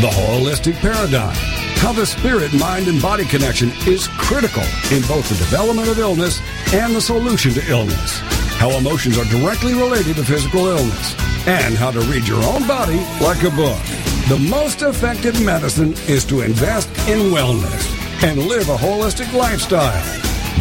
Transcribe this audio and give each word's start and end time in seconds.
the 0.00 0.08
holistic 0.08 0.74
paradigm 0.76 1.56
how 1.76 1.92
the 1.92 2.06
spirit, 2.06 2.52
mind, 2.54 2.88
and 2.88 3.00
body 3.00 3.24
connection 3.24 3.70
is 3.86 4.08
critical 4.08 4.62
in 4.90 5.02
both 5.06 5.28
the 5.28 5.36
development 5.36 5.88
of 5.88 5.98
illness 5.98 6.40
and 6.72 6.94
the 6.94 7.00
solution 7.00 7.52
to 7.52 7.70
illness. 7.70 8.18
How 8.58 8.70
emotions 8.70 9.18
are 9.18 9.24
directly 9.26 9.74
related 9.74 10.16
to 10.16 10.24
physical 10.24 10.66
illness. 10.66 11.14
And 11.46 11.76
how 11.76 11.90
to 11.92 12.00
read 12.00 12.26
your 12.26 12.42
own 12.42 12.66
body 12.66 12.98
like 13.20 13.42
a 13.44 13.50
book. 13.50 13.80
The 14.28 14.44
most 14.50 14.82
effective 14.82 15.40
medicine 15.44 15.92
is 16.08 16.24
to 16.24 16.40
invest 16.40 16.88
in 17.06 17.30
wellness 17.30 17.86
and 18.24 18.42
live 18.42 18.68
a 18.68 18.76
holistic 18.76 19.32
lifestyle. 19.32 20.02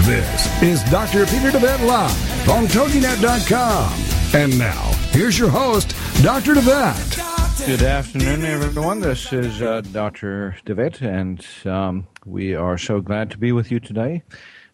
This 0.06 0.62
is 0.62 0.84
Dr. 0.92 1.26
Peter 1.26 1.50
DeVette 1.50 1.88
Live 1.88 2.50
on 2.50 2.68
TogiNet.com. 2.68 4.25
And 4.36 4.60
now, 4.60 4.92
here's 5.12 5.40
your 5.40 5.48
host, 5.48 5.96
Dr. 6.22 6.56
DeVette. 6.56 7.66
Good 7.66 7.84
afternoon, 7.84 8.44
everyone. 8.44 9.00
This 9.00 9.32
is 9.32 9.62
uh, 9.62 9.80
Dr. 9.80 10.58
DeVette, 10.66 11.02
and 11.02 11.48
um, 11.66 12.06
we 12.26 12.54
are 12.54 12.78
so 12.78 13.00
glad 13.00 13.32
to 13.32 13.38
be 13.38 13.54
with 13.54 13.72
you 13.72 13.80
today. 13.80 14.24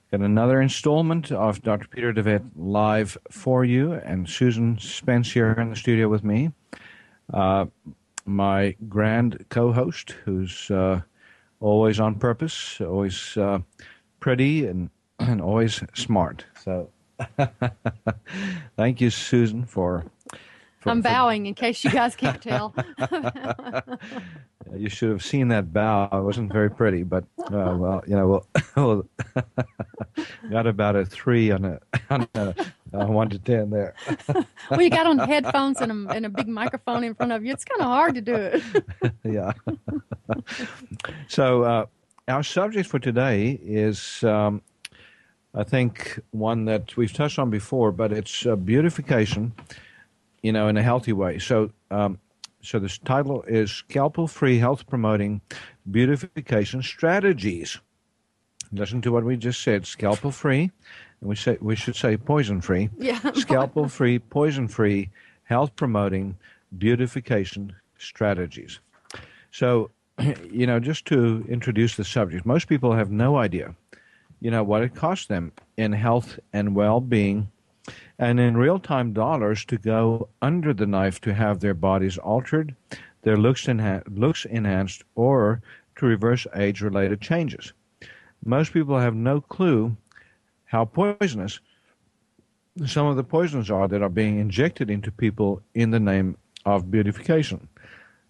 Got 0.09 0.21
another 0.21 0.61
installment 0.61 1.31
of 1.31 1.61
Dr. 1.61 1.87
Peter 1.89 2.11
DeVette 2.11 2.49
live 2.55 3.15
for 3.29 3.63
you, 3.63 3.93
and 3.93 4.27
Susan 4.27 4.79
Spence 4.79 5.31
here 5.31 5.51
in 5.51 5.69
the 5.69 5.75
studio 5.75 6.09
with 6.09 6.23
me. 6.23 6.51
Uh, 7.31 7.67
my 8.25 8.75
grand 8.89 9.45
co 9.49 9.71
host, 9.71 10.15
who's 10.25 10.71
uh, 10.71 11.01
always 11.59 11.99
on 11.99 12.15
purpose, 12.15 12.81
always 12.81 13.37
uh, 13.37 13.59
pretty, 14.19 14.65
and, 14.65 14.89
and 15.19 15.39
always 15.39 15.83
smart. 15.93 16.45
So, 16.63 16.89
thank 18.77 19.01
you, 19.01 19.09
Susan, 19.09 19.65
for 19.65 20.05
for, 20.81 20.89
I'm 20.89 21.01
bowing 21.01 21.45
in 21.45 21.53
case 21.53 21.83
you 21.83 21.91
guys 21.91 22.15
can't 22.15 22.41
tell. 22.41 22.73
you 24.75 24.89
should 24.89 25.09
have 25.09 25.23
seen 25.23 25.49
that 25.49 25.71
bow. 25.71 26.09
It 26.11 26.23
wasn't 26.23 26.51
very 26.51 26.71
pretty, 26.71 27.03
but 27.03 27.23
uh, 27.37 27.75
well, 27.77 28.03
you 28.07 28.15
know, 28.15 28.43
well, 28.75 29.07
got 30.49 30.65
about 30.65 30.95
a 30.95 31.05
three 31.05 31.51
on 31.51 31.65
a, 31.65 31.79
on 32.09 32.27
a, 32.33 32.55
a 32.93 33.05
one 33.05 33.29
to 33.29 33.37
ten 33.37 33.69
there. 33.69 33.93
well, 34.71 34.81
you 34.81 34.89
got 34.89 35.05
on 35.05 35.19
headphones 35.19 35.81
and 35.81 35.91
a, 35.91 36.13
and 36.13 36.25
a 36.25 36.29
big 36.29 36.47
microphone 36.47 37.03
in 37.03 37.13
front 37.13 37.31
of 37.31 37.45
you. 37.45 37.53
It's 37.53 37.63
kind 37.63 37.81
of 37.81 37.87
hard 37.87 38.15
to 38.15 38.21
do 38.21 38.33
it. 38.33 38.63
yeah. 39.23 39.51
so 41.27 41.61
uh, 41.61 41.85
our 42.27 42.41
subject 42.41 42.89
for 42.89 42.97
today 42.97 43.59
is. 43.61 44.23
Um, 44.23 44.63
I 45.53 45.63
think 45.63 46.19
one 46.31 46.65
that 46.65 46.95
we've 46.95 47.11
touched 47.11 47.37
on 47.37 47.49
before, 47.49 47.91
but 47.91 48.11
it's 48.13 48.45
uh, 48.45 48.55
beautification 48.55 49.53
you 50.41 50.51
know, 50.51 50.67
in 50.67 50.77
a 50.77 50.83
healthy 50.83 51.13
way. 51.13 51.39
So, 51.39 51.71
um, 51.89 52.19
so 52.61 52.79
this 52.79 52.97
title 52.97 53.43
is 53.43 53.71
Scalpel-Free 53.71 54.57
Health 54.59 54.87
Promoting 54.87 55.41
Beautification 55.89 56.81
Strategies. 56.83 57.79
Listen 58.71 59.01
to 59.01 59.11
what 59.11 59.23
we 59.23 59.35
just 59.37 59.61
said: 59.61 59.85
scalpel-free, 59.85 60.71
and 61.19 61.29
we 61.29 61.35
say 61.35 61.57
we 61.61 61.75
should 61.75 61.95
say 61.95 62.17
poison-free. 62.17 62.89
Yeah. 62.97 63.19
scalpel-free, 63.33 64.19
poison-free, 64.19 65.09
health-promoting 65.43 66.37
beautification 66.77 67.75
strategies. 67.97 68.79
So, 69.51 69.91
you 70.51 70.65
know, 70.65 70.79
just 70.79 71.05
to 71.07 71.45
introduce 71.49 71.95
the 71.95 72.05
subject, 72.05 72.45
most 72.45 72.69
people 72.69 72.93
have 72.93 73.11
no 73.11 73.37
idea, 73.37 73.75
you 74.41 74.51
know, 74.51 74.63
what 74.63 74.83
it 74.83 74.95
costs 74.95 75.27
them 75.27 75.53
in 75.77 75.93
health 75.93 76.39
and 76.51 76.75
well-being 76.75 77.49
and 78.19 78.39
in 78.39 78.57
real 78.57 78.79
time 78.79 79.13
dollars 79.13 79.63
to 79.65 79.77
go 79.77 80.27
under 80.41 80.73
the 80.73 80.85
knife 80.85 81.21
to 81.21 81.33
have 81.33 81.59
their 81.59 81.73
bodies 81.73 82.17
altered, 82.17 82.75
their 83.21 83.37
looks, 83.37 83.67
looks 83.67 84.45
enhanced, 84.45 85.03
or 85.15 85.61
to 85.95 86.05
reverse 86.05 86.45
age 86.55 86.81
related 86.81 87.21
changes. 87.21 87.73
Most 88.43 88.73
people 88.73 88.97
have 88.99 89.15
no 89.15 89.41
clue 89.41 89.95
how 90.65 90.85
poisonous 90.85 91.59
some 92.85 93.07
of 93.07 93.15
the 93.15 93.23
poisons 93.23 93.69
are 93.69 93.87
that 93.87 94.01
are 94.01 94.09
being 94.09 94.39
injected 94.39 94.89
into 94.89 95.11
people 95.11 95.61
in 95.73 95.91
the 95.91 95.99
name 95.99 96.37
of 96.65 96.89
beautification. 96.89 97.67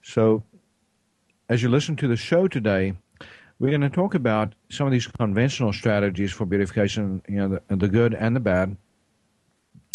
So, 0.02 0.44
as 1.48 1.62
you 1.62 1.70
listen 1.70 1.96
to 1.98 2.08
the 2.08 2.16
show 2.16 2.48
today, 2.48 2.94
we're 3.62 3.70
going 3.70 3.82
to 3.82 3.90
talk 3.90 4.16
about 4.16 4.56
some 4.70 4.88
of 4.88 4.92
these 4.92 5.08
conventional 5.08 5.72
strategies 5.72 6.32
for 6.32 6.46
beautification, 6.46 7.22
you 7.30 7.36
know, 7.36 7.62
the, 7.68 7.76
the 7.76 7.88
good 7.88 8.14
and 8.14 8.36
the 8.36 8.40
bad 8.40 8.76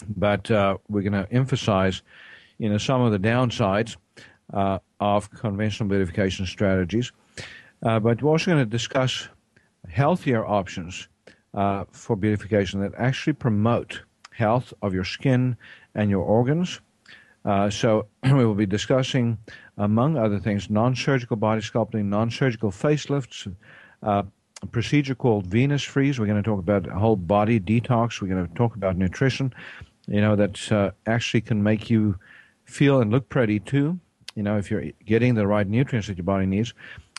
but 0.09 0.51
uh, 0.51 0.77
we're 0.89 1.03
going 1.03 1.13
to 1.13 1.31
emphasize, 1.33 2.03
you 2.59 2.69
know, 2.69 2.79
some 2.79 3.01
of 3.01 3.13
the 3.13 3.19
downsides 3.19 3.97
uh, 4.53 4.79
of 5.01 5.31
conventional 5.31 5.89
beautification 5.89 6.47
strategies. 6.47 7.13
Uh, 7.83 8.01
but 8.01 8.23
we're 8.23 8.31
also 8.31 8.51
going 8.51 8.65
to 8.65 8.71
discuss 8.71 9.29
healthier 9.89 10.47
options 10.47 11.09
uh, 11.55 11.85
for 11.91 12.17
beautification 12.17 12.81
that 12.81 12.93
actually 12.97 13.33
promote 13.33 14.03
health 14.31 14.73
of 14.83 14.93
your 14.93 15.05
skin 15.05 15.57
and 15.95 16.11
your 16.11 16.23
organs. 16.23 16.81
Uh, 17.47 17.71
so 17.71 18.07
we 18.25 18.45
will 18.45 18.55
be 18.55 18.67
discussing, 18.67 19.39
among 19.79 20.19
other 20.19 20.39
things, 20.39 20.69
non-surgical 20.69 21.37
body 21.37 21.63
sculpting, 21.63 22.05
non-surgical 22.07 22.71
facelifts, 22.71 23.51
uh, 24.03 24.23
a 24.63 24.67
procedure 24.67 25.15
called 25.15 25.47
Venus 25.47 25.83
Freeze. 25.83 26.19
We're 26.19 26.27
going 26.27 26.43
to 26.43 26.49
talk 26.49 26.59
about 26.59 26.87
whole 26.87 27.17
body 27.17 27.59
detox. 27.61 28.21
We're 28.21 28.29
going 28.29 28.47
to 28.47 28.55
talk 28.55 28.75
about 28.75 28.97
nutrition 28.97 29.55
you 30.07 30.21
know, 30.21 30.37
that 30.37 30.73
uh, 30.73 30.91
actually 31.07 31.41
can 31.41 31.63
make 31.63 31.91
you 31.91 32.19
feel 32.65 33.01
and 33.01 33.11
look 33.11 33.29
pretty 33.29 33.61
too, 33.61 33.99
you 34.35 34.43
know, 34.43 34.57
if 34.57 34.71
you're 34.71 34.85
getting 35.05 35.35
the 35.35 35.47
right 35.47 35.67
nutrients 35.67 36.09
that 36.09 36.17
your 36.17 36.25
body 36.25 36.47
needs. 36.47 36.75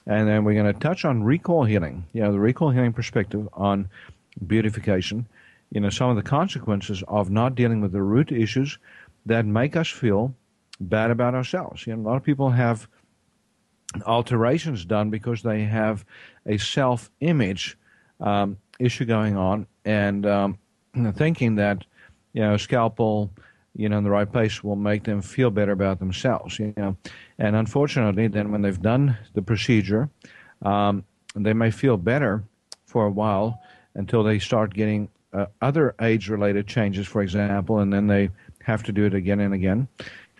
And 0.05 0.27
then 0.27 0.45
we're 0.45 0.53
going 0.53 0.73
to 0.73 0.79
touch 0.79 1.03
on 1.03 1.23
recall 1.23 1.65
healing, 1.65 2.05
you 2.13 2.21
know, 2.21 2.31
the 2.31 2.39
recall 2.39 2.69
healing 2.69 2.93
perspective 2.93 3.47
on 3.53 3.89
beautification, 4.45 5.27
you 5.71 5.81
know, 5.81 5.89
some 5.89 6.09
of 6.09 6.15
the 6.15 6.23
consequences 6.23 7.03
of 7.09 7.29
not 7.29 7.55
dealing 7.55 7.81
with 7.81 7.91
the 7.91 8.01
root 8.01 8.31
issues 8.31 8.77
that 9.27 9.45
make 9.45 9.75
us 9.75 9.89
feel 9.89 10.35
bad 10.79 11.11
about 11.11 11.33
ourselves. 11.35 11.85
You 11.87 11.95
know, 11.95 12.01
a 12.01 12.05
lot 12.07 12.17
of 12.17 12.23
people 12.23 12.49
have 12.49 12.87
alterations 14.05 14.85
done 14.85 15.09
because 15.09 15.41
they 15.41 15.63
have 15.63 16.05
a 16.45 16.57
self 16.57 17.09
image 17.19 17.77
um, 18.19 18.57
issue 18.79 19.05
going 19.05 19.37
on 19.37 19.67
and 19.85 20.25
um, 20.25 20.57
thinking 21.15 21.55
that 21.55 21.85
you 22.33 22.41
know, 22.41 22.55
scalpel, 22.55 23.31
you 23.75 23.89
know, 23.89 23.97
in 23.97 24.03
the 24.03 24.11
right 24.11 24.31
place 24.31 24.63
will 24.63 24.75
make 24.75 25.03
them 25.03 25.21
feel 25.21 25.49
better 25.49 25.71
about 25.71 25.97
themselves, 25.97 26.59
you 26.59 26.73
know. 26.77 26.95
And 27.39 27.55
unfortunately, 27.55 28.27
then 28.27 28.51
when 28.51 28.61
they've 28.61 28.81
done 28.81 29.17
the 29.33 29.41
procedure, 29.41 30.09
um, 30.61 31.03
they 31.35 31.53
may 31.53 31.71
feel 31.71 31.97
better 31.97 32.43
for 32.85 33.07
a 33.07 33.09
while 33.11 33.59
until 33.95 34.23
they 34.23 34.37
start 34.37 34.73
getting 34.73 35.09
uh, 35.33 35.47
other 35.61 35.95
age-related 35.99 36.67
changes, 36.67 37.07
for 37.07 37.23
example, 37.23 37.79
and 37.79 37.91
then 37.91 38.05
they 38.05 38.29
have 38.67 38.83
to 38.83 38.91
do 38.91 39.05
it 39.05 39.13
again 39.13 39.39
and 39.39 39.53
again. 39.53 39.87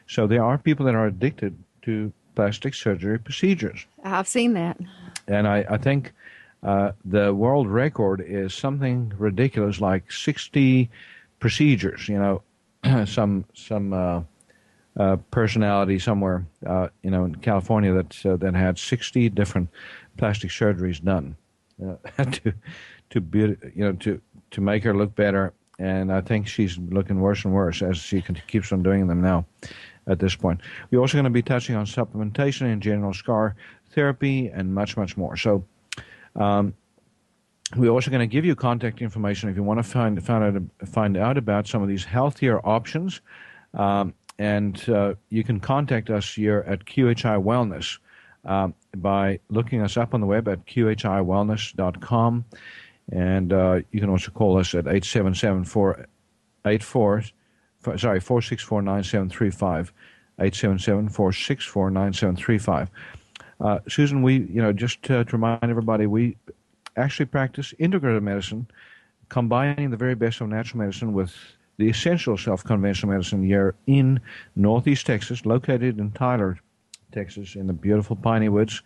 So 0.06 0.28
there 0.28 0.44
are 0.44 0.58
people 0.58 0.86
that 0.86 0.96
are 0.96 1.08
addicted 1.08 1.58
to 1.84 2.12
plastic 2.36 2.74
surgery 2.74 3.18
procedures. 3.18 3.86
I've 4.04 4.28
seen 4.28 4.54
that. 4.54 4.78
And 5.28 5.48
I, 5.48 5.66
I 5.70 5.78
think 5.78 6.12
uh, 6.62 6.92
the 7.06 7.34
world 7.34 7.68
record 7.68 8.22
is 8.22 8.54
something 8.54 9.14
ridiculous, 9.18 9.80
like 9.80 10.12
60 10.12 10.90
procedures. 11.40 12.10
You 12.10 12.20
know, 12.20 13.06
some 13.06 13.46
some 13.54 13.94
uh, 13.94 14.22
uh, 15.00 15.18
personality 15.32 15.98
somewhere, 15.98 16.46
uh, 16.66 16.90
you 17.04 17.12
know, 17.12 17.26
in 17.26 17.36
California 17.36 17.94
that 17.94 18.26
uh, 18.26 18.36
that 18.38 18.56
had 18.56 18.78
sixty 18.78 19.30
different 19.30 19.70
plastic 20.18 20.52
surgeries 20.52 21.04
done 21.04 21.38
uh, 21.86 22.24
to 22.24 22.54
to 23.10 23.22
be, 23.22 23.40
you 23.40 23.58
know 23.86 23.94
to 23.94 24.22
to 24.52 24.62
make 24.62 24.84
her 24.84 24.96
look 24.96 25.16
better. 25.16 25.54
And 25.80 26.12
I 26.12 26.22
think 26.22 26.48
she's 26.48 26.78
looking 26.78 27.20
worse 27.20 27.46
and 27.46 27.54
worse 27.54 27.82
as 27.82 27.98
she 27.98 28.24
keeps 28.48 28.72
on 28.72 28.82
doing 28.82 29.08
them 29.08 29.22
now 29.22 29.46
at 30.08 30.20
this 30.20 30.36
point. 30.36 30.62
We're 30.90 31.00
also 31.00 31.14
going 31.14 31.26
to 31.26 31.30
be 31.30 31.44
touching 31.44 31.76
on 31.76 31.86
supplementation 31.86 32.72
and 32.72 32.82
general 32.82 33.14
scar 33.14 33.56
therapy 33.92 34.48
and 34.48 34.74
much, 34.74 34.98
much 34.98 35.18
more. 35.18 35.38
So, 35.38 35.66
um, 36.36 36.74
we're 37.76 37.90
also 37.92 38.10
going 38.10 38.22
to 38.22 38.34
give 38.34 38.46
you 38.46 38.56
contact 38.56 39.02
information 39.02 39.50
if 39.50 39.58
you 39.58 39.64
want 39.64 39.80
to 39.80 39.84
find 39.84 40.24
find 40.24 40.58
out, 40.58 40.88
find 40.88 41.18
out 41.18 41.38
about 41.38 41.68
some 41.68 41.82
of 41.82 41.90
these 41.90 42.06
healthier 42.06 42.66
options. 42.66 43.20
Um, 43.74 44.14
and 44.40 44.88
uh, 44.90 45.16
you 45.30 45.44
can 45.44 45.60
contact 45.60 46.10
us 46.10 46.34
here 46.34 46.64
at 46.68 46.86
QHI 46.86 47.44
Wellness 47.44 47.98
um, 48.46 48.74
by 48.96 49.40
looking 49.50 49.82
us 49.82 49.98
up 49.98 50.14
on 50.14 50.22
the 50.22 50.28
web 50.28 50.48
at 50.48 50.66
qhiwellness.com. 50.66 52.46
And 53.12 53.54
uh, 53.54 53.81
you 53.92 54.00
can 54.00 54.09
also 54.09 54.31
call 54.31 54.57
us 54.57 54.74
at 54.74 54.88
877 54.88 55.63
484, 55.65 57.24
sorry, 57.98 58.19
464 58.19 58.81
9735. 58.81 59.94
877 60.39 61.09
464 61.09 61.89
9735. 61.89 62.92
Uh, 63.59 63.80
Susan, 63.88 64.21
we, 64.21 64.36
you 64.36 64.62
know, 64.62 64.71
just 64.71 65.01
to, 65.04 65.24
to 65.25 65.31
remind 65.31 65.63
everybody, 65.63 66.06
we 66.06 66.38
actually 66.95 67.25
practice 67.25 67.74
integrative 67.80 68.21
medicine, 68.21 68.68
combining 69.30 69.89
the 69.89 69.98
very 69.98 70.15
best 70.15 70.42
of 70.42 70.50
natural 70.50 70.80
medicine 70.80 71.13
with 71.13 71.36
the 71.77 71.89
essentials 71.89 72.48
of 72.48 72.63
conventional 72.63 73.12
medicine 73.12 73.44
here 73.44 73.75
in 73.88 74.19
Northeast 74.56 75.06
Texas, 75.06 75.45
located 75.45 76.00
in 76.00 76.12
Tyler, 76.12 76.59
Texas, 77.12 77.56
in 77.56 77.68
the 77.68 77.74
beautiful 77.74 78.15
piney 78.15 78.50
woods 78.50 78.83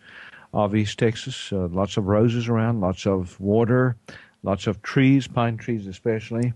of 0.52 0.74
East 0.74 0.98
Texas. 0.98 1.52
Uh, 1.52 1.68
lots 1.68 1.96
of 1.96 2.06
roses 2.06 2.48
around, 2.48 2.80
lots 2.80 3.06
of 3.06 3.38
water, 3.40 3.96
lots 4.42 4.66
of 4.66 4.82
trees, 4.82 5.26
pine 5.26 5.56
trees 5.56 5.86
especially, 5.86 6.52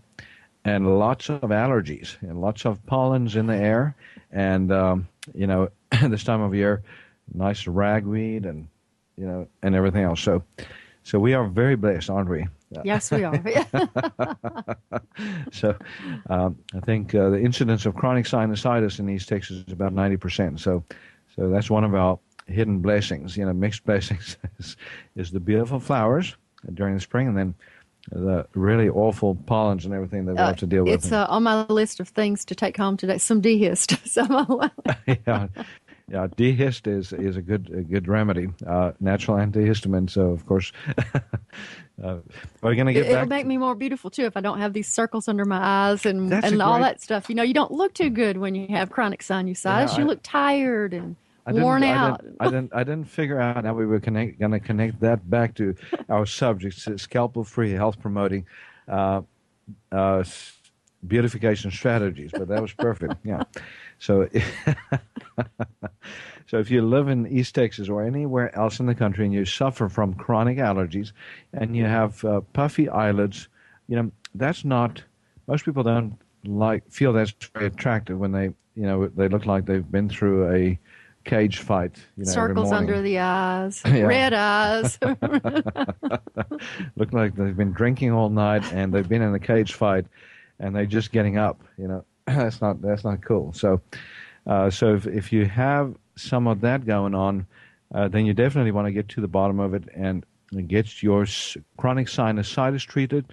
and 0.64 0.98
lots 0.98 1.30
of 1.30 1.40
allergies 1.42 2.20
and 2.22 2.40
lots 2.40 2.64
of 2.66 2.84
pollens 2.86 3.36
in 3.36 3.46
the 3.46 3.56
air. 3.56 3.94
And, 4.32 4.72
um, 4.72 5.08
you 5.34 5.46
know, 5.46 5.70
this 6.02 6.24
time 6.24 6.40
of 6.40 6.54
year, 6.54 6.82
nice 7.32 7.66
ragweed 7.66 8.44
and, 8.44 8.68
you 9.16 9.26
know, 9.26 9.48
and 9.62 9.74
everything 9.74 10.04
else. 10.04 10.20
So, 10.20 10.42
so 11.02 11.18
we 11.18 11.34
are 11.34 11.46
very 11.46 11.76
blessed, 11.76 12.10
aren't 12.10 12.30
we? 12.30 12.46
Yes, 12.84 13.12
we 13.12 13.22
are. 13.22 13.32
so 15.52 15.76
um, 16.28 16.58
I 16.74 16.80
think 16.80 17.14
uh, 17.14 17.30
the 17.30 17.40
incidence 17.40 17.86
of 17.86 17.94
chronic 17.94 18.26
sinusitis 18.26 18.98
in 18.98 19.08
East 19.08 19.28
Texas 19.28 19.62
is 19.66 19.72
about 19.72 19.94
90%. 19.94 20.58
So, 20.58 20.82
so 21.36 21.48
that's 21.48 21.70
one 21.70 21.84
of 21.84 21.94
our 21.94 22.18
hidden 22.46 22.80
blessings, 22.80 23.36
you 23.36 23.44
know, 23.44 23.52
mixed 23.52 23.84
blessings 23.86 24.36
is, 24.58 24.76
is 25.16 25.30
the 25.30 25.40
beautiful 25.40 25.80
flowers 25.80 26.36
during 26.74 26.94
the 26.94 27.00
spring 27.00 27.28
and 27.28 27.36
then 27.36 27.54
the 28.10 28.46
really 28.54 28.88
awful 28.88 29.34
pollens 29.34 29.84
and 29.84 29.92
everything 29.92 30.26
that 30.26 30.34
we 30.34 30.38
uh, 30.38 30.46
have 30.46 30.56
to 30.56 30.66
deal 30.66 30.84
with. 30.84 30.94
It's 30.94 31.12
uh, 31.12 31.26
on 31.28 31.42
my 31.42 31.66
list 31.66 32.00
of 32.00 32.08
things 32.08 32.44
to 32.46 32.54
take 32.54 32.76
home 32.76 32.96
today. 32.96 33.18
Some 33.18 33.40
D-Hist. 33.40 33.96
Some 34.06 34.70
yeah, 35.26 35.48
yeah, 36.08 36.28
D-Hist 36.36 36.86
is 36.86 37.12
is 37.12 37.36
a 37.36 37.42
good 37.42 37.68
a 37.74 37.82
good 37.82 38.06
remedy, 38.06 38.48
uh, 38.66 38.92
natural 39.00 39.38
antihistamine. 39.38 40.08
So 40.08 40.30
of 40.30 40.46
course, 40.46 40.72
uh, 42.02 42.18
we're 42.62 42.74
going 42.76 42.86
to 42.86 42.92
get. 42.92 43.06
It'll 43.06 43.26
make 43.26 43.46
me 43.46 43.58
more 43.58 43.74
beautiful 43.74 44.08
too 44.08 44.24
if 44.24 44.36
I 44.36 44.40
don't 44.40 44.60
have 44.60 44.72
these 44.72 44.88
circles 44.88 45.26
under 45.26 45.44
my 45.44 45.58
eyes 45.60 46.06
and 46.06 46.32
and 46.32 46.42
great, 46.42 46.60
all 46.60 46.78
that 46.78 47.02
stuff. 47.02 47.28
You 47.28 47.34
know, 47.34 47.42
you 47.42 47.54
don't 47.54 47.72
look 47.72 47.92
too 47.94 48.10
good 48.10 48.36
when 48.36 48.54
you 48.54 48.68
have 48.68 48.90
chronic 48.90 49.20
sinusitis. 49.20 49.92
Yeah, 49.92 49.98
you 49.98 50.04
I, 50.04 50.06
look 50.06 50.20
tired 50.22 50.94
and. 50.94 51.16
Worn 51.52 51.84
out. 51.84 52.20
I 52.20 52.22
didn't, 52.22 52.36
I 52.40 52.44
didn't, 52.44 52.74
I 52.74 52.84
didn't. 52.84 53.04
figure 53.04 53.40
out 53.40 53.64
how 53.64 53.74
we 53.74 53.86
were 53.86 53.98
going 53.98 54.36
to 54.36 54.60
connect 54.60 55.00
that 55.00 55.28
back 55.28 55.54
to 55.56 55.74
our 56.08 56.26
subjects: 56.26 56.88
scalpel-free, 56.96 57.72
health-promoting, 57.72 58.46
uh, 58.88 59.22
uh, 59.92 60.24
beautification 61.06 61.70
strategies. 61.70 62.30
But 62.32 62.48
that 62.48 62.62
was 62.62 62.72
perfect. 62.72 63.14
Yeah. 63.24 63.42
So, 63.98 64.28
so 66.46 66.58
if 66.58 66.70
you 66.70 66.82
live 66.82 67.08
in 67.08 67.26
East 67.26 67.54
Texas 67.54 67.88
or 67.88 68.04
anywhere 68.04 68.54
else 68.54 68.78
in 68.78 68.84
the 68.84 68.94
country 68.94 69.24
and 69.24 69.32
you 69.32 69.46
suffer 69.46 69.88
from 69.88 70.12
chronic 70.14 70.58
allergies 70.58 71.12
and 71.54 71.74
you 71.74 71.86
have 71.86 72.22
uh, 72.22 72.42
puffy 72.52 72.90
eyelids, 72.90 73.48
you 73.88 73.96
know 73.96 74.10
that's 74.34 74.64
not. 74.64 75.02
Most 75.46 75.64
people 75.64 75.82
don't 75.82 76.18
like 76.44 76.90
feel 76.90 77.12
that's 77.12 77.32
very 77.54 77.66
attractive 77.66 78.18
when 78.18 78.32
they 78.32 78.46
you 78.74 78.82
know 78.82 79.06
they 79.08 79.28
look 79.28 79.46
like 79.46 79.66
they've 79.66 79.90
been 79.90 80.08
through 80.08 80.52
a 80.52 80.78
cage 81.26 81.58
fight. 81.58 81.96
You 82.16 82.24
know, 82.24 82.30
Circles 82.30 82.72
under 82.72 83.02
the 83.02 83.18
eyes, 83.18 83.82
red 83.84 84.32
eyes. 84.32 84.98
Look 86.96 87.12
like 87.12 87.34
they've 87.34 87.56
been 87.56 87.72
drinking 87.72 88.12
all 88.12 88.30
night 88.30 88.72
and 88.72 88.94
they've 88.94 89.08
been 89.08 89.22
in 89.22 89.34
a 89.34 89.38
cage 89.38 89.74
fight, 89.74 90.06
and 90.58 90.74
they're 90.74 90.86
just 90.86 91.12
getting 91.12 91.36
up. 91.36 91.60
You 91.76 91.88
know, 91.88 92.04
that's 92.26 92.62
not 92.62 92.80
that's 92.80 93.04
not 93.04 93.22
cool. 93.22 93.52
So, 93.52 93.82
uh, 94.46 94.70
so 94.70 94.94
if, 94.94 95.06
if 95.06 95.32
you 95.32 95.44
have 95.44 95.94
some 96.16 96.46
of 96.46 96.62
that 96.62 96.86
going 96.86 97.14
on, 97.14 97.46
uh, 97.94 98.08
then 98.08 98.24
you 98.24 98.32
definitely 98.32 98.72
want 98.72 98.86
to 98.86 98.92
get 98.92 99.08
to 99.10 99.20
the 99.20 99.28
bottom 99.28 99.60
of 99.60 99.74
it 99.74 99.84
and 99.94 100.24
get 100.68 101.02
your 101.02 101.26
chronic 101.76 102.06
sinusitis 102.06 102.86
treated. 102.86 103.26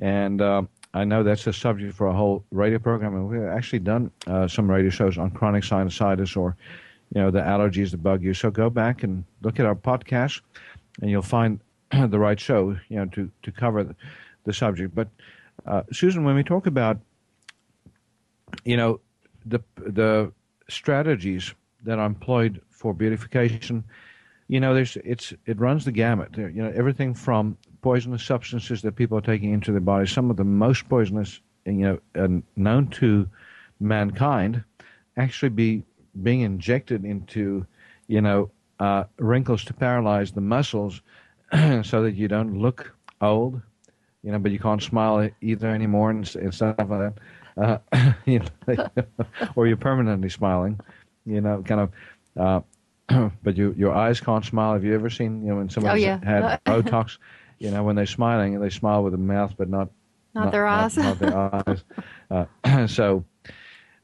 And 0.00 0.40
uh, 0.40 0.62
I 0.94 1.04
know 1.04 1.22
that's 1.22 1.46
a 1.46 1.52
subject 1.52 1.94
for 1.94 2.06
a 2.06 2.12
whole 2.12 2.44
radio 2.52 2.78
program, 2.78 3.14
and 3.14 3.28
we've 3.28 3.42
actually 3.42 3.80
done 3.80 4.10
uh, 4.26 4.46
some 4.46 4.70
radio 4.70 4.90
shows 4.90 5.18
on 5.18 5.30
chronic 5.30 5.64
sinusitis 5.64 6.36
or, 6.36 6.56
you 7.14 7.20
know, 7.20 7.30
the 7.30 7.40
allergies 7.40 7.90
that 7.92 8.02
bug 8.02 8.22
you. 8.22 8.34
So 8.34 8.50
go 8.50 8.70
back 8.70 9.02
and 9.02 9.24
look 9.42 9.58
at 9.60 9.66
our 9.66 9.74
podcast, 9.74 10.40
and 11.00 11.10
you'll 11.10 11.22
find 11.22 11.60
the 11.92 12.18
right 12.18 12.38
show, 12.38 12.76
you 12.88 12.96
know, 12.96 13.06
to 13.06 13.30
to 13.42 13.52
cover 13.52 13.84
the, 13.84 13.96
the 14.44 14.52
subject. 14.52 14.94
But 14.94 15.08
uh, 15.66 15.82
Susan, 15.92 16.24
when 16.24 16.34
we 16.34 16.44
talk 16.44 16.66
about 16.66 16.98
you 18.64 18.76
know, 18.76 19.00
the 19.46 19.60
the 19.76 20.32
strategies 20.68 21.54
that 21.84 21.98
are 21.98 22.06
employed 22.06 22.60
for 22.70 22.92
beautification, 22.94 23.84
you 24.48 24.60
know, 24.60 24.74
there's 24.74 24.96
it's 25.04 25.32
it 25.46 25.58
runs 25.58 25.84
the 25.84 25.92
gamut. 25.92 26.36
You 26.36 26.50
know, 26.50 26.72
everything 26.74 27.14
from 27.14 27.56
poisonous 27.82 28.22
substances 28.22 28.82
that 28.82 28.96
people 28.96 29.16
are 29.16 29.22
taking 29.22 29.52
into 29.52 29.72
their 29.72 29.80
body, 29.80 30.06
some 30.06 30.30
of 30.30 30.36
the 30.36 30.44
most 30.44 30.88
poisonous, 30.88 31.40
you 31.64 32.00
know, 32.16 32.42
known 32.56 32.88
to 32.88 33.28
mankind, 33.80 34.62
actually 35.16 35.50
be 35.50 35.82
being 36.22 36.40
injected 36.40 37.04
into, 37.04 37.66
you 38.06 38.20
know, 38.20 38.50
uh, 38.80 39.04
wrinkles 39.18 39.64
to 39.64 39.74
paralyze 39.74 40.32
the 40.32 40.40
muscles, 40.40 41.02
so 41.82 42.02
that 42.02 42.14
you 42.14 42.28
don't 42.28 42.58
look 42.58 42.94
old, 43.20 43.60
you 44.22 44.32
know, 44.32 44.38
but 44.38 44.52
you 44.52 44.58
can't 44.58 44.82
smile 44.82 45.28
either 45.40 45.68
anymore 45.68 46.10
and, 46.10 46.36
and 46.36 46.54
stuff 46.54 46.76
like 46.78 46.88
that 46.88 47.14
uh, 47.58 47.78
you 48.26 48.40
know, 48.40 48.88
or 49.56 49.66
you're 49.66 49.76
permanently 49.76 50.28
smiling, 50.28 50.78
you 51.26 51.40
know, 51.40 51.62
kind 51.62 51.80
of. 51.80 51.90
Uh, 52.36 52.60
but 53.42 53.56
you, 53.56 53.74
your 53.76 53.94
eyes 53.94 54.20
can't 54.20 54.44
smile. 54.44 54.74
Have 54.74 54.84
you 54.84 54.94
ever 54.94 55.08
seen, 55.08 55.42
you 55.42 55.48
know, 55.48 55.56
when 55.56 55.70
somebody's 55.70 56.04
oh, 56.04 56.06
yeah. 56.06 56.24
had 56.24 56.62
Botox, 56.66 57.16
you 57.58 57.70
know, 57.70 57.82
when 57.82 57.96
they're 57.96 58.06
smiling, 58.06 58.60
they 58.60 58.68
smile 58.68 59.02
with 59.02 59.12
the 59.12 59.18
mouth, 59.18 59.54
but 59.56 59.68
not 59.68 59.88
not, 60.34 60.44
not 60.44 60.52
their 60.52 60.66
eyes. 60.66 60.96
Not, 60.96 61.04
not 61.04 61.18
their 61.18 61.36
eyes. 61.36 61.84
Uh, 62.30 62.86
so, 62.86 63.24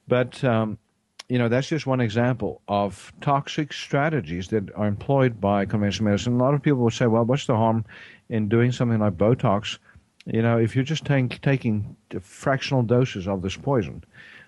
but 0.08 0.42
um, 0.42 0.78
you 1.28 1.38
know, 1.38 1.48
that's 1.48 1.68
just 1.68 1.86
one 1.86 2.00
example 2.00 2.60
of 2.68 3.12
toxic 3.20 3.72
strategies 3.72 4.48
that 4.48 4.74
are 4.74 4.86
employed 4.86 5.40
by 5.40 5.64
conventional 5.64 6.10
medicine. 6.10 6.34
A 6.34 6.36
lot 6.36 6.54
of 6.54 6.62
people 6.62 6.80
will 6.80 6.90
say, 6.90 7.06
"Well, 7.06 7.24
what's 7.24 7.46
the 7.46 7.56
harm 7.56 7.84
in 8.28 8.48
doing 8.48 8.72
something 8.72 8.98
like 8.98 9.14
Botox?" 9.16 9.78
You 10.26 10.42
know, 10.42 10.58
if 10.58 10.74
you're 10.74 10.84
just 10.84 11.04
taking 11.04 11.96
fractional 12.20 12.82
doses 12.82 13.26
of 13.26 13.42
this 13.42 13.56
poison, 13.56 14.04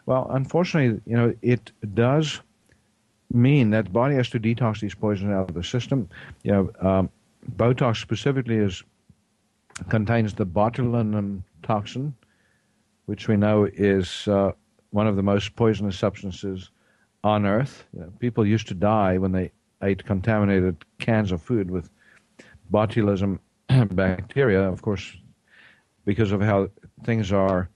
well, 0.06 0.26
unfortunately, 0.30 1.00
you 1.06 1.16
know, 1.16 1.34
it 1.42 1.72
does 1.94 2.40
mean 3.32 3.70
that 3.70 3.86
the 3.86 3.90
body 3.90 4.14
has 4.14 4.30
to 4.30 4.40
detox 4.40 4.80
these 4.80 4.94
poisons 4.94 5.32
out 5.32 5.48
of 5.48 5.54
the 5.54 5.64
system. 5.64 6.08
You 6.42 6.52
know, 6.52 6.70
um, 6.80 7.10
Botox 7.56 8.00
specifically 8.00 8.56
is 8.56 8.82
contains 9.88 10.34
the 10.34 10.46
botulinum 10.46 11.42
toxin, 11.62 12.14
which 13.06 13.28
we 13.28 13.36
know 13.36 13.64
is 13.64 14.26
uh, 14.28 14.52
one 14.90 15.06
of 15.06 15.16
the 15.16 15.22
most 15.22 15.56
poisonous 15.56 15.98
substances 15.98 16.70
on 17.24 17.44
Earth. 17.44 17.84
You 17.92 18.00
know, 18.00 18.12
people 18.18 18.46
used 18.46 18.68
to 18.68 18.74
die 18.74 19.18
when 19.18 19.32
they 19.32 19.50
ate 19.82 20.04
contaminated 20.04 20.84
cans 20.98 21.32
of 21.32 21.42
food 21.42 21.70
with 21.70 21.90
botulism 22.72 23.38
bacteria. 23.90 24.62
Of 24.62 24.82
course, 24.82 25.16
because 26.04 26.32
of 26.32 26.40
how 26.40 26.70
things 27.04 27.32
are 27.32 27.68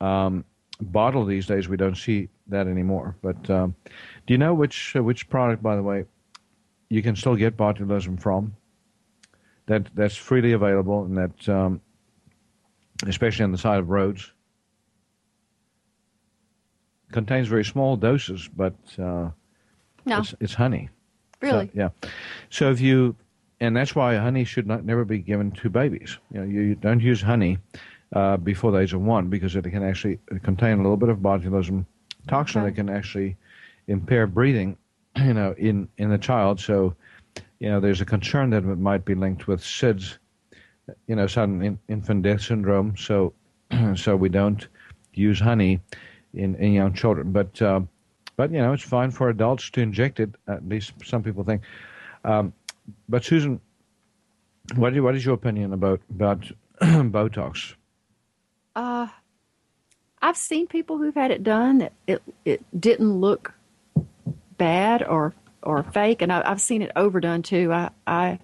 um, 0.00 0.44
bottled 0.80 1.28
these 1.28 1.46
days, 1.46 1.68
we 1.68 1.76
don't 1.76 1.96
see 1.96 2.28
that 2.48 2.66
anymore. 2.66 3.16
But 3.22 3.48
um, 3.50 3.74
do 4.26 4.34
you 4.34 4.38
know 4.38 4.54
which 4.54 4.96
uh, 4.96 5.02
which 5.02 5.28
product, 5.28 5.62
by 5.62 5.76
the 5.76 5.82
way, 5.82 6.04
you 6.88 7.02
can 7.02 7.14
still 7.16 7.36
get 7.36 7.56
botulism 7.56 8.20
from? 8.20 8.54
That 9.66 9.94
that's 9.94 10.16
freely 10.16 10.52
available, 10.52 11.04
and 11.04 11.16
that 11.16 11.48
um, 11.48 11.80
especially 13.06 13.44
on 13.44 13.52
the 13.52 13.58
side 13.58 13.78
of 13.78 13.90
roads 13.90 14.32
contains 17.12 17.48
very 17.48 17.64
small 17.64 17.96
doses, 17.96 18.48
but 18.56 18.74
uh, 18.98 19.30
no. 20.04 20.18
it's, 20.18 20.34
it's 20.40 20.54
honey. 20.54 20.88
Really? 21.40 21.66
So, 21.66 21.72
yeah. 21.74 21.88
So 22.50 22.70
if 22.70 22.80
you 22.80 23.16
and 23.62 23.76
that's 23.76 23.94
why 23.94 24.16
honey 24.16 24.44
should 24.44 24.66
not 24.66 24.84
never 24.84 25.04
be 25.04 25.18
given 25.18 25.52
to 25.52 25.70
babies. 25.70 26.18
You 26.32 26.40
know, 26.40 26.46
you 26.46 26.74
don't 26.74 27.00
use 27.00 27.22
honey 27.22 27.58
uh, 28.12 28.36
before 28.36 28.72
the 28.72 28.78
age 28.78 28.92
of 28.92 29.02
one 29.02 29.28
because 29.28 29.54
it 29.54 29.62
can 29.62 29.84
actually 29.84 30.18
contain 30.42 30.80
a 30.80 30.82
little 30.82 30.96
bit 30.96 31.08
of 31.08 31.18
botulism 31.18 31.86
toxin 32.26 32.62
okay. 32.62 32.70
that 32.70 32.76
can 32.76 32.88
actually 32.88 33.36
impair 33.86 34.26
breathing, 34.26 34.76
you 35.16 35.32
know, 35.32 35.54
in 35.56 35.88
in 35.98 36.10
the 36.10 36.18
child. 36.18 36.58
So, 36.58 36.96
you 37.60 37.68
know, 37.68 37.78
there's 37.78 38.00
a 38.00 38.04
concern 38.04 38.50
that 38.50 38.64
it 38.64 38.78
might 38.78 39.04
be 39.04 39.14
linked 39.14 39.46
with 39.46 39.60
SIDS, 39.60 40.18
you 41.06 41.14
know, 41.14 41.28
sudden 41.28 41.62
in, 41.62 41.78
infant 41.88 42.24
death 42.24 42.42
syndrome. 42.42 42.96
So, 42.96 43.32
so 43.94 44.16
we 44.16 44.28
don't 44.28 44.66
use 45.14 45.38
honey 45.38 45.80
in 46.34 46.54
in 46.56 46.72
young 46.72 46.92
children, 46.92 47.32
but. 47.32 47.60
Uh, 47.60 47.80
but 48.34 48.50
you 48.50 48.58
know, 48.58 48.72
it's 48.72 48.82
fine 48.82 49.10
for 49.10 49.28
adults 49.28 49.70
to 49.70 49.82
inject 49.82 50.18
it. 50.18 50.30
At 50.48 50.66
least 50.66 50.94
some 51.04 51.22
people 51.22 51.44
think. 51.44 51.62
Um, 52.24 52.52
but 53.08 53.24
Susan, 53.24 53.60
what 54.74 54.94
is, 54.94 55.00
what 55.00 55.14
is 55.14 55.24
your 55.24 55.34
opinion 55.34 55.72
about 55.72 56.00
about 56.10 56.40
Botox? 56.80 57.74
Uh, 58.74 59.08
I've 60.20 60.36
seen 60.36 60.66
people 60.66 60.98
who've 60.98 61.14
had 61.14 61.30
it 61.30 61.42
done 61.42 61.78
that 61.78 61.92
it 62.06 62.22
it 62.44 62.64
didn't 62.80 63.20
look 63.20 63.52
bad 64.56 65.02
or 65.02 65.34
or 65.62 65.82
fake, 65.82 66.22
and 66.22 66.32
I, 66.32 66.48
have 66.48 66.60
seen 66.60 66.82
it 66.82 66.92
overdone 66.96 67.42
too. 67.42 67.72
I, 67.72 67.90
I 68.06 68.38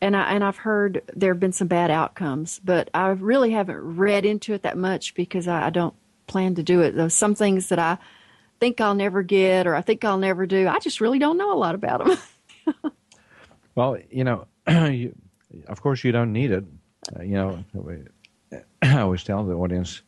and 0.00 0.16
I 0.16 0.30
and 0.34 0.44
I've 0.44 0.58
heard 0.58 1.02
there 1.14 1.32
have 1.32 1.40
been 1.40 1.52
some 1.52 1.68
bad 1.68 1.90
outcomes, 1.90 2.60
but 2.62 2.90
I 2.92 3.08
really 3.08 3.52
haven't 3.52 3.96
read 3.96 4.24
into 4.24 4.52
it 4.52 4.62
that 4.62 4.76
much 4.76 5.14
because 5.14 5.48
I, 5.48 5.66
I 5.66 5.70
don't 5.70 5.94
plan 6.26 6.54
to 6.56 6.62
do 6.62 6.80
it. 6.80 6.94
There's 6.94 7.14
some 7.14 7.34
things 7.34 7.68
that 7.68 7.78
I 7.78 7.98
think 8.60 8.80
I'll 8.80 8.94
never 8.94 9.22
get 9.22 9.66
or 9.66 9.74
I 9.74 9.80
think 9.80 10.04
I'll 10.04 10.18
never 10.18 10.46
do. 10.46 10.68
I 10.68 10.78
just 10.78 11.00
really 11.00 11.18
don't 11.18 11.36
know 11.36 11.52
a 11.52 11.58
lot 11.58 11.74
about 11.74 12.04
them. 12.04 12.92
well, 13.74 13.98
you 14.10 14.24
know, 14.24 14.46
you, 14.68 15.14
of 15.68 15.80
course 15.82 16.04
you 16.04 16.12
don't 16.12 16.32
need 16.32 16.50
it. 16.50 16.64
Uh, 17.16 17.22
you 17.22 17.34
know, 17.34 17.64
I 18.82 19.00
always 19.00 19.24
tell 19.24 19.44
the 19.44 19.54
audience 19.54 20.02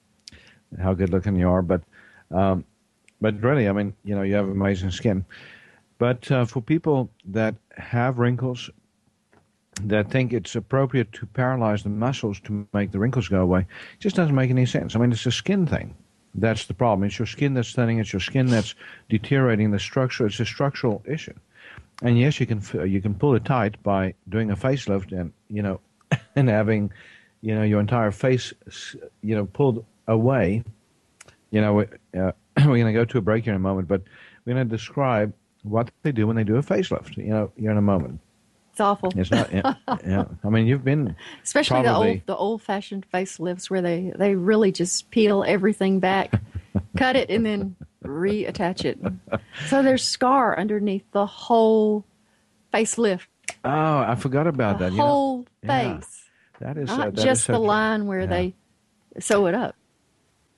how 0.81 0.95
good 0.95 1.11
looking 1.11 1.37
you 1.37 1.49
are, 1.49 1.63
but 1.63 1.83
um, 2.31 2.65
but 3.21 3.43
really, 3.43 3.69
I 3.69 3.73
mean, 3.73 3.95
you 4.05 4.15
know, 4.15 4.23
you 4.23 4.35
have 4.35 4.49
amazing 4.49 4.91
skin. 4.91 5.25
But 5.99 6.31
uh, 6.31 6.45
for 6.45 6.61
people 6.61 7.11
that 7.25 7.57
have 7.77 8.19
wrinkles, 8.19 8.71
that 9.83 10.11
think 10.11 10.33
it's 10.33 10.55
appropriate 10.55 11.13
to 11.13 11.27
paralyze 11.27 11.83
the 11.83 11.89
muscles 11.89 12.41
to 12.41 12.67
make 12.73 12.93
the 12.93 12.99
wrinkles 12.99 13.29
go 13.29 13.41
away, 13.41 13.67
just 13.99 14.17
doesn't 14.17 14.35
make 14.35 14.51
any 14.51 14.67
sense. 14.67 14.95
I 14.95 14.99
mean, 14.99 15.13
it's 15.13 15.27
a 15.27 15.33
skin 15.33 15.67
thing. 15.67 15.95
That's 16.35 16.67
the 16.67 16.75
problem. 16.75 17.07
It's 17.07 17.19
your 17.19 17.27
skin 17.27 17.55
that's 17.55 17.73
thinning. 17.73 17.99
It's 17.99 18.13
your 18.13 18.21
skin 18.21 18.47
that's 18.47 18.75
deteriorating 19.09 19.71
the 19.71 19.79
structure. 19.79 20.27
It's 20.27 20.41
a 20.41 20.47
structural 20.47 21.03
issue. 21.07 21.35
And 22.03 22.19
yes, 22.19 22.39
you 22.39 22.47
can 22.47 22.63
you 22.89 23.01
can 23.01 23.15
pull 23.15 23.35
it 23.35 23.45
tight 23.45 23.83
by 23.83 24.15
doing 24.29 24.51
a 24.51 24.57
facelift 24.57 25.13
and 25.13 25.33
you 25.49 25.63
know, 25.63 25.81
and 26.37 26.49
having, 26.49 26.93
you 27.41 27.55
know, 27.55 27.63
your 27.63 27.81
entire 27.81 28.11
face, 28.11 28.53
you 29.23 29.35
know, 29.35 29.47
pulled 29.47 29.85
away. 30.07 30.63
You 31.51 31.61
know, 31.61 31.81
uh, 31.81 31.87
we're 32.59 32.65
going 32.65 32.87
to 32.87 32.93
go 32.93 33.05
to 33.05 33.19
a 33.19 33.23
break 33.23 33.45
here 33.45 33.55
in 33.55 33.57
a 33.57 33.61
moment, 33.61 33.89
but 33.89 34.03
we're 34.45 34.55
going 34.55 34.69
to 34.69 34.77
describe 34.77 35.33
what 35.63 35.91
they 36.03 36.13
do 36.13 36.27
when 36.27 36.37
they 36.37 36.45
do 36.45 36.57
a 36.57 36.63
facelift. 36.63 37.17
You 37.17 37.31
know, 37.31 37.53
here 37.57 37.71
in 37.71 37.79
a 37.79 37.83
moment. 37.83 38.21
It's 38.79 38.81
awful. 38.85 39.13
It's 39.17 39.33
not. 39.33 39.53
Yeah, 39.53 39.75
yeah. 40.07 40.25
I 40.45 40.49
mean, 40.51 40.69
you've 40.69 40.85
been 40.85 41.17
especially 41.43 41.83
probably, 41.83 41.89
the 41.91 42.13
old 42.13 42.27
the 42.27 42.37
old 42.37 42.63
fashioned 42.63 43.11
facelifts 43.13 43.69
where 43.69 43.83
they 43.83 44.13
they 44.17 44.37
really 44.37 44.71
just 44.71 45.11
peel 45.11 45.43
everything 45.43 45.99
back, 45.99 46.41
cut 46.97 47.17
it, 47.17 47.29
and 47.29 47.45
then 47.45 47.75
reattach 48.05 48.85
it. 48.85 49.01
So 49.67 49.83
there's 49.83 50.05
scar 50.05 50.57
underneath 50.57 51.03
the 51.11 51.27
whole 51.27 52.05
facelift. 52.73 53.27
Oh, 53.65 53.99
I 53.99 54.15
forgot 54.15 54.47
about 54.47 54.79
the 54.79 54.91
that. 54.91 54.93
Whole 54.93 55.45
you 55.61 55.67
know, 55.67 55.99
face. 55.99 56.25
Yeah. 56.61 56.69
That 56.69 56.81
is 56.81 56.87
not 56.87 57.01
uh, 57.01 57.05
that 57.11 57.15
just 57.17 57.41
is 57.41 57.45
so 57.47 57.55
the 57.55 57.59
line 57.59 58.07
where 58.07 58.21
yeah. 58.21 58.27
they 58.27 58.55
sew 59.19 59.47
it 59.47 59.57
up. 59.57 59.75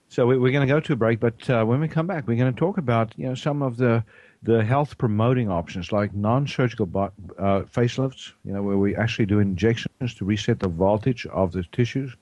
So 0.09 0.27
we, 0.27 0.35
are 0.35 0.51
going 0.51 0.67
to 0.67 0.71
go 0.71 0.79
to 0.79 0.93
a 0.93 0.95
break, 0.95 1.19
but 1.19 1.49
uh, 1.49 1.63
when 1.63 1.79
we 1.79 1.87
come 1.87 2.05
back, 2.05 2.27
we're 2.27 2.37
going 2.37 2.53
to 2.53 2.59
talk 2.59 2.77
about 2.77 3.13
you 3.17 3.27
know 3.27 3.33
some 3.33 3.63
of 3.63 3.77
the 3.77 4.03
the 4.43 4.63
health 4.63 4.97
promoting 4.97 5.51
options 5.51 5.91
like 5.91 6.13
non-surgical 6.13 6.89
uh, 6.95 7.61
facelifts, 7.61 8.33
you 8.43 8.51
know, 8.51 8.63
where 8.63 8.77
we 8.77 8.95
actually 8.95 9.27
do 9.27 9.39
injections 9.39 10.15
to 10.15 10.25
reset 10.25 10.59
the 10.59 10.67
voltage 10.67 11.27
of 11.27 11.51
the 11.51 11.63
tissues, 11.71 12.15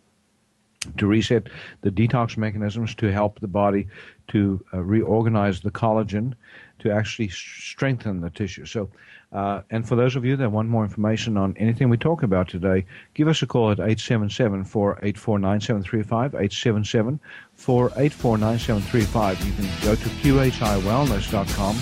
to 0.97 1.07
reset 1.07 1.47
the 1.81 1.91
detox 1.91 2.37
mechanisms 2.37 2.93
to 2.95 3.11
help 3.11 3.39
the 3.39 3.47
body 3.47 3.87
to 4.27 4.63
uh, 4.73 4.81
reorganize 4.81 5.61
the 5.61 5.71
collagen 5.71 6.33
to 6.79 6.91
actually 6.91 7.29
strengthen 7.29 8.21
the 8.21 8.29
tissue. 8.29 8.65
So, 8.65 8.89
uh, 9.31 9.61
and 9.69 9.87
for 9.87 9.95
those 9.95 10.15
of 10.15 10.25
you 10.25 10.35
that 10.37 10.51
want 10.51 10.69
more 10.69 10.83
information 10.83 11.37
on 11.37 11.55
anything 11.57 11.89
we 11.89 11.97
talk 11.97 12.23
about 12.23 12.47
today, 12.47 12.85
give 13.13 13.27
us 13.27 13.41
a 13.43 13.47
call 13.47 13.69
at 13.69 13.79
877 13.79 14.65
484 14.65 15.39
9735. 15.39 16.33
877 16.33 17.19
484 17.53 18.37
9735. 18.39 19.45
You 19.45 19.53
can 19.53 19.65
go 19.85 19.95
to 19.95 20.09
qhiwellness.com 20.09 21.75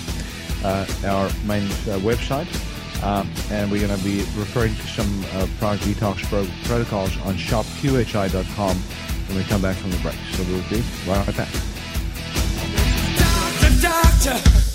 uh, 0.64 0.86
our 1.06 1.30
main 1.46 1.64
uh, 1.64 1.98
website. 2.04 2.48
Um, 3.02 3.30
and 3.50 3.70
we're 3.70 3.86
going 3.86 3.96
to 3.96 4.04
be 4.04 4.18
referring 4.36 4.74
to 4.74 4.86
some 4.88 5.24
uh, 5.34 5.46
product 5.58 5.84
detox 5.84 6.24
pro- 6.24 6.48
protocols 6.64 7.16
on 7.20 7.34
shopqhi.com 7.34 8.76
when 8.76 9.36
we 9.36 9.44
come 9.44 9.62
back 9.62 9.76
from 9.76 9.92
the 9.92 9.98
break. 9.98 10.16
So 10.32 10.42
we'll 10.44 10.68
be 10.68 10.82
right 11.06 11.36
back. 11.36 11.48
Doctor, 13.18 13.80
doctor, 13.80 14.67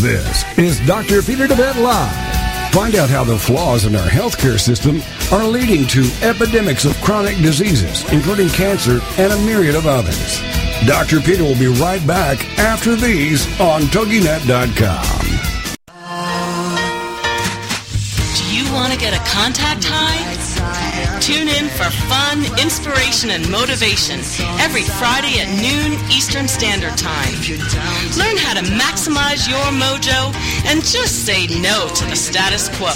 this 0.00 0.58
is 0.58 0.80
Dr. 0.86 1.20
Peter 1.22 1.46
DeVette 1.46 1.80
Live. 1.82 2.72
Find 2.72 2.94
out 2.94 3.10
how 3.10 3.22
the 3.22 3.36
flaws 3.36 3.84
in 3.84 3.94
our 3.94 4.08
healthcare 4.08 4.58
system 4.58 5.02
are 5.30 5.44
leading 5.44 5.86
to 5.88 6.08
epidemics 6.22 6.84
of 6.86 6.98
chronic 7.02 7.36
diseases, 7.38 8.10
including 8.12 8.48
cancer 8.48 9.00
and 9.18 9.32
a 9.32 9.38
myriad 9.44 9.74
of 9.74 9.86
others. 9.86 10.40
Dr. 10.86 11.20
Peter 11.20 11.42
will 11.42 11.58
be 11.58 11.66
right 11.66 12.04
back 12.06 12.42
after 12.58 12.94
these 12.96 13.44
on 13.60 13.82
TogiNet.com. 13.82 15.26
Do 18.36 18.56
you 18.56 18.72
want 18.72 18.92
to 18.92 18.98
get 18.98 19.12
a 19.12 19.22
contact 19.30 19.84
high? 19.84 20.39
Tune 21.30 21.46
in 21.46 21.68
for 21.68 21.88
fun, 22.10 22.42
inspiration, 22.58 23.30
and 23.30 23.48
motivation 23.52 24.18
every 24.58 24.82
Friday 24.82 25.38
at 25.38 25.46
noon 25.62 25.94
Eastern 26.10 26.48
Standard 26.48 26.98
Time. 26.98 27.30
Learn 28.18 28.34
how 28.34 28.58
to 28.58 28.66
maximize 28.74 29.46
your 29.46 29.62
mojo 29.78 30.34
and 30.66 30.82
just 30.82 31.24
say 31.24 31.46
no 31.62 31.86
to 31.86 32.04
the 32.06 32.16
status 32.16 32.66
quo. 32.74 32.90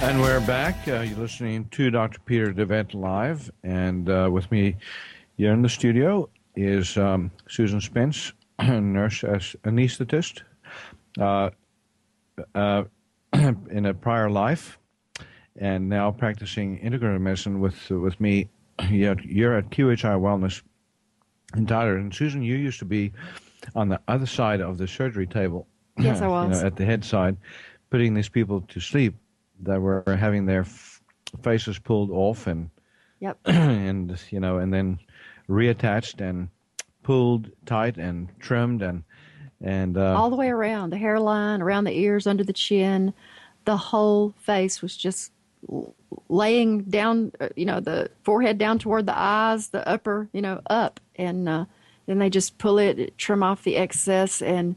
And 0.02 0.20
we're 0.20 0.42
back. 0.42 0.88
Uh, 0.88 1.02
you're 1.02 1.20
listening 1.20 1.66
to 1.66 1.92
Dr. 1.92 2.18
Peter 2.22 2.52
DeVette 2.52 2.96
Live. 2.96 3.52
And 3.64 4.10
uh, 4.10 4.28
with 4.32 4.50
me 4.50 4.76
here 5.38 5.54
in 5.54 5.62
the 5.62 5.70
studio 5.70 6.28
is 6.56 6.98
um, 6.98 7.30
Susan 7.48 7.80
Spence, 7.80 8.34
nurse 8.60 9.24
as 9.24 9.56
anesthetist 9.64 10.42
uh, 11.20 11.50
uh 12.56 12.84
in 13.34 13.86
a 13.86 13.94
prior 13.94 14.30
life, 14.30 14.80
and 15.58 15.90
now 15.90 16.12
practicing 16.12 16.80
integrative 16.80 17.22
medicine 17.22 17.60
with 17.60 17.90
with 17.90 18.20
me. 18.20 18.50
You're, 18.92 19.20
you're 19.26 19.58
at 19.58 19.72
QHI 19.72 20.20
Wellness 20.20 20.62
in 21.56 21.66
Tyler. 21.66 21.98
And 21.98 22.14
Susan, 22.14 22.44
you 22.44 22.56
used 22.56 22.78
to 22.78 22.86
be 22.86 23.12
on 23.76 23.90
the 23.90 24.00
other 24.08 24.28
side 24.28 24.62
of 24.62 24.78
the 24.78 24.88
surgery 24.88 25.28
table. 25.28 25.68
Yes, 26.00 26.22
I 26.22 26.28
was. 26.28 26.58
You 26.58 26.62
know, 26.62 26.68
at 26.68 26.76
the 26.76 26.86
head 26.86 27.04
side, 27.04 27.38
putting 27.90 28.14
these 28.14 28.30
people 28.30 28.62
to 28.62 28.80
sleep 28.80 29.16
that 29.62 29.82
were 29.82 30.04
having 30.08 30.46
their 30.46 30.62
f- 30.62 31.02
faces 31.42 31.80
pulled 31.80 32.12
off 32.12 32.46
and 32.46 32.70
yep. 33.20 33.40
and 33.46 34.20
you 34.30 34.40
know 34.40 34.60
and 34.60 34.72
then 34.72 35.00
reattached 35.50 36.22
and 36.22 36.50
pulled 37.02 37.50
tight 37.66 37.98
and 37.98 38.30
trimmed 38.40 38.84
and 38.84 39.04
and 39.62 39.98
uh, 39.98 40.16
all 40.16 40.30
the 40.30 40.36
way 40.36 40.50
around 40.50 40.92
the 40.92 40.98
hairline, 40.98 41.62
around 41.62 41.86
the 41.86 41.98
ears, 41.98 42.28
under 42.28 42.44
the 42.44 42.54
chin, 42.54 43.14
the 43.66 43.78
whole 43.78 44.34
face 44.38 44.82
was 44.82 44.96
just 44.96 45.32
laying 46.30 46.84
down. 46.84 47.32
Uh, 47.40 47.50
you 47.56 47.66
know, 47.66 47.80
the 47.80 48.10
forehead 48.24 48.58
down 48.58 48.80
toward 48.80 49.06
the 49.06 49.18
eyes, 49.18 49.70
the 49.70 49.88
upper, 49.88 50.30
you 50.32 50.42
know, 50.42 50.62
up, 50.70 51.00
and 51.16 51.50
uh, 51.50 51.66
then 52.06 52.20
they 52.20 52.30
just 52.30 52.58
pull 52.58 52.78
it, 52.78 53.18
trim 53.18 53.44
off 53.44 53.64
the 53.64 53.78
excess, 53.78 54.42
and 54.42 54.76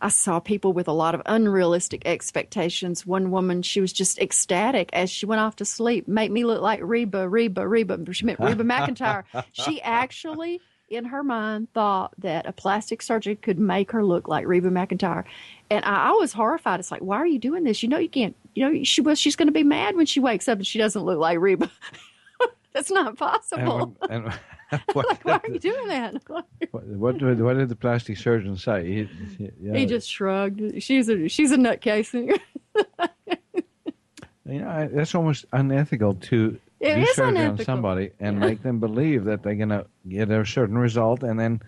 I 0.00 0.08
saw 0.08 0.40
people 0.40 0.72
with 0.72 0.88
a 0.88 0.92
lot 0.92 1.14
of 1.14 1.22
unrealistic 1.26 2.02
expectations. 2.04 3.06
One 3.06 3.30
woman, 3.30 3.62
she 3.62 3.80
was 3.80 3.92
just 3.92 4.18
ecstatic 4.18 4.90
as 4.92 5.10
she 5.10 5.26
went 5.26 5.40
off 5.40 5.56
to 5.56 5.64
sleep. 5.64 6.06
Make 6.06 6.30
me 6.30 6.44
look 6.44 6.60
like 6.60 6.80
Reba, 6.82 7.28
Reba, 7.28 7.66
Reba. 7.66 8.12
She 8.12 8.26
meant 8.26 8.40
Reba 8.40 8.64
McEntire. 8.64 9.24
She 9.52 9.80
actually 9.80 10.60
in 10.88 11.04
her 11.06 11.22
mind 11.22 11.72
thought 11.72 12.12
that 12.18 12.46
a 12.46 12.52
plastic 12.52 13.02
surgeon 13.02 13.36
could 13.36 13.58
make 13.58 13.90
her 13.92 14.04
look 14.04 14.28
like 14.28 14.46
Reba 14.46 14.70
McEntire. 14.70 15.24
And 15.70 15.84
I, 15.84 16.08
I 16.08 16.10
was 16.12 16.32
horrified. 16.32 16.80
It's 16.80 16.90
like, 16.90 17.02
why 17.02 17.16
are 17.16 17.26
you 17.26 17.38
doing 17.38 17.64
this? 17.64 17.82
You 17.82 17.88
know, 17.88 17.98
you 17.98 18.08
can't, 18.08 18.36
you 18.54 18.64
know, 18.64 18.84
she 18.84 19.00
was, 19.00 19.18
she's 19.18 19.36
going 19.36 19.48
to 19.48 19.52
be 19.52 19.64
mad 19.64 19.96
when 19.96 20.06
she 20.06 20.20
wakes 20.20 20.48
up 20.48 20.58
and 20.58 20.66
she 20.66 20.78
doesn't 20.78 21.02
look 21.02 21.18
like 21.18 21.38
Reba. 21.38 21.70
That's 22.72 22.90
not 22.90 23.16
possible. 23.16 23.96
And, 24.08 24.26
and 24.26 24.34
what, 24.92 25.08
like, 25.08 25.24
why 25.24 25.40
are 25.42 25.50
you 25.50 25.58
doing 25.58 25.88
that? 25.88 26.22
what, 26.28 26.46
what, 26.72 27.18
did, 27.18 27.40
what 27.40 27.56
did 27.56 27.68
the 27.68 27.76
plastic 27.76 28.16
surgeon 28.18 28.56
say? 28.56 28.84
He, 28.84 29.04
he, 29.38 29.50
yeah. 29.60 29.76
he 29.76 29.86
just 29.86 30.10
shrugged. 30.10 30.82
She's 30.82 31.08
a 31.08 31.28
she's 31.28 31.52
a 31.52 31.56
nutcase. 31.56 32.12
you 32.12 32.36
know, 34.44 34.88
that's 34.92 35.14
almost 35.14 35.44
unethical 35.52 36.14
to 36.14 36.58
it 36.80 37.08
surgery 37.08 37.28
unethical. 37.28 37.60
on 37.60 37.64
somebody 37.64 38.10
and 38.20 38.38
make 38.38 38.62
them 38.62 38.78
believe 38.80 39.24
that 39.24 39.42
they're 39.42 39.54
going 39.54 39.70
to 39.70 39.86
get 40.08 40.30
a 40.30 40.44
certain 40.44 40.78
result, 40.78 41.22
and 41.22 41.38
then 41.38 41.60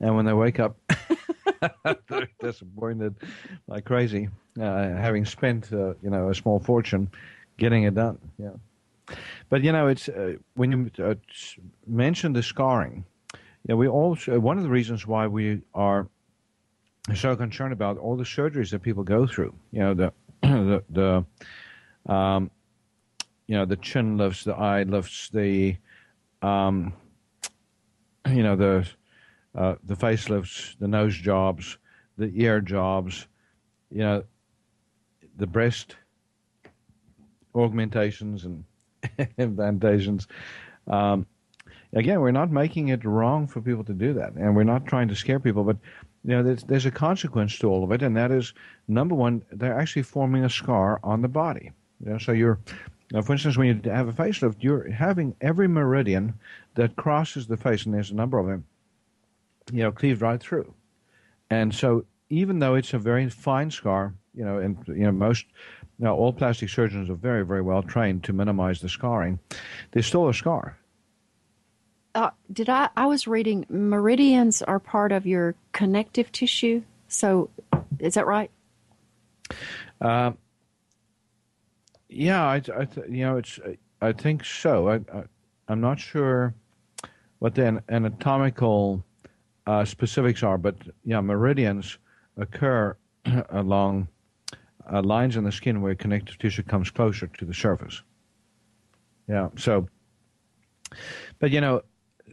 and 0.00 0.16
when 0.16 0.24
they 0.24 0.32
wake 0.32 0.58
up, 0.58 0.76
they're 2.08 2.28
disappointed 2.40 3.14
like 3.66 3.84
crazy, 3.84 4.28
uh, 4.60 4.88
having 4.88 5.24
spent 5.24 5.72
uh, 5.72 5.94
you 6.02 6.10
know 6.10 6.30
a 6.30 6.34
small 6.34 6.58
fortune 6.60 7.10
getting 7.56 7.84
it 7.84 7.94
done. 7.94 8.18
Yeah, 8.38 9.16
but 9.48 9.62
you 9.62 9.72
know 9.72 9.88
it's 9.88 10.08
uh, 10.08 10.34
when 10.54 10.72
you 10.72 10.90
uh, 11.04 11.14
mention 11.86 12.32
the 12.32 12.42
scarring. 12.42 13.04
Yeah, 13.66 13.76
we 13.76 13.88
also 13.88 14.38
one 14.40 14.58
of 14.58 14.64
the 14.64 14.70
reasons 14.70 15.06
why 15.06 15.26
we 15.26 15.62
are 15.74 16.08
so 17.14 17.36
concerned 17.36 17.72
about 17.72 17.98
all 17.98 18.16
the 18.16 18.24
surgeries 18.24 18.70
that 18.70 18.80
people 18.80 19.02
go 19.02 19.26
through. 19.26 19.54
You 19.72 19.80
know 19.80 19.94
the 19.94 20.12
the 20.42 20.84
the 20.90 22.12
um, 22.12 22.50
you 23.46 23.56
know 23.56 23.64
the 23.64 23.76
chin 23.76 24.16
lifts, 24.16 24.44
the 24.44 24.54
eye 24.54 24.82
lifts, 24.84 25.28
the 25.30 25.76
um, 26.42 26.92
you 28.28 28.42
know 28.42 28.56
the 28.56 28.86
uh, 29.54 29.74
the 29.84 29.96
face 29.96 30.28
lifts, 30.28 30.76
the 30.80 30.88
nose 30.88 31.16
jobs, 31.16 31.78
the 32.18 32.30
ear 32.34 32.60
jobs, 32.60 33.26
you 33.90 33.98
know 33.98 34.24
the 35.36 35.46
breast 35.46 35.96
augmentations 37.54 38.44
and 38.44 38.64
implantations. 39.38 40.26
Um, 40.86 41.26
again, 41.92 42.20
we're 42.20 42.30
not 42.30 42.50
making 42.50 42.88
it 42.88 43.04
wrong 43.04 43.46
for 43.46 43.60
people 43.60 43.84
to 43.84 43.92
do 43.92 44.12
that, 44.14 44.34
and 44.34 44.54
we're 44.54 44.64
not 44.64 44.86
trying 44.86 45.08
to 45.08 45.14
scare 45.14 45.40
people, 45.40 45.64
but 45.64 45.76
you 46.24 46.30
know, 46.30 46.42
there's, 46.42 46.62
there's 46.64 46.86
a 46.86 46.90
consequence 46.90 47.58
to 47.58 47.68
all 47.68 47.84
of 47.84 47.92
it, 47.92 48.02
and 48.02 48.16
that 48.16 48.30
is 48.30 48.54
number 48.88 49.14
one, 49.14 49.42
they're 49.52 49.78
actually 49.78 50.02
forming 50.02 50.44
a 50.44 50.50
scar 50.50 50.98
on 51.04 51.20
the 51.20 51.28
body. 51.28 51.70
You 52.02 52.12
know, 52.12 52.18
so 52.18 52.32
you're 52.32 52.58
now, 53.12 53.22
for 53.22 53.32
instance, 53.32 53.56
when 53.56 53.66
you 53.66 53.90
have 53.90 54.08
a 54.08 54.12
facelift, 54.12 54.56
you're 54.60 54.90
having 54.90 55.36
every 55.40 55.68
meridian 55.68 56.34
that 56.74 56.96
crosses 56.96 57.46
the 57.46 57.56
face, 57.56 57.84
and 57.84 57.94
there's 57.94 58.10
a 58.10 58.14
number 58.14 58.38
of 58.38 58.46
them, 58.46 58.64
you 59.72 59.82
know, 59.82 59.92
cleaved 59.92 60.22
right 60.22 60.40
through. 60.40 60.72
And 61.50 61.74
so, 61.74 62.06
even 62.30 62.58
though 62.58 62.74
it's 62.74 62.94
a 62.94 62.98
very 62.98 63.28
fine 63.28 63.70
scar, 63.70 64.14
you 64.34 64.44
know, 64.44 64.58
and 64.58 64.78
you 64.88 65.04
know 65.04 65.12
most, 65.12 65.44
you 65.98 66.06
know, 66.06 66.16
all 66.16 66.32
plastic 66.32 66.70
surgeons 66.70 67.10
are 67.10 67.14
very, 67.14 67.44
very 67.44 67.62
well 67.62 67.82
trained 67.82 68.24
to 68.24 68.32
minimize 68.32 68.80
the 68.80 68.88
scarring. 68.88 69.38
There's 69.92 70.06
still 70.06 70.28
a 70.28 70.34
scar. 70.34 70.78
Uh, 72.14 72.30
did 72.52 72.68
I? 72.68 72.88
I 72.96 73.06
was 73.06 73.26
reading 73.26 73.66
meridians 73.68 74.62
are 74.62 74.78
part 74.78 75.12
of 75.12 75.26
your 75.26 75.54
connective 75.72 76.32
tissue. 76.32 76.82
So, 77.08 77.50
is 77.98 78.14
that 78.14 78.26
right? 78.26 78.50
Uh, 80.00 80.32
yeah, 82.14 82.44
I, 82.44 82.56
I 82.56 82.88
you 83.08 83.24
know, 83.24 83.36
it's 83.36 83.58
I 84.00 84.12
think 84.12 84.44
so. 84.44 84.88
I, 84.88 84.94
I 85.12 85.72
am 85.72 85.80
not 85.80 85.98
sure 85.98 86.54
what 87.38 87.54
the 87.54 87.82
anatomical 87.88 89.04
uh, 89.66 89.84
specifics 89.84 90.42
are, 90.42 90.58
but 90.58 90.76
yeah, 91.04 91.20
meridians 91.20 91.98
occur 92.36 92.96
along 93.50 94.08
uh, 94.92 95.02
lines 95.02 95.36
in 95.36 95.44
the 95.44 95.52
skin 95.52 95.80
where 95.80 95.94
connective 95.94 96.38
tissue 96.38 96.62
comes 96.62 96.90
closer 96.90 97.26
to 97.26 97.44
the 97.44 97.54
surface. 97.54 98.02
Yeah, 99.28 99.48
so, 99.56 99.88
but 101.38 101.50
you 101.50 101.60
know, 101.60 101.82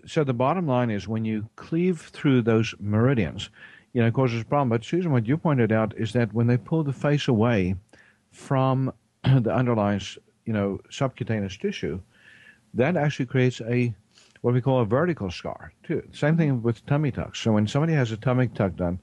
so 0.06 0.24
the 0.24 0.34
bottom 0.34 0.68
line 0.68 0.90
is 0.90 1.08
when 1.08 1.26
you 1.26 1.48
cleave 1.56 2.02
through 2.02 2.42
those 2.42 2.76
meridians, 2.80 3.50
you 3.94 4.02
know, 4.02 4.08
it 4.08 4.14
causes 4.14 4.42
a 4.42 4.46
problem. 4.46 4.70
But 4.70 4.84
Susan, 4.84 5.12
what 5.12 5.26
you 5.26 5.38
pointed 5.38 5.72
out 5.72 5.94
is 5.98 6.14
that 6.14 6.34
when 6.34 6.48
they 6.48 6.58
pull 6.58 6.84
the 6.84 6.94
face 6.94 7.28
away 7.28 7.76
from 8.32 8.92
the 9.42 9.54
underlying, 9.54 10.02
you 10.46 10.54
know, 10.54 10.80
subcutaneous 10.90 11.58
tissue, 11.58 12.00
that 12.74 12.96
actually 12.96 13.26
creates 13.26 13.62
a 13.62 13.94
what 14.42 14.54
we 14.54 14.62
call 14.62 14.82
a 14.82 14.86
vertical 14.86 15.30
scar 15.30 15.74
too. 15.84 16.02
Same 16.14 16.36
thing 16.36 16.62
with 16.64 16.86
tummy 16.86 17.12
tucks. 17.12 17.40
So 17.40 17.52
when 17.52 17.68
somebody 17.68 17.94
has 17.94 18.12
a 18.12 18.18
tummy 18.18 18.48
tuck 18.48 18.76
done, 18.76 19.00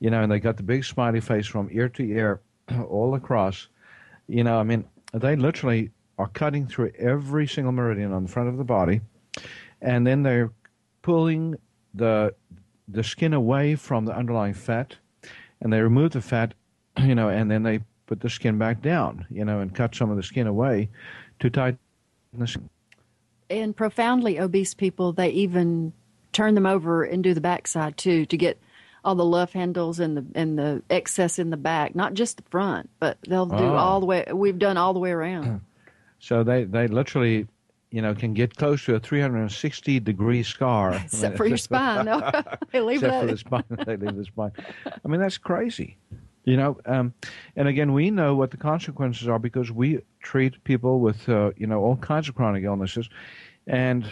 you 0.00 0.10
know, 0.10 0.22
and 0.22 0.32
they 0.32 0.40
got 0.40 0.56
the 0.56 0.62
big 0.62 0.84
smiley 0.84 1.20
face 1.20 1.46
from 1.46 1.68
ear 1.70 1.88
to 1.90 2.02
ear, 2.02 2.40
all 2.88 3.14
across, 3.14 3.68
you 4.26 4.42
know, 4.42 4.58
I 4.58 4.62
mean, 4.62 4.84
they 5.12 5.36
literally 5.36 5.90
are 6.18 6.28
cutting 6.28 6.66
through 6.66 6.92
every 6.98 7.46
single 7.46 7.72
meridian 7.72 8.12
on 8.12 8.24
the 8.24 8.28
front 8.28 8.48
of 8.48 8.56
the 8.56 8.64
body, 8.64 9.00
and 9.80 10.06
then 10.06 10.22
they're 10.22 10.52
pulling 11.02 11.56
the 11.94 12.34
the 12.88 13.04
skin 13.04 13.32
away 13.32 13.76
from 13.76 14.04
the 14.04 14.14
underlying 14.14 14.54
fat, 14.54 14.96
and 15.60 15.72
they 15.72 15.80
remove 15.80 16.12
the 16.12 16.20
fat, 16.20 16.54
you 17.00 17.14
know, 17.14 17.28
and 17.28 17.50
then 17.50 17.62
they 17.62 17.80
put 18.10 18.20
the 18.20 18.28
skin 18.28 18.58
back 18.58 18.82
down, 18.82 19.24
you 19.30 19.44
know, 19.44 19.60
and 19.60 19.72
cut 19.72 19.94
some 19.94 20.10
of 20.10 20.16
the 20.16 20.22
skin 20.22 20.48
away 20.48 20.90
to 21.38 21.48
tighten 21.48 21.78
the 22.34 22.46
skin. 22.46 22.68
And 23.48 23.74
profoundly 23.74 24.40
obese 24.40 24.74
people, 24.74 25.12
they 25.12 25.28
even 25.30 25.92
turn 26.32 26.56
them 26.56 26.66
over 26.66 27.04
and 27.04 27.22
do 27.22 27.34
the 27.34 27.40
backside 27.40 27.96
too 27.96 28.26
to 28.26 28.36
get 28.36 28.60
all 29.04 29.14
the 29.14 29.24
love 29.24 29.52
handles 29.52 30.00
and 30.00 30.16
the 30.16 30.26
and 30.34 30.58
the 30.58 30.82
excess 30.90 31.38
in 31.38 31.50
the 31.50 31.56
back, 31.56 31.94
not 31.94 32.14
just 32.14 32.38
the 32.38 32.42
front, 32.50 32.90
but 32.98 33.16
they'll 33.28 33.46
do 33.46 33.54
oh. 33.54 33.76
all 33.76 34.00
the 34.00 34.06
way. 34.06 34.26
We've 34.32 34.58
done 34.58 34.76
all 34.76 34.92
the 34.92 35.00
way 35.00 35.12
around. 35.12 35.60
So 36.22 36.44
they 36.44 36.64
they 36.64 36.86
literally, 36.86 37.46
you 37.90 38.02
know, 38.02 38.14
can 38.14 38.34
get 38.34 38.54
close 38.54 38.84
to 38.84 38.94
a 38.94 39.00
360 39.00 40.00
degree 40.00 40.42
scar. 40.42 40.92
Except 41.04 41.38
for 41.38 41.46
your 41.46 41.56
spine, 41.56 42.04
no, 42.04 42.30
they 42.72 42.80
leave 42.80 43.02
Except 43.02 43.20
for 43.22 43.26
the 43.26 43.38
spine, 43.38 43.64
they 43.86 43.96
leave 43.96 44.16
the 44.16 44.26
spine. 44.26 44.52
I 44.84 45.08
mean, 45.08 45.18
that's 45.18 45.38
crazy. 45.38 45.96
You 46.44 46.56
know, 46.56 46.78
um, 46.86 47.12
and 47.56 47.68
again, 47.68 47.92
we 47.92 48.10
know 48.10 48.34
what 48.34 48.50
the 48.50 48.56
consequences 48.56 49.28
are 49.28 49.38
because 49.38 49.70
we 49.70 50.00
treat 50.20 50.64
people 50.64 51.00
with, 51.00 51.28
uh, 51.28 51.50
you 51.56 51.66
know, 51.66 51.80
all 51.80 51.96
kinds 51.96 52.28
of 52.28 52.34
chronic 52.34 52.64
illnesses, 52.64 53.10
and 53.66 54.08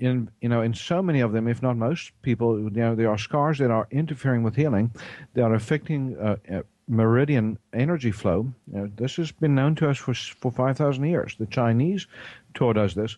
in 0.00 0.28
you 0.40 0.48
know 0.48 0.62
in 0.62 0.74
so 0.74 1.00
many 1.00 1.20
of 1.20 1.32
them, 1.32 1.46
if 1.46 1.62
not 1.62 1.76
most 1.76 2.10
people, 2.22 2.58
you 2.58 2.70
know 2.70 2.94
there 2.94 3.10
are 3.10 3.18
scars 3.18 3.58
that 3.58 3.70
are 3.70 3.86
interfering 3.90 4.42
with 4.42 4.56
healing, 4.56 4.90
that 5.34 5.44
are 5.44 5.54
affecting 5.54 6.16
uh, 6.18 6.36
uh, 6.52 6.62
meridian 6.88 7.58
energy 7.72 8.10
flow. 8.10 8.52
You 8.72 8.78
know, 8.78 8.90
this 8.96 9.16
has 9.16 9.30
been 9.30 9.54
known 9.54 9.74
to 9.76 9.88
us 9.88 9.98
for 9.98 10.14
for 10.14 10.50
five 10.50 10.76
thousand 10.76 11.04
years. 11.04 11.36
The 11.38 11.46
Chinese 11.46 12.06
taught 12.54 12.76
us 12.76 12.94
this 12.94 13.16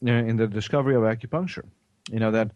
know, 0.00 0.18
in 0.18 0.36
the 0.36 0.46
discovery 0.46 0.94
of 0.94 1.02
acupuncture. 1.02 1.64
You 2.10 2.20
know 2.20 2.30
that 2.30 2.50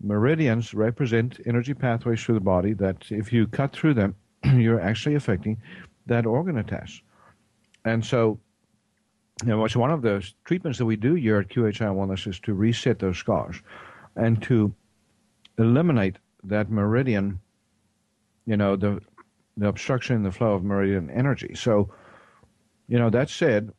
meridians 0.00 0.74
represent 0.74 1.40
energy 1.46 1.74
pathways 1.74 2.22
through 2.22 2.36
the 2.36 2.40
body. 2.40 2.72
That 2.72 3.10
if 3.10 3.32
you 3.32 3.46
cut 3.46 3.72
through 3.72 3.94
them, 3.94 4.14
you're 4.54 4.80
actually 4.80 5.14
affecting 5.14 5.58
that 6.06 6.26
organ 6.26 6.58
attach. 6.58 7.04
And 7.84 8.04
so 8.04 8.38
you 9.44 9.48
know, 9.48 9.66
one 9.74 9.90
of 9.90 10.02
the 10.02 10.28
treatments 10.44 10.78
that 10.78 10.84
we 10.84 10.96
do 10.96 11.14
here 11.14 11.38
at 11.38 11.48
QHI 11.48 11.94
Wellness 11.94 12.26
oh 12.26 12.30
is 12.30 12.40
to 12.40 12.54
reset 12.54 12.98
those 12.98 13.18
scars 13.18 13.56
and 14.16 14.42
to 14.42 14.74
eliminate 15.58 16.16
that 16.44 16.70
meridian, 16.70 17.38
you 18.46 18.56
know, 18.56 18.74
the, 18.74 19.00
the 19.56 19.68
obstruction 19.68 20.16
in 20.16 20.22
the 20.24 20.32
flow 20.32 20.54
of 20.54 20.64
meridian 20.64 21.08
energy. 21.10 21.54
So, 21.54 21.90
you 22.88 22.98
know, 22.98 23.10
that 23.10 23.30
said, 23.30 23.72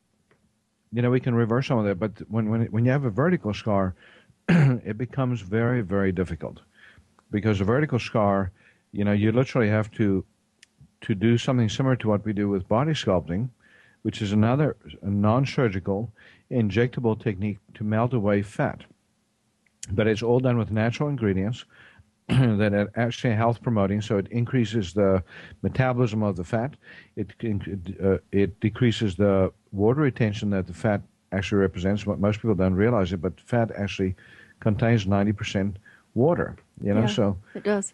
you 0.93 1.01
know, 1.01 1.09
we 1.09 1.19
can 1.19 1.35
reverse 1.35 1.67
some 1.67 1.77
of 1.77 1.85
that, 1.85 1.99
but 1.99 2.21
when, 2.29 2.49
when, 2.49 2.65
when 2.67 2.85
you 2.85 2.91
have 2.91 3.05
a 3.05 3.09
vertical 3.09 3.53
scar, 3.53 3.95
it 4.47 4.97
becomes 4.97 5.41
very, 5.41 5.81
very 5.81 6.11
difficult 6.11 6.61
because 7.31 7.59
a 7.59 7.65
vertical 7.65 7.99
scar, 7.99 8.51
you 8.93 9.03
know, 9.03 9.11
you 9.11 9.31
literally 9.31 9.69
have 9.69 9.91
to, 9.91 10.23
to 11.01 11.15
do 11.15 11.37
something 11.37 11.69
similar 11.69 11.95
to 11.95 12.07
what 12.07 12.25
we 12.25 12.33
do 12.33 12.49
with 12.49 12.67
body 12.67 12.91
sculpting 12.91 13.49
which 14.03 14.21
is 14.21 14.31
another 14.31 14.75
non 15.01 15.45
surgical 15.45 16.11
injectable 16.51 17.21
technique 17.21 17.59
to 17.73 17.83
melt 17.83 18.13
away 18.13 18.41
fat. 18.41 18.81
But 19.91 20.07
it's 20.07 20.23
all 20.23 20.39
done 20.39 20.57
with 20.57 20.71
natural 20.71 21.09
ingredients 21.09 21.65
that 22.27 22.73
are 22.73 22.91
actually 22.95 23.33
health 23.35 23.61
promoting, 23.61 24.01
so 24.01 24.17
it 24.17 24.27
increases 24.29 24.93
the 24.93 25.23
metabolism 25.61 26.23
of 26.23 26.35
the 26.35 26.43
fat, 26.43 26.75
it, 27.15 27.33
uh, 28.03 28.17
it 28.31 28.59
decreases 28.59 29.15
the 29.15 29.51
water 29.71 30.01
retention 30.01 30.49
that 30.51 30.67
the 30.67 30.73
fat 30.73 31.01
actually 31.31 31.61
represents. 31.61 32.05
What 32.05 32.19
most 32.19 32.37
people 32.37 32.55
don't 32.55 32.75
realize 32.75 33.13
it, 33.13 33.21
but 33.21 33.39
fat 33.41 33.71
actually 33.75 34.15
contains 34.59 35.05
90% 35.05 35.75
water, 36.13 36.55
you 36.81 36.93
know, 36.93 37.01
yeah, 37.01 37.07
so. 37.07 37.37
It 37.55 37.63
does. 37.63 37.93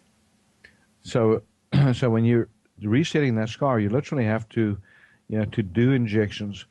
So, 1.02 1.42
so 1.94 2.10
when 2.10 2.24
you're 2.24 2.48
resetting 2.82 3.34
that 3.36 3.48
scar, 3.48 3.80
you 3.80 3.88
literally 3.88 4.24
have 4.24 4.48
to 4.50 4.76
you 5.28 5.38
know, 5.38 5.44
to 5.46 5.62
do 5.62 5.92
injections 5.92 6.66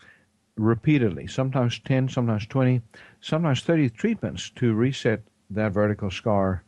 repeatedly, 0.57 1.27
sometimes 1.27 1.79
10, 1.79 2.09
sometimes 2.09 2.45
20, 2.47 2.81
sometimes 3.21 3.61
30 3.61 3.89
treatments 3.89 4.49
to 4.51 4.73
reset 4.73 5.21
that 5.49 5.73
vertical 5.73 6.09
scar 6.09 6.63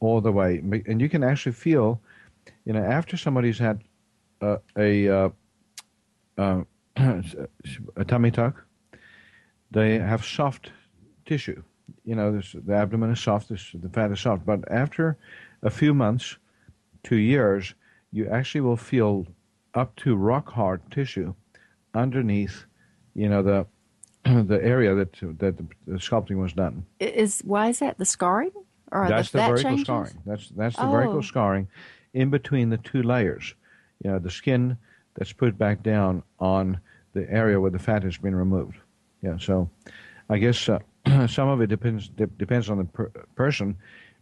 all 0.00 0.20
the 0.20 0.32
way. 0.32 0.58
And 0.86 1.00
you 1.00 1.08
can 1.08 1.22
actually 1.22 1.52
feel, 1.52 2.00
you 2.64 2.72
know, 2.72 2.82
after 2.82 3.16
somebody's 3.16 3.58
had 3.58 3.82
uh, 4.40 4.56
a, 4.76 5.08
uh, 5.08 5.28
uh, 6.38 6.62
a 7.96 8.04
tummy 8.06 8.30
tuck, 8.30 8.64
they 9.70 9.98
have 9.98 10.24
soft 10.24 10.72
tissue. 11.24 11.62
You 12.04 12.16
know, 12.16 12.32
this, 12.32 12.54
the 12.64 12.74
abdomen 12.74 13.12
is 13.12 13.20
soft, 13.20 13.48
this, 13.48 13.70
the 13.72 13.88
fat 13.88 14.10
is 14.10 14.20
soft. 14.20 14.44
But 14.44 14.70
after 14.70 15.16
a 15.62 15.70
few 15.70 15.94
months 15.94 16.36
two 17.04 17.16
years, 17.16 17.74
you 18.12 18.28
actually 18.28 18.60
will 18.60 18.76
feel 18.76 19.26
up 19.74 19.94
to 19.96 20.16
rock 20.16 20.50
hard 20.50 20.80
tissue 20.90 21.34
underneath, 21.94 22.64
you 23.14 23.28
know, 23.28 23.42
the 23.42 23.66
the 24.24 24.60
area 24.62 24.94
that 24.94 25.12
that 25.38 25.56
the, 25.56 25.66
sculpting 25.94 26.36
was 26.36 26.52
done. 26.52 26.84
Is 26.98 27.40
why 27.44 27.68
is 27.68 27.78
that 27.78 27.98
the 27.98 28.04
scarring 28.04 28.52
or 28.92 29.08
that's 29.08 29.30
the, 29.30 29.38
the 29.38 29.46
vertical 29.46 29.70
changes? 29.70 29.86
scarring. 29.86 30.22
That's 30.26 30.48
that's 30.50 30.76
the 30.76 30.86
oh. 30.86 30.90
vertical 30.90 31.22
scarring 31.22 31.68
in 32.12 32.30
between 32.30 32.68
the 32.70 32.78
two 32.78 33.02
layers. 33.02 33.54
You 34.04 34.10
know, 34.10 34.18
the 34.18 34.30
skin 34.30 34.76
that's 35.14 35.32
put 35.32 35.56
back 35.58 35.82
down 35.82 36.22
on 36.38 36.80
the 37.12 37.30
area 37.30 37.60
where 37.60 37.70
the 37.70 37.78
fat 37.78 38.02
has 38.02 38.18
been 38.18 38.34
removed. 38.34 38.76
Yeah, 39.22 39.36
so 39.38 39.68
I 40.28 40.38
guess 40.38 40.68
uh, 40.68 40.78
some 41.26 41.48
of 41.48 41.60
it 41.60 41.68
depends 41.68 42.08
de- 42.08 42.26
depends 42.26 42.70
on 42.70 42.78
the 42.78 42.84
per- 42.84 43.12
person 43.36 43.76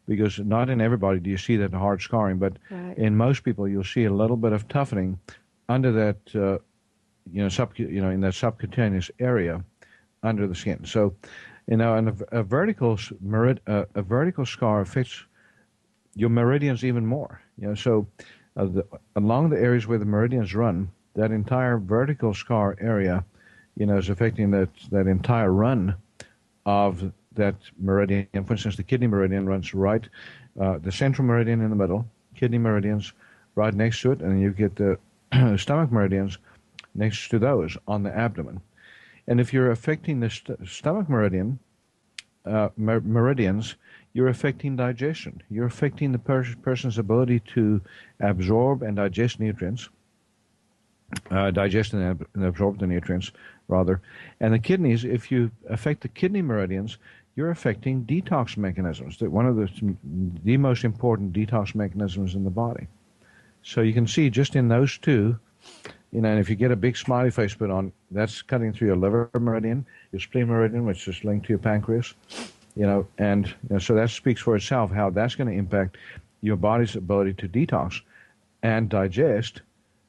because 0.08 0.38
not 0.38 0.70
in 0.70 0.80
everybody 0.80 1.20
do 1.20 1.28
you 1.28 1.36
see 1.36 1.56
that 1.58 1.72
hard 1.72 2.00
scarring, 2.00 2.38
but 2.38 2.54
right. 2.70 2.96
in 2.96 3.14
most 3.14 3.44
people 3.44 3.68
you'll 3.68 3.84
see 3.84 4.04
a 4.04 4.12
little 4.12 4.36
bit 4.36 4.52
of 4.52 4.66
toughening 4.66 5.20
under 5.68 5.92
that, 5.92 6.16
uh, 6.34 6.58
you 7.30 7.42
know, 7.42 7.48
sub, 7.50 7.76
you 7.76 8.00
know, 8.00 8.08
in 8.08 8.20
that 8.22 8.34
subcutaneous 8.34 9.10
area 9.20 9.62
under 10.22 10.46
the 10.46 10.54
skin. 10.54 10.84
So, 10.84 11.14
you 11.66 11.76
know, 11.76 11.94
and 11.94 12.08
a, 12.08 12.38
a 12.40 12.42
vertical 12.42 12.96
merid, 13.24 13.58
uh, 13.66 13.84
a 13.94 14.00
vertical 14.00 14.46
scar 14.46 14.80
affects 14.80 15.22
your 16.14 16.30
meridians 16.30 16.84
even 16.84 17.06
more. 17.06 17.42
You 17.60 17.68
know, 17.68 17.74
so 17.74 18.06
uh, 18.56 18.64
the, 18.64 18.86
along 19.14 19.50
the 19.50 19.60
areas 19.60 19.86
where 19.86 19.98
the 19.98 20.06
meridians 20.06 20.54
run, 20.54 20.90
that 21.14 21.30
entire 21.30 21.76
vertical 21.76 22.32
scar 22.32 22.76
area, 22.80 23.24
you 23.76 23.84
know, 23.84 23.98
is 23.98 24.08
affecting 24.08 24.50
that 24.52 24.70
that 24.90 25.06
entire 25.06 25.52
run 25.52 25.96
of 26.64 27.12
that 27.38 27.56
meridian. 27.78 28.28
For 28.44 28.52
instance, 28.52 28.76
the 28.76 28.82
kidney 28.82 29.06
meridian 29.06 29.46
runs 29.46 29.74
right, 29.74 30.06
uh, 30.60 30.78
the 30.78 30.92
central 30.92 31.26
meridian 31.26 31.60
in 31.60 31.70
the 31.70 31.76
middle, 31.76 32.06
kidney 32.34 32.58
meridians 32.58 33.12
right 33.54 33.74
next 33.74 34.02
to 34.02 34.12
it, 34.12 34.20
and 34.20 34.40
you 34.40 34.50
get 34.50 34.76
the 34.76 34.98
stomach 35.58 35.90
meridians 35.90 36.38
next 36.94 37.28
to 37.30 37.38
those 37.38 37.76
on 37.86 38.02
the 38.02 38.16
abdomen. 38.16 38.60
And 39.26 39.40
if 39.40 39.52
you're 39.52 39.70
affecting 39.70 40.20
the 40.20 40.30
st- 40.30 40.66
stomach 40.66 41.08
meridian, 41.08 41.58
uh, 42.46 42.70
mer- 42.76 43.00
meridians, 43.00 43.76
you're 44.14 44.28
affecting 44.28 44.76
digestion. 44.76 45.42
You're 45.50 45.66
affecting 45.66 46.12
the 46.12 46.18
per- 46.18 46.54
person's 46.62 46.98
ability 46.98 47.40
to 47.54 47.80
absorb 48.20 48.82
and 48.82 48.96
digest 48.96 49.38
nutrients, 49.38 49.90
uh, 51.30 51.50
digest 51.50 51.92
and, 51.92 52.02
ab- 52.02 52.28
and 52.34 52.44
absorb 52.44 52.78
the 52.78 52.86
nutrients, 52.86 53.32
rather. 53.68 54.00
And 54.40 54.54
the 54.54 54.58
kidneys, 54.58 55.04
if 55.04 55.30
you 55.30 55.50
affect 55.68 56.00
the 56.00 56.08
kidney 56.08 56.42
meridians, 56.42 56.96
you're 57.38 57.52
affecting 57.52 58.04
detox 58.04 58.56
mechanisms. 58.56 59.16
That 59.18 59.30
one 59.30 59.46
of 59.46 59.54
the 59.54 59.68
the 60.42 60.56
most 60.56 60.82
important 60.82 61.32
detox 61.32 61.72
mechanisms 61.72 62.34
in 62.34 62.42
the 62.42 62.50
body. 62.50 62.88
So 63.62 63.80
you 63.80 63.94
can 63.94 64.08
see 64.08 64.28
just 64.28 64.56
in 64.56 64.66
those 64.66 64.98
two, 64.98 65.38
you 66.10 66.20
know, 66.20 66.30
and 66.30 66.40
if 66.40 66.50
you 66.50 66.56
get 66.56 66.72
a 66.72 66.76
big 66.76 66.96
smiley 66.96 67.30
face 67.30 67.54
put 67.54 67.70
on, 67.70 67.92
that's 68.10 68.42
cutting 68.42 68.72
through 68.72 68.88
your 68.88 68.96
liver 68.96 69.30
meridian, 69.38 69.86
your 70.10 70.18
spleen 70.18 70.48
meridian, 70.48 70.84
which 70.84 71.06
is 71.06 71.22
linked 71.22 71.46
to 71.46 71.50
your 71.50 71.60
pancreas, 71.60 72.12
you 72.74 72.84
know, 72.84 73.06
and 73.18 73.46
you 73.46 73.54
know, 73.70 73.78
so 73.78 73.94
that 73.94 74.10
speaks 74.10 74.40
for 74.40 74.56
itself 74.56 74.90
how 74.90 75.08
that's 75.08 75.36
going 75.36 75.48
to 75.48 75.56
impact 75.56 75.96
your 76.40 76.56
body's 76.56 76.96
ability 76.96 77.34
to 77.34 77.48
detox 77.48 78.00
and 78.64 78.88
digest. 78.88 79.62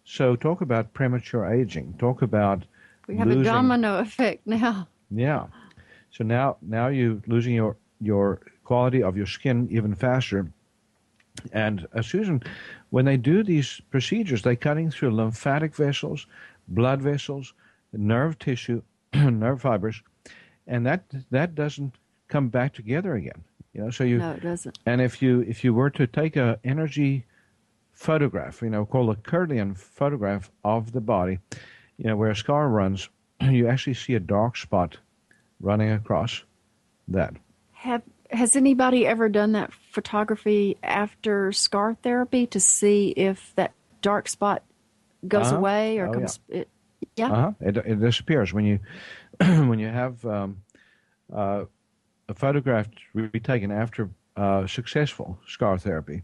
So 0.04 0.36
talk 0.36 0.62
about 0.62 0.94
premature 0.94 1.46
aging. 1.46 1.94
Talk 2.00 2.24
about 2.24 2.64
we 3.08 3.18
have 3.18 3.28
losing, 3.28 3.42
a 3.42 3.46
domino 3.46 4.00
effect 4.00 4.48
now. 4.48 4.88
Yeah. 5.12 5.46
So 6.12 6.24
now, 6.24 6.58
now 6.62 6.88
you're 6.88 7.22
losing 7.28 7.54
your 7.54 7.78
your 8.02 8.40
quality 8.64 9.04
of 9.04 9.18
your 9.18 9.26
skin 9.26 9.68
even 9.72 9.94
faster. 9.94 10.52
And 11.54 11.88
uh, 11.94 12.02
Susan, 12.02 12.42
when 12.90 13.06
they 13.06 13.18
do 13.18 13.44
these 13.44 13.82
procedures, 13.90 14.42
they're 14.42 14.56
cutting 14.56 14.92
through 14.92 15.12
lymphatic 15.12 15.76
vessels, 15.76 16.28
blood 16.68 17.02
vessels, 17.02 17.54
nerve 17.94 18.38
tissue, 18.40 18.82
nerve 19.14 19.62
fibers, 19.62 20.02
and 20.68 20.86
that 20.86 21.04
that 21.32 21.56
doesn't 21.56 21.96
come 22.28 22.50
back 22.50 22.74
together 22.74 23.16
again. 23.16 23.44
You 23.74 23.82
know, 23.82 23.90
so 23.90 24.04
you 24.04 24.18
no, 24.18 24.32
it 24.32 24.42
doesn't. 24.42 24.80
And 24.86 25.02
if 25.02 25.22
you 25.22 25.42
if 25.42 25.64
you 25.64 25.74
were 25.74 25.90
to 25.92 26.08
take 26.08 26.36
a 26.36 26.60
energy 26.64 27.26
photograph, 27.94 28.62
you 28.62 28.70
know, 28.70 28.86
called 28.86 29.10
a 29.10 29.16
Kirlian 29.16 29.78
photograph 29.78 30.52
of 30.64 30.92
the 30.92 31.02
body, 31.02 31.40
you 31.98 32.06
know, 32.06 32.16
where 32.16 32.32
a 32.32 32.36
scar 32.36 32.70
runs, 32.70 33.10
you 33.42 33.68
actually 33.68 33.94
see 33.94 34.16
a 34.16 34.20
dark 34.20 34.58
spot 34.58 34.98
running 35.62 35.92
across 35.92 36.44
that. 37.08 37.34
Have 37.74 38.02
has 38.30 38.56
anybody 38.56 39.08
ever 39.08 39.28
done 39.28 39.54
that 39.54 39.72
photography 39.92 40.78
after 40.84 41.52
scar 41.52 41.96
therapy 41.96 42.46
to 42.48 42.60
see 42.60 43.10
if 43.10 43.54
that 43.56 43.74
dark 44.02 44.30
spot 44.30 44.64
goes 45.28 45.48
uh-huh. 45.48 45.58
away 45.58 45.98
or 45.98 46.08
oh, 46.08 46.14
comes? 46.14 46.40
Yeah. 46.48 46.58
It, 46.60 46.70
yeah. 47.16 47.32
Uh-huh. 47.32 47.52
It, 47.62 47.78
it 47.78 48.00
disappears 48.00 48.54
when 48.54 48.66
you 48.66 48.80
when 49.40 49.80
you 49.80 49.88
have 49.88 50.24
um, 50.26 50.62
uh, 51.34 51.66
a 52.28 52.34
photograph 52.34 52.88
retaken 53.14 53.72
after 53.72 54.10
uh, 54.38 54.68
successful 54.68 55.38
scar 55.48 55.78
therapy. 55.78 56.24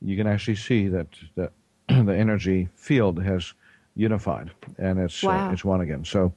You 0.00 0.16
can 0.16 0.26
actually 0.26 0.56
see 0.56 0.88
that 0.88 1.08
the, 1.34 1.50
the 1.88 2.14
energy 2.14 2.68
field 2.74 3.22
has 3.22 3.54
unified 3.94 4.50
and 4.78 4.98
it's 4.98 5.22
wow. 5.22 5.48
uh, 5.48 5.52
it's 5.52 5.64
one 5.64 5.80
again. 5.80 6.04
So, 6.04 6.32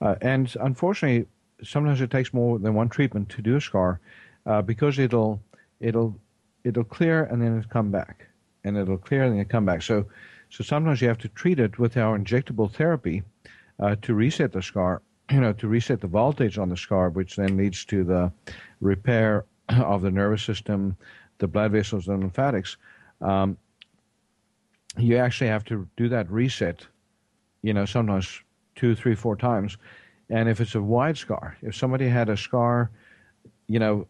uh, 0.00 0.16
and 0.20 0.54
unfortunately, 0.60 1.26
sometimes 1.62 2.00
it 2.00 2.10
takes 2.10 2.32
more 2.32 2.58
than 2.58 2.74
one 2.74 2.88
treatment 2.88 3.28
to 3.30 3.42
do 3.42 3.56
a 3.56 3.60
scar 3.60 4.00
uh, 4.46 4.62
because 4.62 4.98
it'll 4.98 5.40
it'll 5.80 6.16
it'll 6.64 6.84
clear 6.84 7.24
and 7.24 7.42
then 7.42 7.58
it'll 7.58 7.70
come 7.70 7.90
back 7.90 8.26
and 8.64 8.76
it'll 8.76 8.98
clear 8.98 9.24
and 9.24 9.32
then 9.32 9.40
it'll 9.40 9.50
come 9.50 9.66
back. 9.66 9.82
So 9.82 10.06
so 10.50 10.62
sometimes 10.62 11.00
you 11.00 11.08
have 11.08 11.18
to 11.18 11.28
treat 11.28 11.58
it 11.58 11.78
with 11.78 11.96
our 11.96 12.18
injectable 12.18 12.70
therapy 12.70 13.22
uh, 13.80 13.96
to 14.02 14.14
reset 14.14 14.52
the 14.52 14.62
scar, 14.62 15.02
you 15.30 15.40
know, 15.40 15.52
to 15.54 15.68
reset 15.68 16.00
the 16.00 16.06
voltage 16.06 16.58
on 16.58 16.68
the 16.68 16.76
scar, 16.76 17.10
which 17.10 17.36
then 17.36 17.56
leads 17.56 17.84
to 17.86 18.04
the 18.04 18.32
repair 18.80 19.44
of 19.68 20.02
the 20.02 20.10
nervous 20.10 20.42
system, 20.42 20.96
the 21.38 21.48
blood 21.48 21.72
vessels, 21.72 22.08
and 22.08 22.20
lymphatics. 22.20 22.76
Um, 23.20 23.56
you 24.98 25.16
actually 25.16 25.48
have 25.48 25.64
to 25.64 25.88
do 25.96 26.08
that 26.10 26.30
reset, 26.30 26.86
you 27.62 27.72
know, 27.72 27.86
sometimes 27.86 28.42
two, 28.74 28.94
three, 28.94 29.14
four 29.14 29.36
times. 29.36 29.78
And 30.32 30.48
if 30.48 30.60
it's 30.62 30.74
a 30.74 30.80
wide 30.80 31.18
scar, 31.18 31.58
if 31.60 31.76
somebody 31.76 32.08
had 32.08 32.30
a 32.30 32.36
scar, 32.38 32.90
you 33.68 33.78
know, 33.78 34.06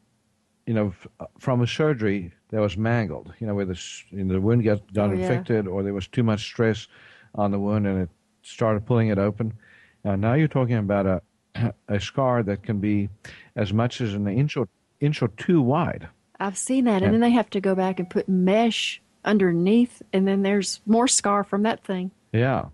you 0.67 0.73
know, 0.75 0.95
from 1.41 1.61
a 1.63 1.67
surgery 1.67 2.33
that 2.51 2.61
was 2.61 2.77
mangled, 2.77 3.33
you 3.41 3.47
know, 3.49 3.55
where 3.57 3.65
the, 3.65 3.79
you 4.11 4.23
know, 4.23 4.35
the 4.35 4.41
wound 4.41 4.63
got, 4.63 4.81
got 4.95 5.11
Oh, 5.11 5.15
yeah. 5.15 5.19
infected 5.23 5.67
or 5.67 5.83
there 5.83 5.93
was 5.93 6.07
too 6.07 6.23
much 6.23 6.45
stress 6.45 6.87
on 7.35 7.51
the 7.51 7.59
wound 7.59 7.89
and 7.89 8.03
it 8.03 8.09
started 8.43 8.87
pulling 8.87 9.09
it 9.09 9.19
open. 9.19 9.53
Uh, 10.05 10.15
now 10.15 10.35
you're 10.35 10.47
talking 10.47 10.77
about 10.77 11.07
a, 11.07 11.23
a 11.89 11.99
scar 11.99 12.45
that 12.45 12.63
can 12.63 12.79
be 12.79 13.09
as 13.57 13.73
much 13.73 14.01
as 14.01 14.15
an 14.15 14.29
inch 14.29 14.57
or, 14.57 14.69
inch 15.01 15.23
or 15.23 15.29
two 15.37 15.61
wide. 15.61 16.09
I've 16.39 16.57
seen 16.57 16.85
that, 16.85 17.01
Yeah. 17.03 17.07
and 17.07 17.15
then 17.15 17.21
they 17.21 17.31
have 17.31 17.51
to 17.51 17.61
go 17.61 17.75
back 17.75 17.99
and 17.99 18.09
put 18.09 18.29
mesh 18.29 19.03
underneath, 19.25 20.03
and 20.13 20.27
then 20.29 20.43
there's 20.43 20.81
more 20.87 21.09
scar 21.09 21.43
from 21.43 21.65
that 21.65 21.83
thing. 21.85 22.13
Yeah. 22.33 22.67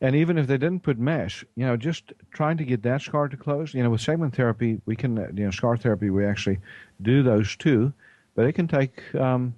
And 0.00 0.14
even 0.16 0.38
if 0.38 0.46
they 0.46 0.58
didn't 0.58 0.82
put 0.82 0.98
mesh, 0.98 1.44
you 1.56 1.64
know, 1.66 1.76
just 1.76 2.12
trying 2.32 2.56
to 2.58 2.64
get 2.64 2.82
that 2.82 3.02
scar 3.02 3.28
to 3.28 3.36
close, 3.36 3.74
you 3.74 3.82
know, 3.82 3.90
with 3.90 4.00
segment 4.00 4.34
therapy, 4.34 4.80
we 4.86 4.96
can, 4.96 5.18
uh, 5.18 5.28
you 5.34 5.44
know, 5.44 5.50
scar 5.50 5.76
therapy, 5.76 6.10
we 6.10 6.26
actually 6.26 6.58
do 7.02 7.22
those 7.22 7.56
too, 7.56 7.92
but 8.34 8.46
it 8.46 8.52
can 8.52 8.66
take, 8.68 9.14
um, 9.14 9.54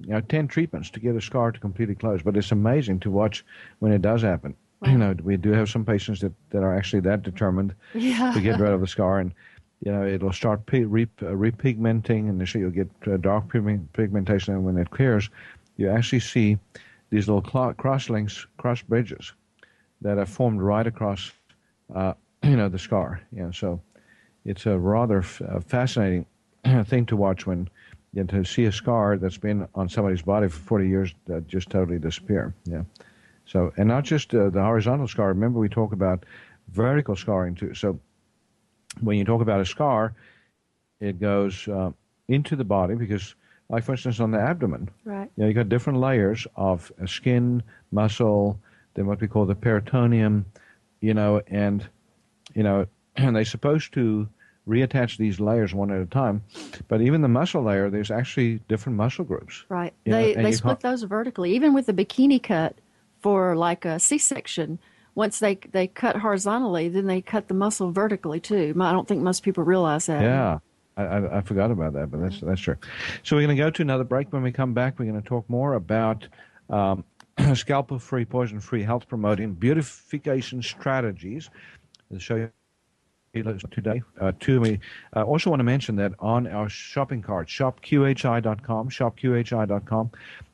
you 0.00 0.10
know, 0.10 0.20
10 0.20 0.48
treatments 0.48 0.90
to 0.90 1.00
get 1.00 1.14
a 1.16 1.20
scar 1.20 1.52
to 1.52 1.60
completely 1.60 1.94
close. 1.94 2.22
But 2.22 2.36
it's 2.36 2.52
amazing 2.52 3.00
to 3.00 3.10
watch 3.10 3.44
when 3.78 3.92
it 3.92 4.02
does 4.02 4.22
happen. 4.22 4.54
You 4.84 4.98
know, 4.98 5.14
we 5.22 5.36
do 5.38 5.50
have 5.52 5.70
some 5.70 5.84
patients 5.84 6.20
that, 6.20 6.32
that 6.50 6.62
are 6.62 6.76
actually 6.76 7.00
that 7.00 7.22
determined 7.22 7.74
Yeah. 7.94 8.32
to 8.34 8.40
get 8.40 8.60
rid 8.60 8.72
of 8.72 8.80
the 8.80 8.86
scar, 8.86 9.18
and 9.20 9.32
you 9.80 9.90
know 9.90 10.06
it'll 10.06 10.32
start 10.34 10.66
pe- 10.66 10.84
re- 10.84 11.08
uh, 11.22 11.26
repigmenting, 11.26 12.28
and 12.28 12.46
so 12.46 12.58
you'll 12.58 12.70
get 12.70 12.90
uh, 13.06 13.16
dark 13.16 13.48
pigmentation. 13.48 14.54
And 14.54 14.64
when 14.64 14.76
it 14.76 14.90
clears, 14.90 15.28
you 15.76 15.88
actually 15.88 16.20
see 16.20 16.58
these 17.10 17.26
little 17.26 17.42
cl- 17.50 17.72
cross 17.72 18.10
links, 18.10 18.46
cross 18.58 18.82
bridges 18.82 19.32
that 20.02 20.18
are 20.18 20.26
formed 20.26 20.60
right 20.62 20.86
across, 20.86 21.32
uh, 21.94 22.14
you 22.42 22.56
know, 22.56 22.68
the 22.68 22.78
scar. 22.78 23.20
Yeah, 23.32 23.50
so 23.52 23.80
it's 24.44 24.66
a 24.66 24.78
rather 24.78 25.18
f- 25.18 25.42
uh, 25.42 25.60
fascinating 25.60 26.26
thing 26.84 27.06
to 27.06 27.16
watch 27.16 27.46
when 27.46 27.68
you 28.12 28.22
know, 28.22 28.26
to 28.28 28.44
see 28.44 28.64
a 28.64 28.72
scar 28.72 29.16
that's 29.18 29.36
been 29.38 29.68
on 29.74 29.88
somebody's 29.88 30.22
body 30.22 30.48
for 30.48 30.58
40 30.60 30.88
years 30.88 31.14
that 31.26 31.46
just 31.48 31.68
totally 31.70 31.98
disappear. 31.98 32.54
Yeah. 32.64 32.82
So, 33.44 33.72
and 33.76 33.88
not 33.88 34.04
just 34.04 34.34
uh, 34.34 34.50
the 34.50 34.62
horizontal 34.62 35.06
scar. 35.06 35.28
Remember, 35.28 35.58
we 35.58 35.68
talk 35.68 35.92
about 35.92 36.24
vertical 36.72 37.14
scarring 37.14 37.54
too. 37.54 37.74
So, 37.74 37.98
when 39.00 39.18
you 39.18 39.24
talk 39.24 39.42
about 39.42 39.60
a 39.60 39.64
scar, 39.66 40.14
it 41.00 41.20
goes 41.20 41.68
uh, 41.68 41.90
into 42.28 42.56
the 42.56 42.64
body 42.64 42.94
because, 42.94 43.34
like 43.68 43.84
for 43.84 43.92
instance, 43.92 44.20
on 44.20 44.30
the 44.30 44.40
abdomen, 44.40 44.88
Right. 45.04 45.30
you 45.36 45.42
know, 45.42 45.48
you 45.48 45.54
got 45.54 45.68
different 45.68 45.98
layers 46.00 46.46
of 46.56 46.90
skin, 47.04 47.62
muscle, 47.92 48.58
then 48.96 49.06
what 49.06 49.20
we 49.20 49.28
call 49.28 49.46
the 49.46 49.54
peritoneum, 49.54 50.46
you 51.00 51.14
know, 51.14 51.40
and 51.46 51.88
you 52.54 52.62
know, 52.62 52.86
and 53.16 53.36
they're 53.36 53.44
supposed 53.44 53.92
to 53.94 54.28
reattach 54.66 55.16
these 55.16 55.38
layers 55.38 55.72
one 55.72 55.92
at 55.92 56.00
a 56.00 56.06
time. 56.06 56.42
But 56.88 57.00
even 57.00 57.20
the 57.20 57.28
muscle 57.28 57.62
layer, 57.62 57.88
there's 57.88 58.10
actually 58.10 58.60
different 58.68 58.96
muscle 58.96 59.24
groups. 59.24 59.64
Right. 59.68 59.94
They 60.04 60.34
and 60.34 60.44
they 60.44 60.52
split 60.52 60.80
those 60.80 61.04
vertically. 61.04 61.54
Even 61.54 61.72
with 61.72 61.86
the 61.86 61.92
bikini 61.92 62.42
cut 62.42 62.76
for 63.20 63.54
like 63.54 63.84
a 63.84 64.00
C-section, 64.00 64.78
once 65.14 65.38
they 65.38 65.54
they 65.70 65.86
cut 65.86 66.16
horizontally, 66.16 66.88
then 66.88 67.06
they 67.06 67.20
cut 67.20 67.48
the 67.48 67.54
muscle 67.54 67.92
vertically 67.92 68.40
too. 68.40 68.74
I 68.80 68.92
don't 68.92 69.06
think 69.06 69.22
most 69.22 69.42
people 69.42 69.62
realize 69.62 70.06
that. 70.06 70.22
Yeah. 70.22 70.58
I, 70.96 71.02
I, 71.02 71.38
I 71.38 71.40
forgot 71.42 71.70
about 71.70 71.92
that, 71.92 72.10
but 72.10 72.20
that's 72.20 72.40
that's 72.40 72.60
true. 72.60 72.76
So 73.22 73.36
we're 73.36 73.42
going 73.42 73.56
to 73.56 73.62
go 73.62 73.70
to 73.70 73.82
another 73.82 74.04
break. 74.04 74.32
When 74.32 74.42
we 74.42 74.50
come 74.50 74.72
back, 74.72 74.98
we're 74.98 75.04
going 75.04 75.20
to 75.20 75.28
talk 75.28 75.48
more 75.48 75.74
about 75.74 76.26
um, 76.70 77.04
scalpel-free, 77.54 78.24
poison-free, 78.24 78.82
health-promoting 78.82 79.54
beautification 79.54 80.62
strategies. 80.62 81.50
I'll 82.12 82.18
show 82.18 82.36
you 82.36 82.50
today. 83.70 84.02
Uh, 84.18 84.32
to 84.40 84.60
me, 84.60 84.78
I 85.12 85.22
also 85.22 85.50
want 85.50 85.60
to 85.60 85.64
mention 85.64 85.96
that 85.96 86.12
on 86.18 86.46
our 86.46 86.68
shopping 86.68 87.20
cart, 87.20 87.48
shopqhi.com, 87.48 88.88
shopqhi.com, 88.88 90.10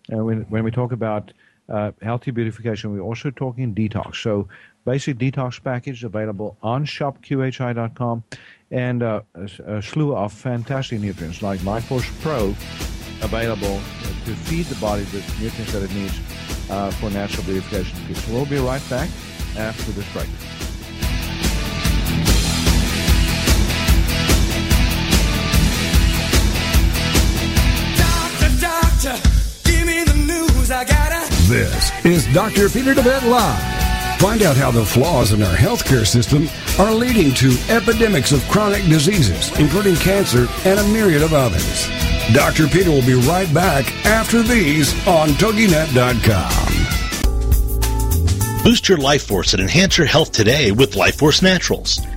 and 0.08 0.26
when, 0.26 0.40
when 0.42 0.64
we 0.64 0.70
talk 0.70 0.92
about 0.92 1.32
uh, 1.68 1.92
healthy 2.02 2.32
beautification, 2.32 2.92
we're 2.92 3.00
also 3.00 3.30
talking 3.30 3.74
detox. 3.74 4.16
So, 4.16 4.48
basic 4.84 5.18
detox 5.18 5.62
package 5.62 6.02
available 6.02 6.56
on 6.60 6.84
shopqhi.com, 6.84 8.24
and 8.72 9.02
uh, 9.02 9.22
a, 9.34 9.76
a 9.76 9.82
slew 9.82 10.16
of 10.16 10.32
fantastic 10.32 11.00
nutrients 11.00 11.40
like 11.40 11.62
Life 11.64 11.84
Force 11.84 12.10
Pro 12.20 12.48
available 13.22 13.80
to 14.24 14.34
feed 14.34 14.66
the 14.66 14.74
body 14.80 15.04
the 15.04 15.18
nutrients 15.40 15.72
that 15.72 15.82
it 15.84 15.94
needs 15.94 16.18
uh, 16.72 16.90
for 16.92 17.10
natural 17.10 17.44
beautification. 17.44 18.14
So 18.14 18.32
we'll 18.32 18.46
be 18.46 18.58
right 18.58 18.82
back 18.88 19.08
after 19.56 19.92
this 19.92 20.10
break. 20.12 20.28
Doctor, 27.98 28.50
doctor, 28.60 29.28
give 29.64 29.86
me 29.86 30.02
the 30.04 30.16
news. 30.26 30.70
I 30.70 30.84
gotta. 30.84 31.30
This 31.48 31.92
is 32.04 32.32
Dr. 32.32 32.68
Peter 32.70 32.94
DeVette 32.94 33.28
Live. 33.28 34.20
Find 34.20 34.42
out 34.42 34.56
how 34.56 34.70
the 34.70 34.84
flaws 34.84 35.32
in 35.32 35.42
our 35.42 35.54
healthcare 35.54 36.06
system 36.06 36.48
are 36.78 36.94
leading 36.94 37.34
to 37.34 37.56
epidemics 37.68 38.32
of 38.32 38.40
chronic 38.48 38.82
diseases, 38.84 39.50
including 39.58 39.96
cancer 39.96 40.46
and 40.64 40.78
a 40.78 40.88
myriad 40.88 41.22
of 41.22 41.34
others. 41.34 42.11
Dr. 42.32 42.66
Peter 42.66 42.90
will 42.90 43.04
be 43.04 43.14
right 43.14 43.52
back 43.52 43.92
after 44.06 44.42
these 44.42 44.94
on 45.06 45.28
TogiNet.com. 45.30 46.72
Boost 48.64 48.88
your 48.88 48.98
life 48.98 49.26
force 49.26 49.52
and 49.54 49.62
enhance 49.62 49.98
your 49.98 50.06
health 50.06 50.32
today 50.32 50.70
with 50.72 50.96
Life 50.96 51.18
Force 51.18 51.42
Naturals. 51.42 52.00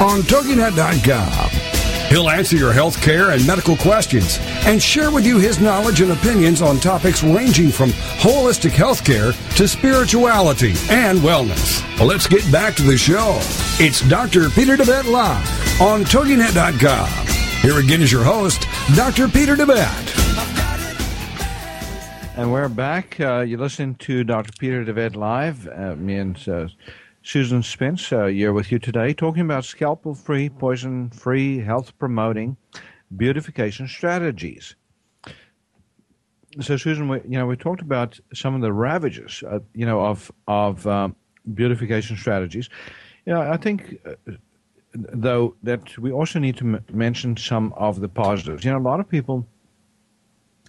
on 0.00 0.20
TogiNet.com. 0.22 1.50
He'll 2.08 2.28
answer 2.30 2.56
your 2.56 2.72
health 2.72 3.00
care 3.02 3.30
and 3.30 3.44
medical 3.46 3.76
questions 3.76 4.38
and 4.66 4.80
share 4.80 5.10
with 5.10 5.26
you 5.26 5.38
his 5.38 5.60
knowledge 5.60 6.00
and 6.00 6.12
opinions 6.12 6.62
on 6.62 6.78
topics 6.78 7.22
ranging 7.22 7.70
from 7.70 7.90
holistic 7.90 8.70
health 8.72 9.04
care 9.04 9.32
to 9.56 9.66
spirituality 9.66 10.74
and 10.90 11.18
wellness. 11.18 11.82
Let's 11.98 12.26
get 12.26 12.50
back 12.52 12.74
to 12.76 12.82
the 12.82 12.96
show. 12.96 13.38
It's 13.80 14.06
Dr. 14.08 14.48
Peter 14.50 14.76
DeVette 14.76 15.10
Live 15.10 15.80
on 15.80 16.04
TogiNet.com. 16.04 17.08
Here 17.62 17.78
again 17.78 18.02
is 18.02 18.12
your 18.12 18.24
host, 18.24 18.68
Dr. 18.94 19.26
Peter 19.26 19.56
DeVette. 19.56 20.10
And 22.36 22.52
we're 22.52 22.68
back. 22.68 23.18
Uh, 23.18 23.40
you 23.40 23.56
listen 23.56 23.94
to 23.96 24.22
Dr. 24.22 24.52
Peter 24.58 24.84
DeVette 24.84 25.16
Live. 25.16 25.66
Uh, 25.68 25.94
me 25.96 26.16
and 26.16 26.48
uh, 26.48 26.68
Susan 27.24 27.62
Spence 27.62 28.12
uh, 28.12 28.26
here 28.26 28.52
with 28.52 28.70
you 28.70 28.78
today 28.78 29.14
talking 29.14 29.40
about 29.40 29.64
scalpel 29.64 30.14
free, 30.14 30.50
poison 30.50 31.08
free, 31.08 31.58
health 31.58 31.98
promoting 31.98 32.54
beautification 33.16 33.88
strategies. 33.88 34.76
So, 36.60 36.76
Susan, 36.76 37.08
we, 37.08 37.22
you 37.22 37.38
know, 37.38 37.46
we 37.46 37.56
talked 37.56 37.80
about 37.80 38.20
some 38.34 38.54
of 38.54 38.60
the 38.60 38.74
ravages, 38.74 39.42
uh, 39.48 39.60
you 39.74 39.86
know, 39.86 40.04
of 40.04 40.30
of 40.46 40.86
um, 40.86 41.16
beautification 41.54 42.18
strategies. 42.18 42.68
You 43.24 43.32
know, 43.32 43.40
I 43.40 43.56
think, 43.56 43.98
uh, 44.04 44.32
though, 44.92 45.56
that 45.62 45.96
we 45.96 46.12
also 46.12 46.38
need 46.38 46.58
to 46.58 46.64
m- 46.64 46.84
mention 46.92 47.38
some 47.38 47.72
of 47.72 48.00
the 48.00 48.08
positives. 48.08 48.66
You 48.66 48.72
know, 48.72 48.78
a 48.78 48.86
lot 48.86 49.00
of 49.00 49.08
people 49.08 49.46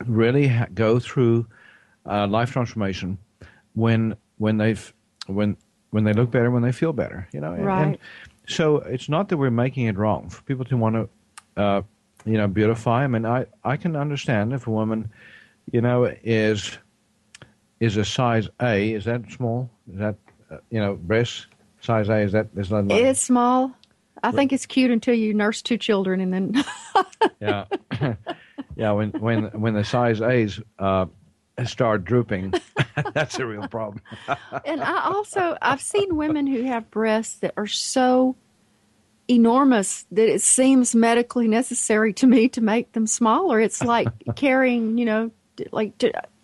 really 0.06 0.48
ha- 0.48 0.68
go 0.74 1.00
through 1.00 1.48
uh, 2.06 2.28
life 2.28 2.54
transformation 2.54 3.18
when 3.74 4.16
when 4.38 4.58
they've 4.58 4.94
when 5.28 5.58
when 5.92 6.04
they 6.04 6.14
look 6.14 6.32
better 6.32 6.52
when 6.52 6.64
they 6.64 6.72
feel 6.72 6.94
better 6.94 7.28
you 7.34 7.40
know? 7.40 7.54
And, 7.54 7.66
Right. 7.66 7.82
and 7.88 7.98
so 8.48 8.78
it's 8.78 9.10
not 9.10 9.30
that 9.30 9.38
we're 9.38 9.50
making 9.52 9.86
it 9.86 9.98
wrong 9.98 10.30
for 10.30 10.42
people 10.44 10.66
to 10.66 10.78
want 10.78 10.96
to 10.96 11.62
uh, 11.62 11.82
you 12.26 12.38
know 12.38 12.48
beautify. 12.48 13.04
I 13.04 13.08
mean 13.08 13.26
I 13.26 13.46
I 13.64 13.78
can 13.78 13.96
understand 13.96 14.54
if 14.54 14.68
a 14.68 14.72
woman 14.72 15.10
you 15.72 15.82
know 15.82 16.06
is 16.24 16.78
is 17.80 17.98
a 17.98 18.06
size 18.06 18.48
A 18.62 18.94
is 18.94 19.06
that 19.06 19.32
small? 19.32 19.70
Is 19.92 20.00
that 20.00 20.16
uh, 20.52 20.58
you 20.70 20.80
know 20.80 20.96
breast 20.96 21.48
size 21.82 22.10
A 22.10 22.18
is 22.20 22.32
that 22.34 22.48
is 22.56 22.70
that 22.70 22.84
not- 22.86 22.98
It's 23.00 23.22
small. 23.22 23.72
I 24.24 24.32
think 24.32 24.54
it's 24.54 24.66
cute 24.66 24.92
until 24.92 25.14
you 25.14 25.34
nurse 25.34 25.62
two 25.62 25.78
children 25.78 26.20
and 26.22 26.34
then 26.34 26.64
yeah. 27.40 27.66
Yeah 28.78 28.92
when 28.92 29.12
when 29.12 29.44
when 29.62 29.74
the 29.74 29.84
size 29.84 30.20
A's 30.22 30.60
uh, 30.80 31.06
start 31.64 32.04
drooping 32.04 32.54
that's 33.14 33.40
a 33.40 33.46
real 33.46 33.68
problem 33.68 34.02
and 34.66 34.82
I 34.82 35.06
also 35.06 35.58
I've 35.62 35.82
seen 35.82 36.18
women 36.18 36.48
who 36.48 36.64
have 36.64 36.92
breasts 36.92 37.36
that 37.40 37.54
are 37.56 37.68
so 37.68 38.36
enormous 39.28 40.06
that 40.12 40.30
it 40.32 40.42
seems 40.42 40.96
medically 40.96 41.48
necessary 41.48 42.14
to 42.14 42.28
me 42.28 42.48
to 42.50 42.62
make 42.62 42.92
them 42.94 43.08
smaller. 43.08 43.60
It's 43.60 43.84
like 43.96 44.08
carrying, 44.36 44.98
you 44.98 45.06
know, 45.06 45.32
like 45.72 45.94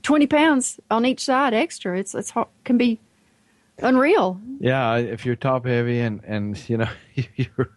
twenty 0.01 0.27
pounds 0.27 0.79
on 0.89 1.05
each 1.05 1.23
side 1.23 1.53
extra. 1.53 1.97
It's 1.97 2.15
it's 2.15 2.29
hard, 2.29 2.47
can 2.63 2.77
be 2.77 2.99
unreal. 3.79 4.39
Yeah, 4.59 4.97
if 4.97 5.25
you're 5.25 5.35
top 5.35 5.65
heavy 5.65 5.99
and 5.99 6.21
and 6.23 6.69
you 6.69 6.77
know 6.77 6.89
you're 7.35 7.71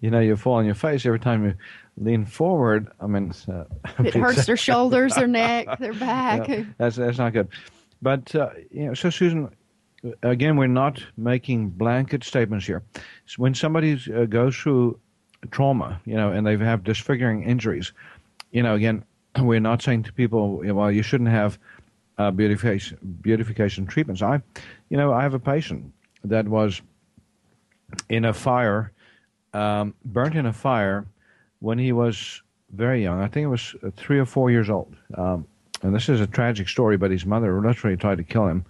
you 0.00 0.10
know 0.10 0.20
you 0.20 0.36
fall 0.36 0.54
on 0.54 0.66
your 0.66 0.74
face 0.74 1.06
every 1.06 1.20
time 1.20 1.44
you 1.44 1.54
lean 2.00 2.24
forward. 2.24 2.88
I 2.98 3.06
mean, 3.06 3.32
uh, 3.48 3.64
It 4.00 4.14
hurts 4.24 4.46
their 4.46 4.56
shoulders, 4.56 5.14
their 5.14 5.26
neck, 5.42 5.78
their 5.78 5.92
back. 5.92 6.48
Yeah, 6.48 6.64
that's 6.78 6.96
that's 6.96 7.18
not 7.18 7.32
good. 7.32 7.48
But 8.02 8.34
uh, 8.34 8.50
you 8.70 8.86
know, 8.86 8.94
so 8.94 9.10
Susan, 9.10 9.50
again, 10.22 10.56
we're 10.56 10.66
not 10.66 11.02
making 11.16 11.70
blanket 11.70 12.24
statements 12.24 12.66
here. 12.66 12.82
So 13.26 13.36
when 13.36 13.54
somebody 13.54 14.00
uh, 14.12 14.24
goes 14.24 14.56
through 14.56 14.98
trauma, 15.50 16.00
you 16.06 16.14
know, 16.14 16.32
and 16.32 16.46
they 16.46 16.56
have 16.56 16.82
disfiguring 16.82 17.44
injuries, 17.44 17.92
you 18.50 18.62
know, 18.62 18.74
again, 18.74 19.04
we're 19.38 19.60
not 19.60 19.82
saying 19.82 20.04
to 20.04 20.12
people, 20.12 20.62
well, 20.64 20.90
you 20.90 21.02
shouldn't 21.02 21.30
have 21.30 21.58
uh, 22.18 22.30
beautification 22.30 22.98
beautification 23.20 23.86
treatments. 23.86 24.22
I, 24.22 24.40
you 24.88 24.96
know, 24.96 25.12
I 25.12 25.22
have 25.22 25.34
a 25.34 25.38
patient 25.38 25.92
that 26.24 26.48
was 26.48 26.80
in 28.08 28.24
a 28.24 28.32
fire, 28.32 28.92
um, 29.52 29.94
burnt 30.04 30.36
in 30.36 30.46
a 30.46 30.52
fire 30.52 31.06
when 31.60 31.78
he 31.78 31.92
was 31.92 32.42
very 32.72 33.02
young. 33.02 33.20
I 33.20 33.28
think 33.28 33.44
it 33.44 33.48
was 33.48 33.74
uh, 33.82 33.90
three 33.96 34.18
or 34.18 34.26
four 34.26 34.50
years 34.50 34.68
old. 34.68 34.94
Um, 35.14 35.46
and 35.82 35.94
this 35.94 36.08
is 36.08 36.20
a 36.20 36.26
tragic 36.26 36.68
story, 36.68 36.96
but 36.96 37.10
his 37.10 37.24
mother 37.24 37.60
literally 37.60 37.96
tried 37.96 38.18
to 38.18 38.24
kill 38.24 38.46
him, 38.46 38.64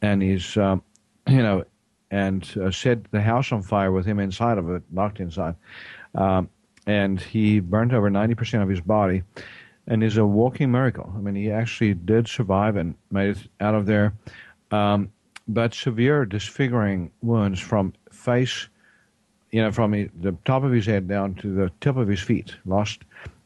and 0.00 0.22
he's, 0.22 0.56
um, 0.56 0.82
you 1.28 1.42
know, 1.42 1.64
and 2.10 2.48
uh, 2.62 2.70
set 2.70 3.10
the 3.10 3.20
house 3.20 3.52
on 3.52 3.62
fire 3.62 3.90
with 3.90 4.04
him 4.04 4.18
inside 4.18 4.58
of 4.58 4.70
it, 4.70 4.82
locked 4.92 5.18
inside, 5.18 5.54
um, 6.14 6.48
and 6.86 7.20
he 7.20 7.58
burnt 7.58 7.92
over 7.92 8.10
ninety 8.10 8.34
percent 8.34 8.62
of 8.62 8.68
his 8.68 8.80
body, 8.80 9.22
and 9.86 10.04
is 10.04 10.18
a 10.18 10.26
walking 10.26 10.70
miracle. 10.70 11.10
I 11.16 11.20
mean, 11.20 11.34
he 11.34 11.50
actually 11.50 11.94
did 11.94 12.28
survive 12.28 12.76
and 12.76 12.94
made 13.10 13.30
it 13.30 13.38
out 13.60 13.74
of 13.74 13.86
there, 13.86 14.12
um, 14.70 15.10
but 15.48 15.74
severe 15.74 16.26
disfiguring 16.26 17.10
wounds 17.22 17.60
from 17.60 17.94
face 18.12 18.68
you 19.52 19.60
know, 19.60 19.70
from 19.70 19.92
the 19.92 20.34
top 20.46 20.64
of 20.64 20.72
his 20.72 20.86
head 20.86 21.06
down 21.06 21.34
to 21.34 21.54
the 21.54 21.70
tip 21.80 21.96
of 21.96 22.08
his 22.08 22.20
feet. 22.20 22.56
Lost 22.64 23.02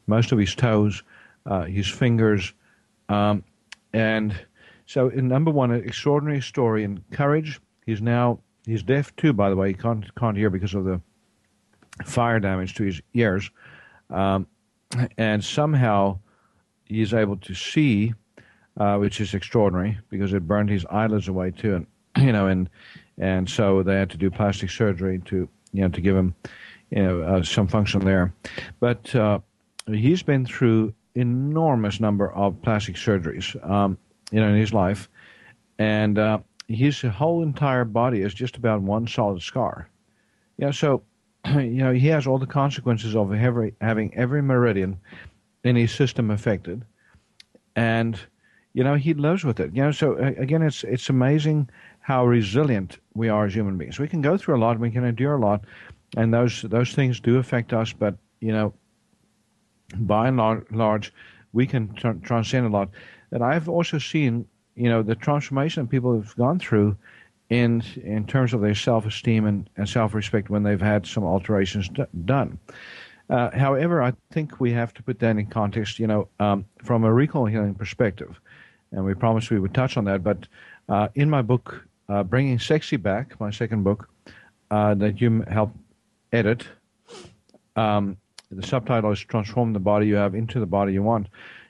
most 0.07 0.31
of 0.31 0.39
his 0.39 0.55
toes, 0.55 1.03
uh, 1.45 1.63
his 1.63 1.87
fingers, 1.87 2.53
um, 3.09 3.43
and 3.93 4.33
so 4.85 5.09
in 5.09 5.27
number 5.27 5.51
one, 5.51 5.71
an 5.71 5.83
extraordinary 5.83 6.41
story 6.41 6.85
and 6.85 7.01
courage. 7.11 7.59
He's 7.85 8.01
now 8.01 8.39
he's 8.65 8.83
deaf 8.83 9.13
too, 9.17 9.33
by 9.33 9.49
the 9.49 9.55
way. 9.55 9.69
He 9.69 9.73
can't 9.73 10.15
can't 10.15 10.37
hear 10.37 10.49
because 10.49 10.73
of 10.73 10.85
the 10.85 11.01
fire 12.05 12.39
damage 12.39 12.75
to 12.75 12.83
his 12.83 13.01
ears, 13.13 13.51
um, 14.09 14.47
and 15.17 15.43
somehow 15.43 16.19
he's 16.85 17.13
able 17.13 17.37
to 17.37 17.53
see, 17.53 18.13
uh, 18.77 18.95
which 18.97 19.19
is 19.19 19.33
extraordinary 19.33 19.99
because 20.09 20.33
it 20.33 20.47
burned 20.47 20.69
his 20.69 20.85
eyelids 20.85 21.27
away 21.27 21.51
too, 21.51 21.75
and 21.75 21.87
you 22.25 22.31
know, 22.31 22.47
and 22.47 22.69
and 23.17 23.49
so 23.49 23.83
they 23.83 23.95
had 23.95 24.09
to 24.11 24.17
do 24.17 24.31
plastic 24.31 24.69
surgery 24.69 25.19
to 25.25 25.49
you 25.73 25.81
know 25.81 25.89
to 25.89 26.01
give 26.01 26.15
him 26.15 26.35
you 26.89 27.03
know 27.03 27.21
uh, 27.21 27.43
some 27.43 27.67
function 27.67 28.01
there, 28.01 28.33
but 28.79 29.13
uh, 29.15 29.39
he's 29.87 30.23
been 30.23 30.45
through 30.45 30.93
enormous 31.15 31.99
number 31.99 32.31
of 32.31 32.61
plastic 32.61 32.95
surgeries, 32.95 33.55
um, 33.67 33.97
you 34.31 34.39
know, 34.39 34.49
in 34.49 34.55
his 34.55 34.73
life, 34.73 35.09
and 35.79 36.17
uh, 36.17 36.39
his 36.67 37.01
whole 37.01 37.43
entire 37.43 37.85
body 37.85 38.21
is 38.21 38.33
just 38.33 38.55
about 38.55 38.81
one 38.81 39.07
solid 39.07 39.41
scar. 39.41 39.89
Yeah, 40.57 40.71
so 40.71 41.03
you 41.45 41.83
know 41.83 41.91
he 41.91 42.07
has 42.07 42.27
all 42.27 42.37
the 42.37 42.45
consequences 42.45 43.15
of 43.15 43.33
every, 43.33 43.73
having 43.81 44.13
every 44.15 44.41
meridian 44.41 44.99
in 45.63 45.75
his 45.75 45.91
system 45.91 46.31
affected, 46.31 46.85
and 47.75 48.19
you 48.73 48.83
know 48.83 48.95
he 48.95 49.13
lives 49.13 49.43
with 49.43 49.59
it. 49.59 49.75
You 49.75 49.83
know, 49.83 49.91
so 49.91 50.17
again, 50.17 50.61
it's 50.61 50.83
it's 50.83 51.09
amazing 51.09 51.69
how 52.07 52.25
resilient 52.25 52.99
we 53.15 53.27
are 53.27 53.47
as 53.47 53.53
human 53.53 53.77
beings. 53.77 53.99
We 53.99 54.07
can 54.07 54.21
go 54.21 54.37
through 54.37 54.55
a 54.55 54.63
lot, 54.65 54.79
we 54.79 54.91
can 54.91 55.03
endure 55.03 55.35
a 55.35 55.41
lot, 55.41 55.65
and 56.15 56.33
those 56.33 56.61
those 56.61 56.93
things 56.93 57.19
do 57.19 57.35
affect 57.37 57.73
us. 57.73 57.91
But 57.91 58.15
you 58.39 58.53
know, 58.53 58.73
by 59.97 60.29
and 60.29 60.37
lar- 60.37 60.63
large, 60.71 61.13
we 61.51 61.67
can 61.67 61.93
tr- 61.95 62.23
transcend 62.23 62.65
a 62.65 62.69
lot. 62.69 62.91
And 63.31 63.43
I've 63.43 63.67
also 63.67 63.97
seen, 63.97 64.47
you 64.75 64.89
know, 64.89 65.03
the 65.03 65.15
transformation 65.15 65.85
people 65.85 66.15
have 66.15 66.33
gone 66.37 66.59
through 66.59 66.95
in 67.49 67.83
in 68.01 68.25
terms 68.25 68.53
of 68.53 68.61
their 68.61 68.75
self-esteem 68.75 69.45
and, 69.45 69.69
and 69.75 69.89
self-respect 69.89 70.49
when 70.49 70.63
they've 70.63 70.79
had 70.79 71.05
some 71.05 71.25
alterations 71.25 71.89
d- 71.89 72.05
done. 72.23 72.57
Uh, 73.29 73.49
however, 73.51 74.01
I 74.01 74.13
think 74.31 74.61
we 74.61 74.71
have 74.71 74.93
to 74.93 75.03
put 75.03 75.19
that 75.19 75.35
in 75.35 75.47
context, 75.47 75.99
you 75.99 76.07
know, 76.07 76.29
um, 76.39 76.63
from 76.85 77.03
a 77.03 77.11
recall 77.11 77.47
healing 77.47 77.75
perspective. 77.75 78.39
And 78.93 79.03
we 79.03 79.13
promised 79.13 79.51
we 79.51 79.59
would 79.59 79.73
touch 79.73 79.97
on 79.97 80.05
that. 80.05 80.23
But 80.23 80.47
uh, 80.87 81.09
in 81.15 81.29
my 81.29 81.41
book, 81.41 81.86
uh, 82.09 82.23
Bringing 82.23 82.59
Sexy 82.59 82.97
Back, 82.97 83.39
my 83.39 83.51
second 83.51 83.83
book, 83.83 84.09
uh, 84.71 84.93
that 84.95 85.21
you 85.21 85.43
helped 85.49 85.77
edit, 86.31 86.67
um, 87.75 88.17
the 88.51 88.65
subtitle 88.65 89.11
is 89.11 89.19
Transform 89.19 89.73
the 89.73 89.79
Body 89.79 90.07
You 90.07 90.15
Have 90.15 90.35
into 90.35 90.59
the 90.59 90.65
Body 90.65 90.93
You 90.93 91.03
Want. 91.03 91.27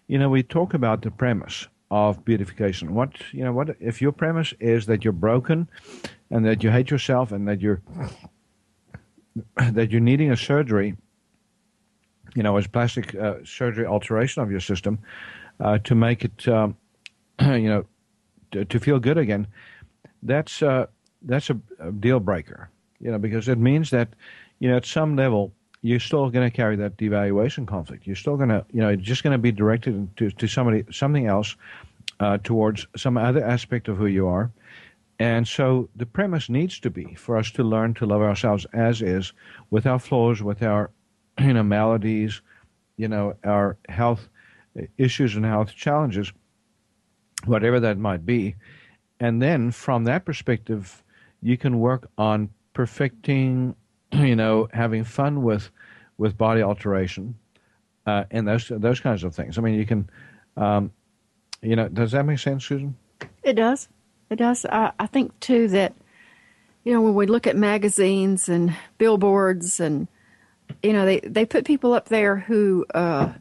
You 0.07 0.19
know, 0.19 0.29
we 0.29 0.43
talk 0.43 0.73
about 0.73 1.01
the 1.01 1.11
premise 1.11 1.67
of 1.89 2.23
beautification. 2.23 2.93
What, 2.93 3.11
you 3.31 3.43
know, 3.43 3.51
what 3.51 3.75
if 3.79 4.01
your 4.01 4.11
premise 4.11 4.53
is 4.59 4.85
that 4.85 5.03
you're 5.03 5.13
broken 5.13 5.69
and 6.29 6.45
that 6.45 6.63
you 6.63 6.69
hate 6.69 6.91
yourself 6.91 7.31
and 7.31 7.47
that 7.47 7.61
you're 7.61 7.81
that 9.71 9.91
you're 9.91 10.01
needing 10.01 10.31
a 10.31 10.37
surgery, 10.37 10.95
you 12.35 12.43
know, 12.43 12.57
as 12.57 12.67
plastic 12.67 13.15
uh, 13.15 13.35
surgery 13.43 13.85
alteration 13.85 14.43
of 14.43 14.51
your 14.51 14.59
system 14.59 14.99
uh, 15.59 15.77
to 15.79 15.95
make 15.95 16.25
it, 16.25 16.47
um, 16.47 16.75
you 17.41 17.69
know, 17.69 17.85
to, 18.51 18.65
to 18.65 18.79
feel 18.79 18.99
good 18.99 19.17
again, 19.17 19.47
that's 20.23 20.61
uh, 20.61 20.87
that's 21.23 21.49
a, 21.49 21.59
a 21.79 21.91
deal 21.91 22.19
breaker. 22.19 22.69
You 22.99 23.11
know, 23.11 23.19
because 23.19 23.47
it 23.47 23.59
means 23.59 23.91
that, 23.91 24.09
you 24.59 24.69
know, 24.69 24.77
at 24.77 24.85
some 24.85 25.15
level 25.15 25.53
you're 25.83 25.99
still 25.99 26.29
going 26.31 26.49
to 26.49 26.55
carry 26.55 26.75
that 26.75 26.97
devaluation 26.97 27.67
conflict. 27.67 28.07
You're 28.07 28.15
still 28.15 28.35
going 28.35 28.49
to, 28.49 28.65
you 28.73 28.81
know, 28.81 28.89
it's 28.89 29.03
just 29.03 29.23
going 29.23 29.33
to 29.33 29.37
be 29.37 29.51
directed 29.51 30.09
to 30.17 30.31
to 30.31 30.47
somebody 30.47 30.83
something 30.91 31.27
else 31.27 31.55
uh, 32.19 32.37
towards 32.43 32.87
some 32.95 33.17
other 33.17 33.43
aspect 33.43 33.87
of 33.87 33.97
who 33.97 34.07
you 34.07 34.27
are, 34.27 34.51
And 35.19 35.47
so 35.47 35.89
the 35.95 36.05
premise 36.05 36.49
needs 36.49 36.79
to 36.79 36.89
be 36.89 37.15
for 37.15 37.37
us 37.37 37.51
to 37.51 37.63
learn 37.63 37.93
to 37.95 38.05
love 38.05 38.21
ourselves 38.21 38.65
as 38.73 39.01
is, 39.01 39.33
with 39.71 39.85
our 39.85 39.99
flaws, 39.99 40.43
with 40.43 40.61
our 40.61 40.91
you 41.39 41.53
know 41.53 41.63
maladies, 41.63 42.41
you 42.97 43.07
know 43.07 43.35
our 43.43 43.77
health 43.89 44.29
issues 44.97 45.35
and 45.35 45.45
health 45.45 45.73
challenges, 45.75 46.31
whatever 47.45 47.79
that 47.79 47.97
might 47.97 48.25
be. 48.25 48.55
And 49.19 49.41
then 49.41 49.71
from 49.71 50.03
that 50.05 50.25
perspective, 50.25 51.03
you 51.41 51.57
can 51.57 51.79
work 51.79 52.09
on 52.17 52.49
perfecting, 52.73 53.75
you 54.11 54.35
know, 54.35 54.67
having 54.73 55.03
fun 55.03 55.43
with 55.43 55.69
with 56.17 56.37
body 56.37 56.63
alteration, 56.63 57.35
uh, 58.05 58.23
and 58.31 58.47
those 58.47 58.67
those 58.69 58.99
kinds 58.99 59.23
of 59.23 59.35
things. 59.35 59.57
I 59.57 59.61
mean, 59.61 59.75
you 59.75 59.85
can, 59.85 60.09
um, 60.55 60.91
you 61.61 61.75
know, 61.75 61.87
does 61.87 62.11
that 62.11 62.25
make 62.25 62.39
sense, 62.39 62.65
Susan? 62.65 62.95
It 63.43 63.53
does. 63.53 63.87
It 64.29 64.37
does. 64.37 64.65
I, 64.65 64.91
I 64.99 65.07
think 65.07 65.39
too 65.39 65.67
that 65.69 65.93
you 66.83 66.93
know 66.93 67.01
when 67.01 67.15
we 67.15 67.25
look 67.25 67.47
at 67.47 67.55
magazines 67.55 68.49
and 68.49 68.75
billboards 68.97 69.79
and 69.79 70.07
you 70.83 70.93
know 70.93 71.05
they 71.05 71.19
they 71.21 71.45
put 71.45 71.65
people 71.65 71.93
up 71.93 72.09
there 72.09 72.37
who 72.37 72.85
uh, 72.93 73.33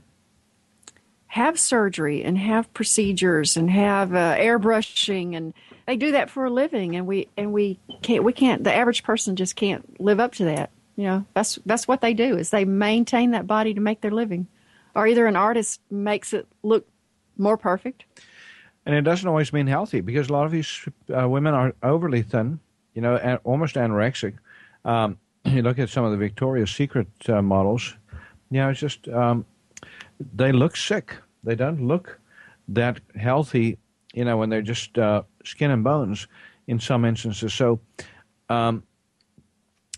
have 1.36 1.58
surgery 1.58 2.24
and 2.24 2.38
have 2.38 2.72
procedures 2.74 3.56
and 3.56 3.70
have 3.70 4.14
uh, 4.14 4.34
airbrushing 4.36 5.36
and 5.36 5.52
they 5.86 5.96
do 5.96 6.12
that 6.12 6.30
for 6.30 6.44
a 6.46 6.50
living 6.50 6.96
and 6.96 7.06
we 7.06 7.28
and 7.36 7.52
we 7.52 7.78
can't 8.02 8.24
we 8.24 8.32
can't 8.32 8.64
the 8.64 8.74
average 8.74 9.02
person 9.02 9.36
just 9.36 9.54
can't 9.54 10.00
live 10.00 10.18
up 10.18 10.32
to 10.32 10.44
that 10.44 10.70
you 10.96 11.04
know 11.04 11.24
that's 11.34 11.58
that's 11.66 11.86
what 11.86 12.00
they 12.00 12.14
do 12.14 12.36
is 12.36 12.50
they 12.50 12.64
maintain 12.64 13.32
that 13.32 13.46
body 13.46 13.74
to 13.74 13.80
make 13.80 14.00
their 14.00 14.10
living 14.10 14.46
or 14.94 15.06
either 15.06 15.26
an 15.26 15.36
artist 15.36 15.80
makes 15.90 16.32
it 16.32 16.46
look 16.62 16.88
more 17.36 17.58
perfect 17.58 18.04
and 18.86 18.94
it 18.94 19.02
doesn't 19.02 19.28
always 19.28 19.52
mean 19.52 19.66
healthy 19.66 20.00
because 20.00 20.28
a 20.28 20.32
lot 20.32 20.46
of 20.46 20.52
these 20.52 20.88
uh, 21.14 21.28
women 21.28 21.54
are 21.54 21.74
overly 21.82 22.22
thin, 22.22 22.60
you 22.94 23.02
know, 23.02 23.38
almost 23.42 23.74
anorexic. 23.74 24.34
Um, 24.84 25.18
you 25.44 25.62
look 25.62 25.80
at 25.80 25.90
some 25.90 26.04
of 26.04 26.12
the 26.12 26.16
Victoria's 26.16 26.70
Secret 26.70 27.08
uh, 27.28 27.42
models, 27.42 27.96
you 28.50 28.60
know, 28.60 28.70
it's 28.70 28.78
just 28.78 29.08
um, 29.08 29.44
they 30.34 30.52
look 30.52 30.76
sick. 30.76 31.16
They 31.46 31.54
don't 31.54 31.86
look 31.86 32.20
that 32.68 33.00
healthy, 33.14 33.78
you 34.12 34.24
know, 34.24 34.36
when 34.36 34.50
they're 34.50 34.62
just 34.62 34.98
uh, 34.98 35.22
skin 35.44 35.70
and 35.70 35.84
bones 35.84 36.26
in 36.66 36.80
some 36.80 37.04
instances. 37.04 37.54
So, 37.54 37.80
um, 38.48 38.82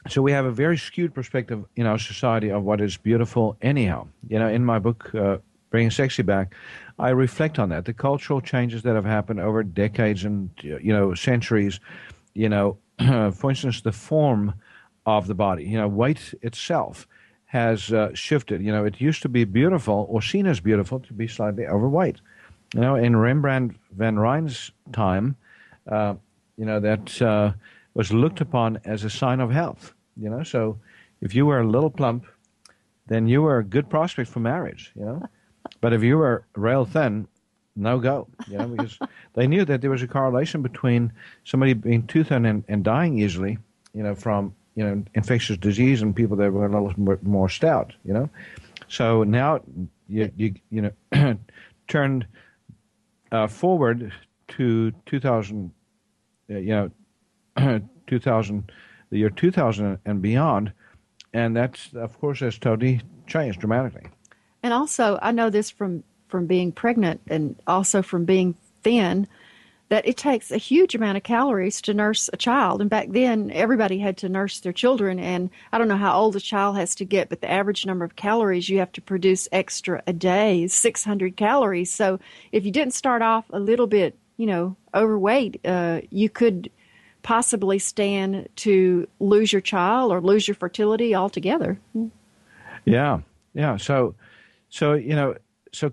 so 0.08 0.22
we 0.22 0.32
have 0.32 0.44
a 0.44 0.52
very 0.52 0.76
skewed 0.76 1.14
perspective 1.14 1.64
in 1.74 1.86
our 1.86 1.98
society 1.98 2.50
of 2.50 2.62
what 2.62 2.80
is 2.80 2.98
beautiful. 2.98 3.56
Anyhow, 3.62 4.08
you 4.28 4.38
know, 4.38 4.48
in 4.48 4.64
my 4.64 4.78
book, 4.78 5.12
uh, 5.14 5.38
Bringing 5.70 5.90
Sexy 5.90 6.22
Back, 6.22 6.54
I 6.98 7.10
reflect 7.10 7.58
on 7.58 7.70
that, 7.70 7.84
the 7.84 7.92
cultural 7.92 8.40
changes 8.40 8.82
that 8.82 8.94
have 8.94 9.04
happened 9.04 9.40
over 9.40 9.62
decades 9.62 10.24
and 10.24 10.50
you 10.62 10.92
know 10.92 11.14
centuries. 11.14 11.80
You 12.34 12.48
know, 12.48 12.78
for 13.32 13.50
instance, 13.50 13.80
the 13.80 13.92
form 13.92 14.54
of 15.04 15.26
the 15.26 15.34
body. 15.34 15.64
You 15.64 15.78
know, 15.78 15.88
weight 15.88 16.34
itself 16.42 17.06
has 17.48 17.92
uh, 17.92 18.14
shifted. 18.14 18.62
You 18.62 18.72
know, 18.72 18.84
it 18.84 19.00
used 19.00 19.22
to 19.22 19.28
be 19.28 19.44
beautiful 19.44 20.06
or 20.10 20.22
seen 20.22 20.46
as 20.46 20.60
beautiful 20.60 21.00
to 21.00 21.12
be 21.14 21.26
slightly 21.26 21.66
overweight. 21.66 22.20
You 22.74 22.80
know, 22.80 22.94
in 22.94 23.16
Rembrandt 23.16 23.74
van 23.92 24.16
Rijn's 24.16 24.70
time, 24.92 25.34
uh, 25.90 26.14
you 26.58 26.66
know 26.66 26.78
that 26.80 27.22
uh, 27.22 27.52
was 27.94 28.12
looked 28.12 28.42
upon 28.42 28.78
as 28.84 29.04
a 29.04 29.10
sign 29.10 29.40
of 29.40 29.50
health. 29.50 29.94
You 30.16 30.28
know, 30.28 30.42
so 30.42 30.78
if 31.22 31.34
you 31.34 31.46
were 31.46 31.60
a 31.60 31.66
little 31.66 31.90
plump, 31.90 32.26
then 33.06 33.26
you 33.28 33.40
were 33.40 33.58
a 33.58 33.64
good 33.64 33.88
prospect 33.88 34.28
for 34.28 34.40
marriage. 34.40 34.92
You 34.94 35.06
know. 35.06 35.22
But 35.80 35.94
if 35.94 36.02
you 36.02 36.18
were 36.18 36.44
rail 36.54 36.84
thin, 36.84 37.28
no 37.74 37.98
go. 37.98 38.28
You 38.46 38.58
know, 38.58 38.68
because 38.68 38.98
they 39.32 39.46
knew 39.46 39.64
that 39.64 39.80
there 39.80 39.90
was 39.90 40.02
a 40.02 40.08
correlation 40.08 40.60
between 40.60 41.12
somebody 41.44 41.72
being 41.72 42.06
too 42.06 42.24
thin 42.24 42.44
and, 42.44 42.62
and 42.68 42.84
dying 42.84 43.18
easily, 43.18 43.56
you 43.94 44.02
know, 44.02 44.14
from 44.14 44.54
you 44.78 44.84
know 44.84 45.02
infectious 45.14 45.56
disease 45.56 46.02
and 46.02 46.14
people 46.14 46.36
that 46.36 46.52
were 46.52 46.66
a 46.66 46.68
little 46.68 47.00
more, 47.00 47.18
more 47.22 47.48
stout. 47.48 47.92
You 48.04 48.12
know, 48.14 48.30
so 48.86 49.24
now 49.24 49.60
you 50.08 50.30
you 50.36 50.54
you 50.70 50.94
know 51.12 51.36
turned 51.88 52.26
uh, 53.32 53.48
forward 53.48 54.12
to 54.48 54.92
2000, 55.06 55.72
uh, 56.48 56.54
you 56.54 56.90
know, 57.56 57.80
2000, 58.06 58.70
the 59.10 59.18
year 59.18 59.30
2000 59.30 59.98
and 60.04 60.22
beyond, 60.22 60.72
and 61.34 61.56
that's 61.56 61.92
of 61.94 62.18
course 62.20 62.38
has 62.38 62.56
totally 62.56 63.00
changed 63.26 63.58
dramatically. 63.58 64.06
And 64.62 64.72
also, 64.72 65.18
I 65.20 65.32
know 65.32 65.50
this 65.50 65.70
from 65.70 66.04
from 66.28 66.46
being 66.46 66.70
pregnant 66.70 67.20
and 67.26 67.56
also 67.66 68.00
from 68.00 68.26
being 68.26 68.54
thin 68.84 69.26
that 69.88 70.06
it 70.06 70.16
takes 70.16 70.50
a 70.50 70.58
huge 70.58 70.94
amount 70.94 71.16
of 71.16 71.22
calories 71.22 71.80
to 71.82 71.94
nurse 71.94 72.28
a 72.32 72.36
child. 72.36 72.80
And 72.80 72.90
back 72.90 73.08
then, 73.10 73.50
everybody 73.52 73.98
had 73.98 74.18
to 74.18 74.28
nurse 74.28 74.60
their 74.60 74.72
children. 74.72 75.18
And 75.18 75.50
I 75.72 75.78
don't 75.78 75.88
know 75.88 75.96
how 75.96 76.18
old 76.18 76.36
a 76.36 76.40
child 76.40 76.76
has 76.76 76.94
to 76.96 77.04
get, 77.04 77.28
but 77.28 77.40
the 77.40 77.50
average 77.50 77.86
number 77.86 78.04
of 78.04 78.16
calories 78.16 78.68
you 78.68 78.78
have 78.78 78.92
to 78.92 79.00
produce 79.00 79.48
extra 79.50 80.02
a 80.06 80.12
day 80.12 80.64
is 80.64 80.74
600 80.74 81.36
calories. 81.36 81.92
So 81.92 82.20
if 82.52 82.64
you 82.66 82.70
didn't 82.70 82.94
start 82.94 83.22
off 83.22 83.46
a 83.50 83.60
little 83.60 83.86
bit, 83.86 84.16
you 84.36 84.46
know, 84.46 84.76
overweight, 84.94 85.60
uh, 85.64 86.02
you 86.10 86.28
could 86.28 86.70
possibly 87.22 87.78
stand 87.78 88.48
to 88.56 89.08
lose 89.20 89.52
your 89.52 89.60
child 89.60 90.12
or 90.12 90.20
lose 90.20 90.46
your 90.46 90.54
fertility 90.54 91.14
altogether. 91.14 91.78
Yeah, 92.84 93.20
yeah. 93.54 93.76
So 93.76 94.14
so 94.70 94.94
you 94.94 95.14
know, 95.14 95.34
so 95.78 95.92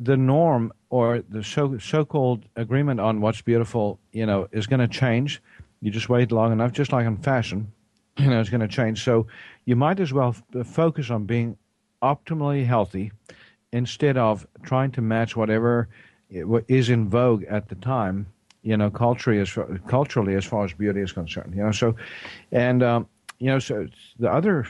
the 0.00 0.16
norm 0.16 0.72
or 0.88 1.22
the 1.28 1.44
so 1.44 1.76
so-called 1.78 2.46
agreement 2.56 2.98
on 2.98 3.20
what's 3.20 3.42
beautiful, 3.42 3.98
you 4.12 4.24
know, 4.24 4.48
is 4.52 4.66
going 4.66 4.80
to 4.80 4.88
change. 4.88 5.42
You 5.82 5.90
just 5.90 6.08
wait 6.08 6.32
long 6.32 6.50
enough, 6.50 6.72
just 6.72 6.92
like 6.92 7.06
in 7.06 7.18
fashion, 7.18 7.70
you 8.16 8.28
know, 8.30 8.40
it's 8.40 8.48
going 8.48 8.62
to 8.62 8.68
change. 8.68 9.04
So 9.04 9.26
you 9.66 9.76
might 9.76 10.00
as 10.00 10.12
well 10.12 10.34
f- 10.54 10.66
focus 10.66 11.10
on 11.10 11.24
being 11.24 11.58
optimally 12.02 12.64
healthy 12.64 13.12
instead 13.72 14.16
of 14.16 14.46
trying 14.62 14.92
to 14.92 15.02
match 15.02 15.36
whatever 15.36 15.88
is 16.30 16.88
in 16.88 17.08
vogue 17.08 17.44
at 17.44 17.68
the 17.68 17.74
time. 17.74 18.26
You 18.62 18.76
know, 18.76 18.90
culturally 18.90 19.40
as 19.40 19.50
far, 19.50 19.78
culturally 19.86 20.34
as 20.34 20.44
far 20.44 20.64
as 20.64 20.72
beauty 20.72 21.00
is 21.00 21.12
concerned. 21.12 21.54
You 21.54 21.64
know, 21.64 21.72
so 21.72 21.94
and 22.50 22.82
um, 22.82 23.08
you 23.38 23.46
know, 23.46 23.58
so 23.58 23.86
the 24.18 24.30
other 24.30 24.66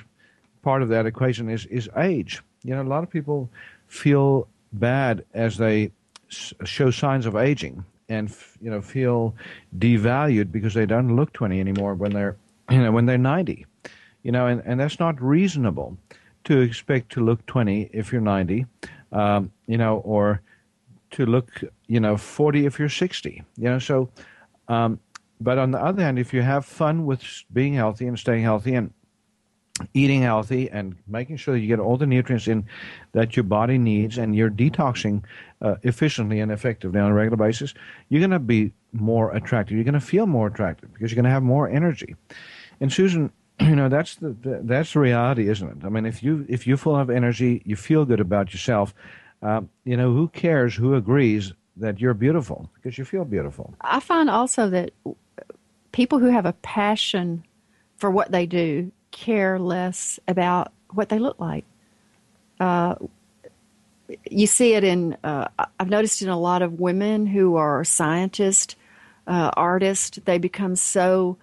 part 0.63 0.83
of 0.83 0.89
that 0.89 1.07
equation 1.07 1.49
is 1.49 1.65
is 1.67 1.89
age 1.97 2.43
you 2.65 2.75
know, 2.75 2.83
a 2.83 2.85
lot 2.85 3.03
of 3.03 3.11
people 3.11 3.51
feel 3.89 4.47
bad 4.73 5.25
as 5.35 5.57
they 5.57 5.91
show 6.29 6.91
signs 6.91 7.27
of 7.27 7.35
aging 7.35 7.85
and 8.09 8.35
you 8.61 8.71
know 8.71 8.81
feel 8.81 9.35
devalued 9.79 10.53
because 10.53 10.75
they 10.75 10.87
don't 10.87 11.17
look 11.17 11.33
20 11.33 11.59
anymore 11.59 11.95
when 11.95 12.13
they're 12.13 12.37
you 12.71 12.79
know 12.79 12.93
when 12.93 13.07
they're 13.07 13.19
90 13.19 13.67
you 14.23 14.33
know 14.33 14.47
and, 14.47 14.63
and 14.65 14.79
that's 14.79 15.01
not 15.01 15.21
reasonable 15.23 15.97
to 16.45 16.61
expect 16.61 17.11
to 17.13 17.21
look 17.21 17.45
20 17.47 17.91
if 17.93 18.13
you're 18.13 18.21
90 18.21 18.67
um, 19.13 19.51
you 19.67 19.79
know 19.79 19.99
or 19.99 20.43
to 21.11 21.25
look 21.25 21.63
you 21.87 22.01
know 22.01 22.17
40 22.17 22.67
if 22.67 22.79
you're 22.79 22.89
60 22.89 23.43
you 23.57 23.65
know 23.65 23.79
so 23.79 24.11
um, 24.69 25.01
but 25.41 25.57
on 25.57 25.71
the 25.71 25.83
other 25.83 26.03
hand 26.03 26.19
if 26.19 26.35
you 26.35 26.43
have 26.43 26.67
fun 26.67 27.07
with 27.07 27.23
being 27.53 27.75
healthy 27.75 28.07
and 28.07 28.19
staying 28.19 28.43
healthy 28.43 28.75
and 28.75 28.93
eating 29.95 30.23
healthy 30.23 30.71
and 30.71 30.97
making 31.07 31.37
sure 31.37 31.57
you 31.57 31.67
get 31.67 31.79
all 31.81 31.97
the 31.97 32.07
nutrients 32.07 32.49
in 32.49 32.67
that 33.13 33.37
your 33.37 33.45
body 33.45 33.79
needs 33.79 34.19
and 34.19 34.35
you're 34.35 34.51
detoxing 34.51 35.23
uh, 35.63 35.77
efficiently 35.83 36.41
and 36.41 36.53
effectively 36.53 37.01
on 37.01 37.11
a 37.11 37.15
regular 37.15 37.37
basis, 37.37 37.75
you're 38.09 38.21
going 38.21 38.31
to 38.31 38.39
be 38.39 38.73
more 38.93 39.35
attractive. 39.35 39.77
You're 39.77 39.85
going 39.85 39.95
to 39.95 40.01
feel 40.01 40.27
more 40.27 40.47
attractive 40.47 40.93
because 40.93 41.11
you're 41.11 41.17
going 41.17 41.25
to 41.25 41.31
have 41.31 41.43
more 41.43 41.69
energy. 41.69 42.17
And 42.81 42.93
Susan, 42.93 43.33
you 43.61 43.75
know 43.75 43.89
that's 43.89 44.17
the, 44.17 44.31
the, 44.31 44.61
that's 44.63 44.93
the 44.93 45.01
reality, 45.01 45.49
isn't 45.49 45.69
it? 45.69 45.85
I 45.85 45.89
mean, 45.89 46.07
if 46.07 46.23
you 46.23 46.47
if 46.49 46.67
you're 46.67 46.77
full 46.77 46.97
of 46.97 47.11
energy, 47.11 47.63
you 47.65 47.77
feel 47.77 48.05
good 48.05 48.21
about 48.21 48.53
yourself. 48.53 48.95
Uh, 49.43 49.63
you 49.85 49.97
know, 49.97 50.13
who 50.13 50.29
cares? 50.29 50.75
Who 50.75 50.95
agrees 50.95 51.53
that 51.77 52.01
you're 52.01 52.15
beautiful 52.15 52.71
because 52.75 52.99
you 52.99 53.05
feel 53.05 53.25
beautiful? 53.25 53.75
I 53.81 54.01
find 54.01 54.29
also 54.29 54.69
that 54.71 54.93
people 55.93 56.19
who 56.19 56.27
have 56.27 56.47
a 56.47 56.53
passion 56.55 57.45
for 57.97 58.11
what 58.11 58.31
they 58.31 58.47
do 58.47 58.93
care 59.11 59.59
less 59.59 60.19
about 60.29 60.73
what 60.93 61.09
they 61.09 61.19
look 61.19 61.39
like. 61.39 61.65
Uh, 62.61 62.97
you 64.31 64.47
see 64.47 64.75
it 64.75 64.85
in, 64.85 65.17
uh, 65.23 65.49
I've 65.79 65.91
noticed 65.91 66.23
in 66.23 66.29
a 66.29 66.39
lot 66.39 66.63
of 66.63 66.81
women 66.81 67.27
who 67.27 67.57
are 67.57 67.85
scientists, 67.85 68.75
uh, 69.27 69.51
artists, 69.55 70.19
they 70.25 70.39
become 70.39 70.77
so 70.77 71.37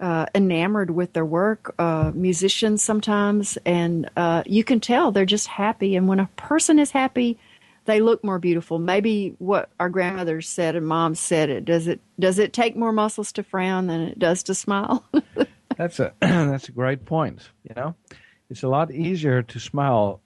uh, 0.00 0.26
enamored 0.34 0.90
with 0.90 1.12
their 1.12 1.24
work, 1.24 1.74
uh, 1.78 2.12
musicians 2.14 2.82
sometimes, 2.82 3.56
and 3.64 4.10
uh, 4.16 4.42
you 4.44 4.64
can 4.64 4.80
tell 4.80 5.12
they're 5.12 5.24
just 5.24 5.46
happy. 5.46 5.96
And 5.96 6.08
when 6.08 6.20
a 6.20 6.28
person 6.36 6.78
is 6.78 6.90
happy, 6.90 7.38
they 7.86 8.00
look 8.00 8.24
more 8.24 8.38
beautiful. 8.38 8.78
Maybe 8.78 9.34
what 9.38 9.70
our 9.78 9.88
grandmothers 9.88 10.48
said 10.48 10.74
and 10.76 10.86
moms 10.86 11.20
said 11.20 11.50
it 11.50 11.64
does 11.64 11.86
it 11.86 12.00
does 12.18 12.38
it 12.38 12.52
take 12.52 12.76
more 12.76 12.92
muscles 12.92 13.30
to 13.32 13.42
frown 13.42 13.86
than 13.86 14.00
it 14.00 14.18
does 14.18 14.42
to 14.44 14.54
smile? 14.54 15.04
That's 15.76 16.00
a 16.00 16.12
that's 16.20 16.68
a 16.68 16.72
great 16.72 17.04
point. 17.04 17.48
You 17.68 17.74
know, 17.74 17.94
it's 18.50 18.62
a 18.62 18.68
lot 18.68 18.90
easier 18.90 19.42
to 19.42 19.58
smile 19.58 20.20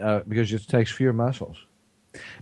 uh, 0.00 0.20
because 0.26 0.52
it 0.52 0.66
takes 0.68 0.90
fewer 0.90 1.12
muscles, 1.12 1.58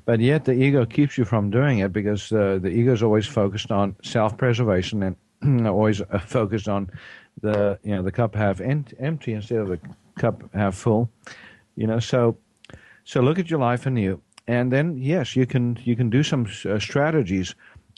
but 0.05 0.21
yet 0.21 0.45
the 0.45 0.53
ego 0.53 0.87
keeps 0.87 1.19
you 1.19 1.25
from 1.25 1.51
doing 1.51 1.79
it 1.79 1.93
because 1.93 2.33
uh, 2.33 2.59
the 2.61 2.69
ego 2.69 2.93
is 2.93 3.03
always 3.03 3.27
focused 3.27 3.71
on 3.71 3.97
self-preservation 4.03 5.17
and 5.43 5.67
always 5.67 6.01
uh, 6.01 6.19
focused 6.19 6.69
on 6.69 6.91
the 7.41 7.79
you 7.83 7.95
know 7.95 8.03
the 8.03 8.13
cup 8.13 8.35
half 8.35 8.61
empty 8.61 9.33
instead 9.33 9.59
of 9.59 9.69
the 9.69 9.81
cup 10.19 10.43
half 10.55 10.75
full. 10.75 11.11
You 11.77 11.87
know, 11.87 11.99
so 11.99 12.37
so 13.05 13.21
look 13.21 13.39
at 13.39 13.51
your 13.51 13.61
life 13.61 13.87
anew, 13.87 14.21
and 14.47 14.73
then 14.73 14.97
yes, 14.99 15.35
you 15.35 15.47
can 15.47 15.79
you 15.85 15.97
can 15.97 16.11
do 16.11 16.23
some 16.23 16.47
uh, 16.65 16.79
strategies 16.79 17.55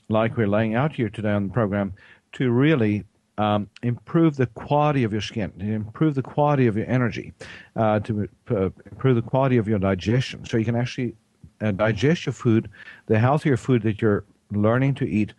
like 0.09 0.37
we're 0.37 0.49
laying 0.49 0.75
out 0.75 0.93
here 0.93 1.09
today 1.09 1.33
on 1.33 1.49
the 1.49 1.53
program 1.53 1.93
to 2.33 2.51
really 2.51 3.05
um, 3.39 3.69
improve 3.83 4.37
the 4.37 4.47
quality 4.47 5.05
of 5.05 5.13
your 5.13 5.21
skin, 5.21 5.53
improve 5.61 6.15
the 6.15 6.23
quality 6.23 6.67
of 6.67 6.77
your 6.77 6.89
energy, 6.89 7.33
uh, 7.77 8.01
to 8.01 8.29
uh, 8.51 8.71
improve 8.91 9.17
the 9.17 9.23
quality 9.23 9.57
of 9.57 9.69
your 9.69 9.79
digestion, 9.79 10.45
so 10.45 10.57
you 10.57 10.65
can 10.65 10.77
actually 10.77 11.15
uh, 11.61 11.71
digest 11.73 12.27
your 12.27 12.33
food, 12.33 12.71
the 13.07 13.19
healthier 13.19 13.57
food 13.57 13.83
that 13.83 14.01
you're 14.01 14.25
learning 14.51 14.95
to 14.95 15.09
eat, 15.09 15.35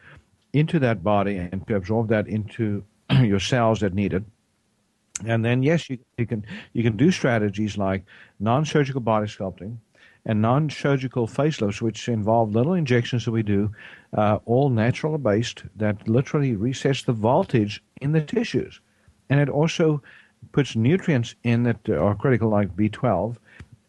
into 0.54 0.80
that 0.80 1.04
body 1.04 1.38
and 1.38 1.66
to 1.68 1.76
absorb 1.76 2.08
that 2.10 2.28
into 2.28 2.84
your 3.22 3.40
cells 3.40 3.80
that 3.80 3.94
need 3.94 4.14
it. 4.14 4.24
And 5.26 5.44
then, 5.44 5.64
yes, 5.64 5.90
you, 5.90 5.98
you 6.18 6.28
can 6.28 6.46
you 6.74 6.84
can 6.84 6.96
do 6.96 7.12
strategies 7.12 7.78
like 7.78 8.04
non-surgical 8.40 9.02
body 9.02 9.28
sculpting 9.28 9.78
and 10.26 10.42
non-surgical 10.42 11.28
facelifts, 11.28 11.82
which 11.82 12.10
involve 12.10 12.54
little 12.54 12.74
injections 12.74 13.26
that 13.26 13.32
we 13.32 13.42
do, 13.42 13.72
uh, 14.16 14.40
all 14.46 14.70
natural 14.70 15.18
based, 15.18 15.64
that 15.76 16.08
literally 16.08 16.56
resets 16.56 17.06
the 17.06 17.14
voltage 17.14 17.82
in 18.02 18.12
the 18.12 18.22
tissues, 18.22 18.80
and 19.30 19.40
it 19.40 19.50
also 19.50 20.02
puts 20.52 20.76
nutrients 20.76 21.36
in 21.44 21.64
that 21.64 21.90
are 21.90 22.16
critical, 22.16 22.50
like 22.50 22.76
B12 22.76 23.38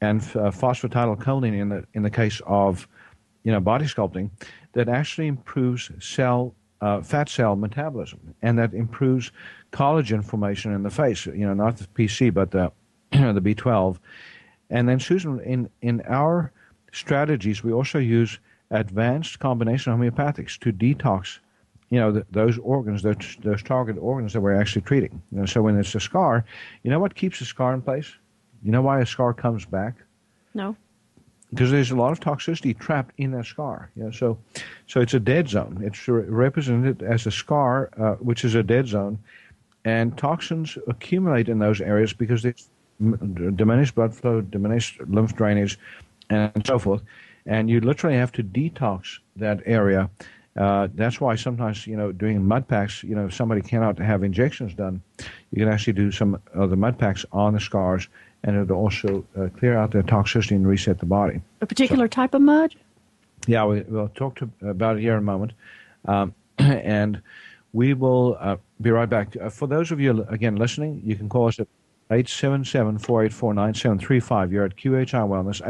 and 0.00 0.20
uh, 0.20 0.50
phosphatidylcholine 0.50 1.58
in 1.58 1.68
the 1.68 1.84
in 1.94 2.02
the 2.02 2.10
case 2.10 2.40
of 2.46 2.88
you 3.44 3.52
know 3.52 3.60
body 3.60 3.86
sculpting, 3.86 4.30
that 4.72 4.88
actually 4.88 5.26
improves 5.26 5.90
cell 6.00 6.54
uh, 6.80 7.00
fat 7.02 7.28
cell 7.28 7.56
metabolism, 7.56 8.34
and 8.42 8.58
that 8.58 8.74
improves 8.74 9.32
collagen 9.72 10.24
formation 10.24 10.72
in 10.72 10.82
the 10.82 10.90
face. 10.90 11.26
You 11.26 11.46
know, 11.46 11.54
not 11.54 11.76
the 11.76 11.86
PC, 11.86 12.32
but 12.32 12.50
the 12.50 12.72
the 13.10 13.40
B12. 13.40 13.98
And 14.70 14.88
then, 14.88 15.00
Susan, 15.00 15.40
in 15.40 15.68
in 15.82 16.02
our 16.02 16.52
strategies, 16.92 17.64
we 17.64 17.72
also 17.72 17.98
use 17.98 18.38
advanced 18.70 19.38
combination 19.38 19.92
homeopathics 19.92 20.58
to 20.58 20.72
detox. 20.72 21.38
You 21.90 22.00
know, 22.00 22.22
those 22.30 22.58
organs, 22.58 23.02
those, 23.02 23.36
those 23.42 23.62
target 23.62 23.96
organs 23.98 24.32
that 24.34 24.40
we're 24.40 24.60
actually 24.60 24.82
treating. 24.82 25.22
And 25.34 25.48
so 25.48 25.62
when 25.62 25.78
it's 25.78 25.94
a 25.94 26.00
scar, 26.00 26.44
you 26.82 26.90
know 26.90 27.00
what 27.00 27.14
keeps 27.14 27.40
a 27.40 27.46
scar 27.46 27.72
in 27.72 27.80
place? 27.80 28.12
You 28.62 28.72
know 28.72 28.82
why 28.82 29.00
a 29.00 29.06
scar 29.06 29.32
comes 29.32 29.64
back? 29.64 29.94
No 30.54 30.76
because 31.50 31.70
there's 31.70 31.90
a 31.90 31.96
lot 31.96 32.12
of 32.12 32.20
toxicity 32.20 32.78
trapped 32.78 33.14
in 33.18 33.30
that 33.32 33.46
scar. 33.46 33.90
You 33.96 34.04
know, 34.04 34.10
so, 34.10 34.38
so 34.86 35.00
it's 35.00 35.14
a 35.14 35.20
dead 35.20 35.48
zone. 35.48 35.80
It's 35.82 36.06
re- 36.08 36.24
represented 36.24 37.02
as 37.02 37.26
a 37.26 37.30
scar, 37.30 37.90
uh, 37.98 38.14
which 38.14 38.44
is 38.44 38.54
a 38.54 38.62
dead 38.62 38.86
zone, 38.86 39.18
and 39.84 40.16
toxins 40.18 40.76
accumulate 40.86 41.48
in 41.48 41.58
those 41.58 41.80
areas 41.80 42.12
because 42.12 42.42
there's 42.42 42.68
diminished 43.56 43.94
blood 43.94 44.14
flow, 44.14 44.40
diminished 44.40 45.00
lymph 45.06 45.34
drainage, 45.36 45.78
and 46.30 46.66
so 46.66 46.78
forth. 46.78 47.02
And 47.46 47.70
you 47.70 47.80
literally 47.80 48.16
have 48.16 48.32
to 48.32 48.42
detox 48.42 49.18
that 49.36 49.62
area. 49.64 50.10
Uh, 50.58 50.88
that's 50.94 51.20
why 51.20 51.36
sometimes, 51.36 51.86
you 51.86 51.96
know, 51.96 52.10
doing 52.10 52.44
mud 52.44 52.66
packs, 52.66 53.04
you 53.04 53.14
know, 53.14 53.26
if 53.26 53.34
somebody 53.34 53.62
cannot 53.62 53.96
have 53.98 54.24
injections 54.24 54.74
done, 54.74 55.00
you 55.52 55.58
can 55.58 55.68
actually 55.68 55.92
do 55.92 56.10
some 56.10 56.40
of 56.52 56.70
the 56.70 56.76
mud 56.76 56.98
packs 56.98 57.24
on 57.30 57.54
the 57.54 57.60
scars 57.60 58.08
and 58.42 58.56
it'll 58.56 58.76
also 58.76 59.24
uh, 59.36 59.48
clear 59.56 59.76
out 59.76 59.92
the 59.92 60.02
toxicity 60.02 60.52
and 60.52 60.66
reset 60.66 60.98
the 60.98 61.06
body. 61.06 61.40
A 61.60 61.66
particular 61.66 62.04
so, 62.04 62.08
type 62.08 62.34
of 62.34 62.42
mud? 62.42 62.74
Yeah, 63.46 63.66
we, 63.66 63.82
will 63.82 64.08
talk 64.08 64.36
to, 64.36 64.50
about 64.62 64.96
it 64.96 65.00
here 65.00 65.12
in 65.12 65.18
a 65.18 65.22
moment. 65.22 65.52
Um, 66.06 66.34
and 66.58 67.22
we 67.72 67.94
will 67.94 68.36
uh, 68.40 68.56
be 68.80 68.90
right 68.90 69.08
back. 69.08 69.36
Uh, 69.40 69.50
for 69.50 69.68
those 69.68 69.92
of 69.92 70.00
you, 70.00 70.24
again, 70.28 70.56
listening, 70.56 71.02
you 71.04 71.14
can 71.14 71.28
call 71.28 71.46
us 71.46 71.60
at 71.60 71.68
877-484-9735. 72.10 74.52
You're 74.52 74.64
at 74.64 74.76
QHI 74.76 75.28
Wellness. 75.28 75.60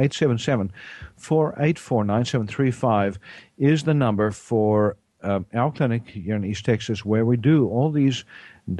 877-484-9735 1.18 3.18
is 3.58 3.82
the 3.82 3.94
number 3.94 4.30
for 4.30 4.96
uh, 5.22 5.40
our 5.54 5.72
clinic 5.72 6.08
here 6.08 6.36
in 6.36 6.44
East 6.44 6.64
Texas 6.64 7.04
where 7.04 7.26
we 7.26 7.36
do 7.36 7.68
all 7.68 7.90
these 7.90 8.24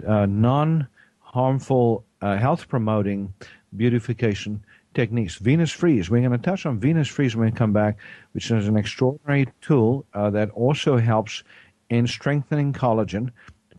uh, 0.07 0.27
non-harmful 0.27 2.05
uh, 2.21 2.37
health-promoting 2.37 3.33
beautification 3.77 4.65
techniques. 4.95 5.37
Venus 5.37 5.71
Freeze. 5.71 6.11
We're 6.11 6.21
going 6.21 6.33
to 6.33 6.39
touch 6.39 6.67
on 6.67 6.79
Venus 6.79 7.09
Freeze 7.09 7.37
when 7.37 7.47
we 7.47 7.53
come 7.53 7.73
back, 7.73 7.99
which 8.33 8.51
is 8.51 8.69
an 8.69 8.77
extraordinary 8.77 9.49
tool 9.61 10.05
uh, 10.15 10.31
that 10.31 10.51
also 10.51 10.97
helps 10.97 11.45
in 11.91 12.07
strengthening 12.07 12.73
collagen, 12.73 13.31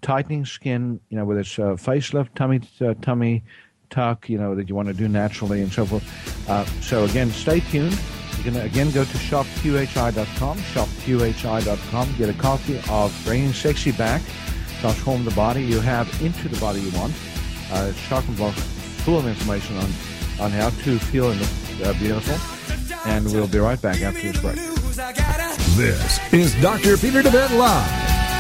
tightening 0.01 0.45
skin, 0.45 0.99
you 1.09 1.17
know, 1.17 1.25
whether 1.25 1.41
it's 1.41 1.59
uh, 1.59 1.73
facelift, 1.73 2.30
tummy, 2.36 2.61
uh, 2.82 2.93
tummy 3.01 3.43
tuck, 3.90 4.30
you 4.30 4.38
know, 4.38 4.56
that 4.56 4.70
you 4.70 4.76
want 4.76 4.88
to 4.88 4.94
do 4.94 5.08
naturally 5.08 5.62
and 5.62 5.72
so 5.72 5.86
forth. 5.86 6.50
Uh, 6.50 6.66
so 6.82 7.06
again, 7.06 7.30
stay 7.32 7.60
tuned. 7.60 7.98
You 8.38 8.44
can 8.44 8.56
again 8.58 8.92
go 8.92 9.04
to 9.04 9.18
shopqhi.com, 9.18 10.58
shopqhi.com, 10.58 12.16
get 12.18 12.30
a 12.30 12.34
copy 12.34 12.82
of 12.90 13.22
Bringing 13.26 13.52
Sexy 13.52 13.92
Back, 13.92 14.22
transform 14.80 15.26
the 15.26 15.32
body 15.32 15.64
you 15.64 15.82
have 15.82 16.08
into 16.22 16.48
the 16.48 16.60
body 16.60 16.80
you 16.80 16.98
want. 16.98 17.14
Uh, 17.72 17.92
shock 17.94 18.26
and 18.28 18.38
block 18.38 18.56
full 18.56 19.20
of 19.20 19.28
information 19.28 19.78
on, 19.78 19.90
on 20.40 20.52
how 20.52 20.70
to 20.70 20.98
feel 20.98 21.32
and 21.32 21.40
look 21.40 21.88
uh, 21.88 22.00
beautiful. 22.00 22.36
And 23.06 23.26
we'll 23.26 23.48
be 23.48 23.60
right 23.60 23.82
back 23.82 24.02
after 24.02 24.22
this 24.22 24.42
break. 24.42 24.56
This 25.76 26.34
is 26.34 26.62
Dr. 26.62 26.98
Peter 26.98 27.22
DeVette 27.22 27.58
Live. 27.58 28.18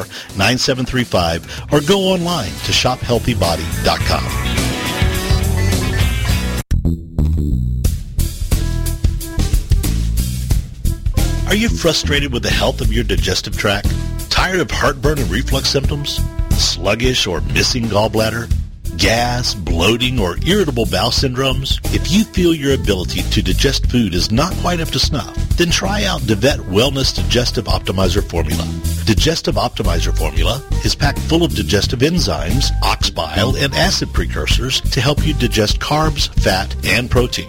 877-484-9735 0.00 1.72
or 1.72 1.80
go 1.86 2.00
online 2.00 2.50
to 2.50 2.72
shophealthybody.com. 2.72 4.62
Are 11.48 11.54
you 11.54 11.68
frustrated 11.68 12.32
with 12.32 12.42
the 12.42 12.50
health 12.50 12.80
of 12.80 12.92
your 12.92 13.04
digestive 13.04 13.58
tract? 13.58 13.92
Tired 14.30 14.60
of 14.60 14.70
heartburn 14.70 15.18
and 15.18 15.30
reflux 15.30 15.68
symptoms? 15.68 16.18
Sluggish 16.50 17.26
or 17.26 17.42
missing 17.42 17.84
gallbladder? 17.84 18.50
Gas, 18.96 19.54
bloating, 19.54 20.18
or 20.18 20.36
irritable 20.46 20.86
bowel 20.86 21.10
syndromes? 21.10 21.78
If 21.94 22.10
you 22.12 22.24
feel 22.24 22.54
your 22.54 22.74
ability 22.74 23.22
to 23.22 23.42
digest 23.42 23.90
food 23.90 24.14
is 24.14 24.30
not 24.30 24.52
quite 24.54 24.80
up 24.80 24.88
to 24.90 24.98
snuff, 24.98 25.34
then 25.56 25.70
try 25.70 26.04
out 26.04 26.20
DeVette 26.22 26.60
Wellness 26.66 27.14
Digestive 27.14 27.66
Optimizer 27.66 28.22
Formula. 28.22 28.64
Digestive 29.04 29.56
Optimizer 29.56 30.16
Formula 30.16 30.62
is 30.84 30.94
packed 30.94 31.18
full 31.20 31.42
of 31.42 31.54
digestive 31.54 32.00
enzymes, 32.00 32.70
ox 32.82 33.10
bile, 33.10 33.56
and 33.56 33.74
acid 33.74 34.12
precursors 34.12 34.80
to 34.80 35.00
help 35.00 35.26
you 35.26 35.34
digest 35.34 35.78
carbs, 35.80 36.32
fat, 36.40 36.74
and 36.84 37.10
protein. 37.10 37.48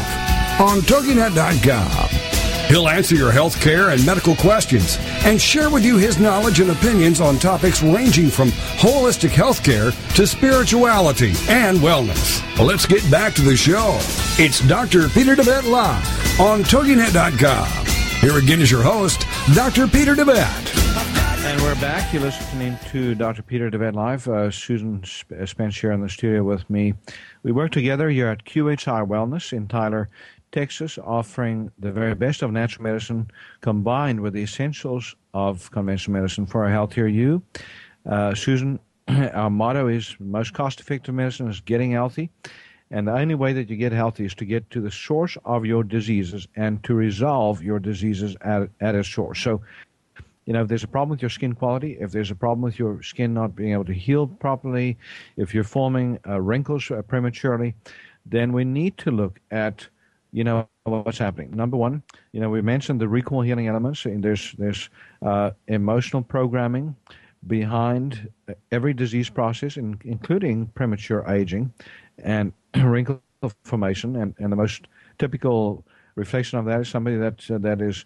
on 0.61 0.79
TogiNet.com. 0.81 2.09
He'll 2.67 2.87
answer 2.87 3.15
your 3.15 3.31
health 3.31 3.59
care 3.59 3.89
and 3.89 4.05
medical 4.05 4.35
questions 4.35 4.97
and 5.25 5.41
share 5.41 5.69
with 5.69 5.83
you 5.83 5.97
his 5.97 6.19
knowledge 6.19 6.59
and 6.59 6.71
opinions 6.71 7.19
on 7.19 7.37
topics 7.37 7.81
ranging 7.81 8.29
from 8.29 8.49
holistic 8.77 9.31
health 9.31 9.63
care 9.63 9.91
to 9.91 10.27
spirituality 10.27 11.33
and 11.49 11.79
wellness. 11.79 12.41
Well, 12.57 12.67
let's 12.67 12.85
get 12.85 13.09
back 13.11 13.33
to 13.33 13.41
the 13.41 13.57
show. 13.57 13.97
It's 14.37 14.65
Dr. 14.67 15.09
Peter 15.09 15.35
DeVette 15.35 15.69
Live 15.69 16.39
on 16.39 16.63
TogiNet.com. 16.63 17.87
Here 18.21 18.37
again 18.37 18.61
is 18.61 18.69
your 18.71 18.83
host, 18.83 19.25
Dr. 19.53 19.87
Peter 19.87 20.15
DeVette. 20.15 20.81
And 21.43 21.59
we're 21.63 21.75
back. 21.81 22.13
You're 22.13 22.21
listening 22.21 22.77
to 22.91 23.15
Dr. 23.15 23.41
Peter 23.41 23.69
DeVette 23.69 23.95
Live. 23.95 24.27
Uh, 24.27 24.51
Susan 24.51 25.03
here 25.73 25.91
in 25.91 25.99
the 25.99 26.07
studio 26.07 26.43
with 26.43 26.69
me. 26.69 26.93
We 27.43 27.51
work 27.51 27.71
together 27.71 28.09
here 28.09 28.27
at 28.27 28.45
QHI 28.45 29.05
Wellness 29.07 29.51
in 29.51 29.67
Tyler, 29.67 30.07
Texas, 30.51 30.97
offering 30.97 31.71
the 31.79 31.91
very 31.91 32.15
best 32.15 32.41
of 32.41 32.51
natural 32.51 32.83
medicine 32.83 33.29
combined 33.61 34.19
with 34.19 34.33
the 34.33 34.41
essentials 34.41 35.15
of 35.33 35.71
conventional 35.71 36.13
medicine 36.13 36.45
for 36.45 36.65
a 36.65 36.71
healthier 36.71 37.07
you. 37.07 37.41
Uh, 38.05 38.33
Susan, 38.35 38.79
our 39.33 39.49
motto 39.49 39.87
is 39.87 40.15
most 40.19 40.53
cost 40.53 40.79
effective 40.79 41.15
medicine 41.15 41.49
is 41.49 41.61
getting 41.61 41.91
healthy. 41.91 42.29
And 42.91 43.07
the 43.07 43.13
only 43.13 43.35
way 43.35 43.53
that 43.53 43.69
you 43.69 43.77
get 43.77 43.93
healthy 43.93 44.25
is 44.25 44.35
to 44.35 44.45
get 44.45 44.69
to 44.71 44.81
the 44.81 44.91
source 44.91 45.37
of 45.45 45.65
your 45.65 45.83
diseases 45.83 46.47
and 46.57 46.83
to 46.83 46.93
resolve 46.93 47.63
your 47.63 47.79
diseases 47.79 48.35
at, 48.41 48.69
at 48.81 48.95
its 48.95 49.07
source. 49.07 49.41
So, 49.41 49.61
you 50.45 50.51
know, 50.51 50.63
if 50.63 50.67
there's 50.67 50.83
a 50.83 50.89
problem 50.89 51.09
with 51.09 51.21
your 51.21 51.29
skin 51.29 51.53
quality, 51.53 51.97
if 52.01 52.11
there's 52.11 52.31
a 52.31 52.35
problem 52.35 52.61
with 52.61 52.77
your 52.77 53.01
skin 53.01 53.33
not 53.33 53.55
being 53.55 53.71
able 53.71 53.85
to 53.85 53.93
heal 53.93 54.27
properly, 54.27 54.97
if 55.37 55.53
you're 55.53 55.63
forming 55.63 56.19
uh, 56.27 56.41
wrinkles 56.41 56.91
uh, 56.91 57.01
prematurely, 57.03 57.75
then 58.25 58.51
we 58.51 58.65
need 58.65 58.97
to 58.97 59.11
look 59.11 59.39
at, 59.51 59.87
you 60.31 60.43
know, 60.43 60.67
what's 60.83 61.17
happening. 61.17 61.51
Number 61.51 61.77
one, 61.77 62.03
you 62.31 62.39
know, 62.39 62.49
we 62.49 62.61
mentioned 62.61 63.01
the 63.01 63.07
recall 63.07 63.41
healing 63.41 63.67
elements, 63.67 64.05
and 64.05 64.23
there's 64.23 64.53
there's 64.57 64.89
uh, 65.21 65.51
emotional 65.67 66.21
programming 66.21 66.95
behind 67.47 68.29
every 68.71 68.93
disease 68.93 69.29
process, 69.29 69.77
in, 69.77 69.99
including 70.05 70.67
premature 70.67 71.25
aging 71.27 71.73
and 72.23 72.53
wrinkle 72.75 73.21
formation, 73.63 74.15
and, 74.15 74.35
and 74.37 74.51
the 74.51 74.55
most 74.55 74.87
typical 75.17 75.83
reflection 76.15 76.59
of 76.59 76.65
that 76.65 76.81
is 76.81 76.87
somebody 76.87 77.17
that 77.17 77.49
uh, 77.49 77.57
that 77.57 77.81
is 77.81 78.05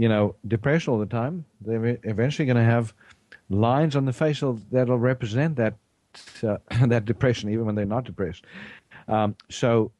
you 0.00 0.08
know, 0.08 0.34
depressed 0.48 0.88
all 0.88 0.98
the 0.98 1.06
time, 1.06 1.44
they're 1.60 1.98
eventually 2.04 2.46
going 2.46 2.56
to 2.56 2.64
have 2.64 2.94
lines 3.50 3.96
on 3.96 4.04
the 4.04 4.12
face 4.12 4.42
that'll 4.72 4.98
represent 4.98 5.56
that 5.56 5.74
uh, 6.42 6.56
that 6.86 7.04
depression, 7.04 7.50
even 7.50 7.66
when 7.66 7.74
they're 7.74 7.84
not 7.84 8.04
depressed. 8.04 8.44
Um, 9.08 9.36
so, 9.50 9.92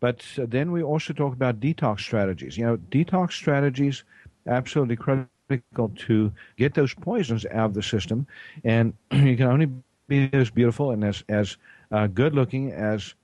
but 0.00 0.24
uh, 0.38 0.46
then 0.48 0.72
we 0.72 0.82
also 0.82 1.12
talk 1.12 1.32
about 1.32 1.60
detox 1.60 2.00
strategies. 2.00 2.56
You 2.56 2.66
know, 2.66 2.76
detox 2.76 3.32
strategies 3.32 4.04
absolutely 4.46 4.96
critical 4.96 5.90
to 5.96 6.32
get 6.56 6.74
those 6.74 6.94
poisons 6.94 7.44
out 7.46 7.66
of 7.66 7.74
the 7.74 7.82
system, 7.82 8.26
and 8.64 8.94
you 9.12 9.36
can 9.36 9.46
only 9.46 9.68
be 10.08 10.30
as 10.32 10.50
beautiful 10.50 10.90
and 10.90 11.04
as 11.04 11.22
as 11.28 11.56
uh, 11.92 12.06
good 12.06 12.34
looking 12.34 12.72
as 12.72 13.14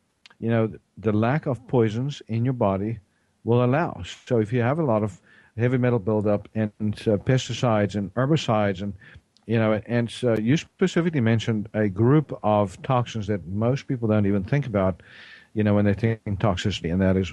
you 0.41 0.51
know 0.51 0.71
the 0.99 1.13
lack 1.13 1.47
of 1.47 1.67
poisons 1.69 2.23
in 2.29 2.45
your 2.45 2.55
body 2.55 2.99
will 3.45 3.65
allow. 3.65 4.03
So, 4.27 4.39
if 4.39 4.53
you 4.53 4.61
have 4.63 4.79
a 4.79 4.85
lot 4.85 5.03
of 5.03 5.21
heavy 5.57 5.79
metal 5.79 5.99
buildup 5.99 6.49
and 6.55 6.73
uh, 6.81 7.17
pesticides 7.19 7.95
and 7.95 8.13
herbicides 8.15 8.83
and 8.83 8.93
you 9.47 9.59
know 9.59 9.81
and 9.87 10.13
uh, 10.25 10.37
you 10.39 10.57
specifically 10.57 11.21
mentioned 11.21 11.69
a 11.75 11.89
group 11.89 12.39
of 12.43 12.81
toxins 12.83 13.27
that 13.29 13.47
most 13.47 13.87
people 13.87 14.09
don't 14.09 14.27
even 14.27 14.43
think 14.45 14.67
about 14.67 15.03
you 15.55 15.65
know 15.65 15.75
when 15.75 15.85
they're 15.85 15.95
toxicity 15.95 16.93
and 16.93 17.01
that 17.01 17.17
is 17.17 17.33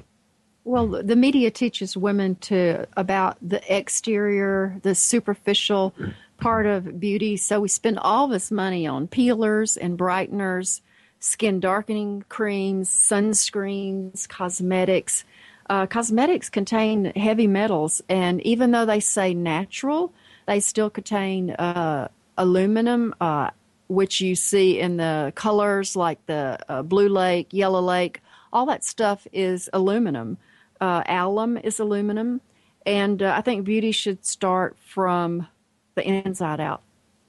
well 0.63 0.87
the 0.87 1.15
media 1.15 1.51
teaches 1.51 1.97
women 1.97 2.35
to 2.35 2.87
about 2.95 3.37
the 3.41 3.61
exterior 3.75 4.77
the 4.83 4.95
superficial 4.95 5.93
part 6.41 6.65
of 6.65 6.99
beauty. 6.99 7.37
So 7.37 7.61
we 7.61 7.69
spend 7.69 7.99
all 7.99 8.27
this 8.27 8.51
money 8.51 8.85
on 8.85 9.07
peelers 9.07 9.77
and 9.77 9.97
brighteners 9.97 10.81
skin 11.19 11.59
darkening 11.59 12.25
creams 12.29 12.89
sunscreens 12.89 14.27
cosmetics. 14.27 15.23
Uh, 15.69 15.85
cosmetics 15.85 16.49
contain 16.49 17.13
heavy 17.15 17.47
metals, 17.47 18.01
and 18.09 18.41
even 18.41 18.71
though 18.71 18.85
they 18.85 18.99
say 18.99 19.33
natural, 19.33 20.11
they 20.47 20.59
still 20.59 20.89
contain 20.89 21.51
uh, 21.51 22.07
aluminum, 22.37 23.13
uh, 23.21 23.51
which 23.91 24.21
you 24.21 24.35
see 24.35 24.79
in 24.79 24.95
the 24.95 25.33
colors 25.35 25.97
like 25.97 26.25
the 26.25 26.57
uh, 26.69 26.81
blue 26.81 27.09
lake, 27.09 27.49
yellow 27.51 27.81
lake. 27.81 28.21
All 28.53 28.65
that 28.67 28.85
stuff 28.85 29.27
is 29.33 29.69
aluminum. 29.73 30.37
Uh, 30.79 31.03
alum 31.07 31.57
is 31.57 31.77
aluminum, 31.77 32.39
and 32.85 33.21
uh, 33.21 33.33
I 33.37 33.41
think 33.41 33.65
beauty 33.65 33.91
should 33.91 34.25
start 34.25 34.77
from 34.79 35.47
the 35.95 36.07
inside 36.07 36.61
out, 36.61 36.81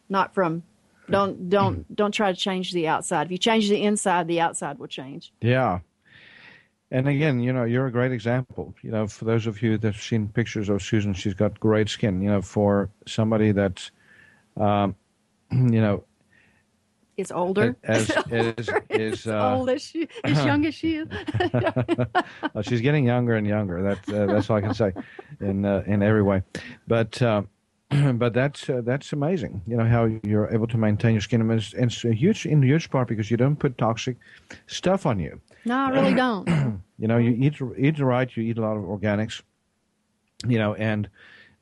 not 0.09 0.35
from 0.35 0.63
don't 1.11 1.51
don't 1.51 1.95
don't 1.95 2.13
try 2.13 2.33
to 2.33 2.39
change 2.39 2.73
the 2.73 2.87
outside. 2.87 3.27
If 3.27 3.33
you 3.33 3.39
change 3.39 3.69
the 3.69 3.83
inside, 3.83 4.29
the 4.29 4.41
outside 4.41 4.79
will 4.79 4.87
change. 4.87 5.33
Yeah, 5.41 5.81
and 6.93 7.09
again, 7.09 7.41
you 7.41 7.53
know, 7.53 7.65
you're 7.65 7.87
a 7.87 7.93
great 7.93 8.13
example. 8.13 8.75
You 8.83 8.93
know, 8.93 9.07
for 9.09 9.25
those 9.25 9.47
of 9.47 9.61
you 9.63 9.77
that 9.79 9.95
have 9.95 10.03
seen 10.03 10.29
pictures 10.29 10.69
of 10.69 10.81
Susan, 10.81 11.13
she's 11.13 11.35
got 11.35 11.59
great 11.59 11.89
skin. 11.89 12.23
You 12.23 12.31
know, 12.31 12.43
for 12.43 12.89
somebody 13.07 13.51
that's, 13.51 13.91
um, 14.57 14.95
you 15.51 15.81
know, 15.81 16.05
is 17.17 17.31
older. 17.31 17.77
As 17.85 18.11
is 18.31 18.71
is 18.91 19.27
uh, 19.27 19.55
old 19.55 19.71
as 19.71 19.83
she, 19.83 20.09
as 20.25 20.45
young 20.45 20.65
as 20.67 20.75
she 20.75 20.97
is. 20.97 21.09
well, 22.55 22.63
she's 22.63 22.81
getting 22.81 23.07
younger 23.07 23.35
and 23.35 23.47
younger. 23.47 23.83
That 23.83 24.09
uh, 24.09 24.27
that's 24.27 24.49
all 24.49 24.57
I 24.57 24.61
can 24.61 24.75
say, 24.75 24.93
in 25.41 25.65
uh, 25.65 25.83
in 25.87 26.03
every 26.03 26.23
way. 26.23 26.43
But 26.87 27.21
uh, 27.21 27.43
but 28.15 28.33
that's 28.33 28.69
uh, 28.69 28.81
that's 28.85 29.13
amazing. 29.13 29.63
You 29.67 29.77
know 29.77 29.85
how 29.85 30.11
you're 30.23 30.49
able 30.53 30.67
to 30.69 30.79
maintain 30.79 31.13
your 31.13 31.21
skin, 31.21 31.41
and 31.41 31.53
it's, 31.53 31.75
it's 31.75 32.05
a 32.05 32.13
huge 32.13 32.47
in 32.47 32.63
huge 32.63 32.91
part 32.91 33.09
because 33.09 33.31
you 33.31 33.37
don't 33.37 33.57
put 33.57 33.77
toxic 33.79 34.17
stuff 34.67 35.05
on 35.07 35.21
you. 35.21 35.41
No, 35.65 35.77
I 35.77 35.91
really 36.01 36.15
don't. 36.15 36.49
you 36.99 37.09
know, 37.09 37.19
you 37.19 37.31
eat 37.31 37.61
eat 37.77 37.99
right. 37.99 38.35
You 38.35 38.43
eat 38.45 38.59
a 38.59 38.63
lot 38.63 38.77
of 38.77 38.85
organics. 38.85 39.43
You 40.47 40.59
know, 40.59 40.75
and 40.75 41.09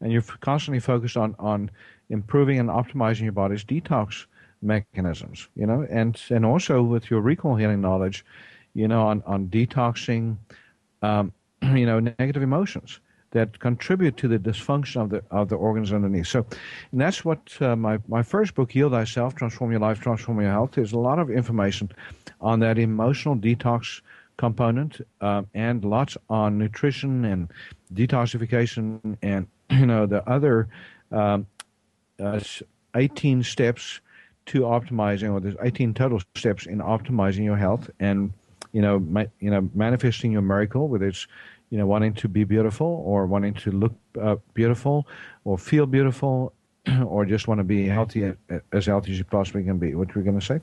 and 0.01 0.13
you're 0.13 0.23
constantly 0.41 0.81
focused 0.81 1.17
on 1.17 1.35
on 1.39 1.71
improving 2.09 2.59
and 2.59 2.69
optimizing 2.69 3.23
your 3.23 3.33
body's 3.33 3.65
detox 3.65 4.27
mechanisms. 4.63 5.49
You 5.55 5.67
know, 5.67 5.87
and 5.91 6.21
and 6.31 6.45
also 6.45 6.83
with 6.83 7.11
your 7.11 7.21
recall 7.21 7.57
healing 7.57 7.81
knowledge, 7.81 8.25
you 8.75 8.89
know, 8.89 9.07
on 9.07 9.23
on 9.27 9.49
detoxing, 9.49 10.37
um, 11.03 11.33
you 11.63 11.87
know, 11.87 12.01
negative 12.01 12.43
emotions 12.43 13.01
that 13.33 13.61
contribute 13.61 14.17
to 14.17 14.27
the 14.27 14.39
dysfunction 14.39 15.01
of 15.01 15.11
the 15.11 15.23
of 15.31 15.49
the 15.49 15.57
organs 15.57 15.93
underneath. 15.93 16.27
So, 16.27 16.45
and 16.93 17.01
that's 17.01 17.25
what 17.25 17.41
uh, 17.61 17.77
my 17.77 17.99
my 18.09 18.23
first 18.23 18.55
book, 18.55 18.73
Heal 18.73 18.91
Thyself, 18.91 19.35
Transform 19.35 19.71
Your 19.71 19.81
Life, 19.81 20.01
Transform 20.01 20.41
Your 20.41 20.51
Health. 20.51 20.73
There's 20.73 20.93
a 20.93 20.99
lot 20.99 21.19
of 21.19 21.31
information 21.31 21.91
on 22.41 22.61
that 22.61 22.79
emotional 22.79 23.37
detox 23.37 24.01
component 24.37 25.07
uh, 25.21 25.43
and 25.53 25.85
lots 25.85 26.17
on 26.31 26.57
nutrition 26.57 27.27
and 27.27 27.49
detoxification 27.93 29.17
and 29.23 29.47
you 29.71 29.87
know 29.87 30.07
the 30.07 30.27
other 30.29 30.69
um, 31.13 31.47
uh, 32.19 32.41
18 32.95 33.43
steps 33.43 34.01
to 34.51 34.61
optimizing 34.61 35.33
or 35.33 35.41
there's 35.41 35.57
18 35.63 35.95
total 35.95 36.21
steps 36.37 36.67
in 36.67 36.79
optimizing 36.79 37.45
your 37.45 37.57
health 37.57 37.91
and 38.01 38.33
you 38.73 38.83
know 38.83 38.99
ma- 38.99 39.33
you 39.41 39.51
know 39.51 39.69
manifesting 39.75 40.33
your 40.33 40.43
miracle 40.43 40.89
whether 40.89 41.07
it's 41.07 41.27
you 41.71 41.79
know 41.79 41.87
wanting 41.87 42.15
to 42.15 42.29
be 42.29 42.45
beautiful 42.45 43.03
or 43.07 43.27
wanting 43.27 43.55
to 43.55 43.71
look 43.71 43.95
uh, 44.21 44.37
beautiful 44.55 45.07
or 45.45 45.57
feel 45.59 45.87
beautiful 45.87 46.53
or 47.07 47.25
just 47.25 47.49
want 47.49 47.59
to 47.59 47.65
be 47.65 47.87
healthy 47.87 48.33
as 48.73 48.87
healthy 48.87 49.13
as 49.13 49.19
you 49.19 49.25
possibly 49.25 49.63
can 49.65 49.79
be 49.79 49.95
what 49.95 50.15
were 50.15 50.21
you 50.21 50.25
going 50.25 50.39
to 50.39 50.47
say 50.47 50.61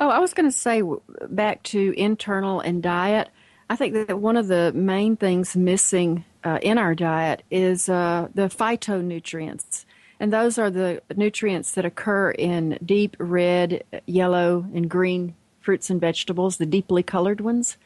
Oh, 0.00 0.10
I 0.10 0.20
was 0.20 0.32
going 0.32 0.48
to 0.48 0.56
say 0.56 0.80
back 1.28 1.62
to 1.64 1.92
internal 1.96 2.60
and 2.60 2.80
diet. 2.80 3.30
I 3.68 3.74
think 3.74 3.94
that 3.94 4.20
one 4.20 4.36
of 4.36 4.46
the 4.46 4.72
main 4.72 5.16
things 5.16 5.56
missing 5.56 6.24
uh, 6.44 6.60
in 6.62 6.78
our 6.78 6.94
diet 6.94 7.42
is 7.50 7.88
uh, 7.88 8.28
the 8.32 8.42
phytonutrients. 8.42 9.84
And 10.20 10.32
those 10.32 10.58
are 10.58 10.70
the 10.70 11.02
nutrients 11.14 11.72
that 11.72 11.84
occur 11.84 12.32
in 12.32 12.78
deep 12.84 13.16
red, 13.18 13.84
yellow, 14.06 14.66
and 14.74 14.90
green 14.90 15.34
fruits 15.60 15.90
and 15.90 16.00
vegetables, 16.00 16.56
the 16.56 16.66
deeply 16.66 17.02
colored 17.02 17.40
ones. 17.40 17.76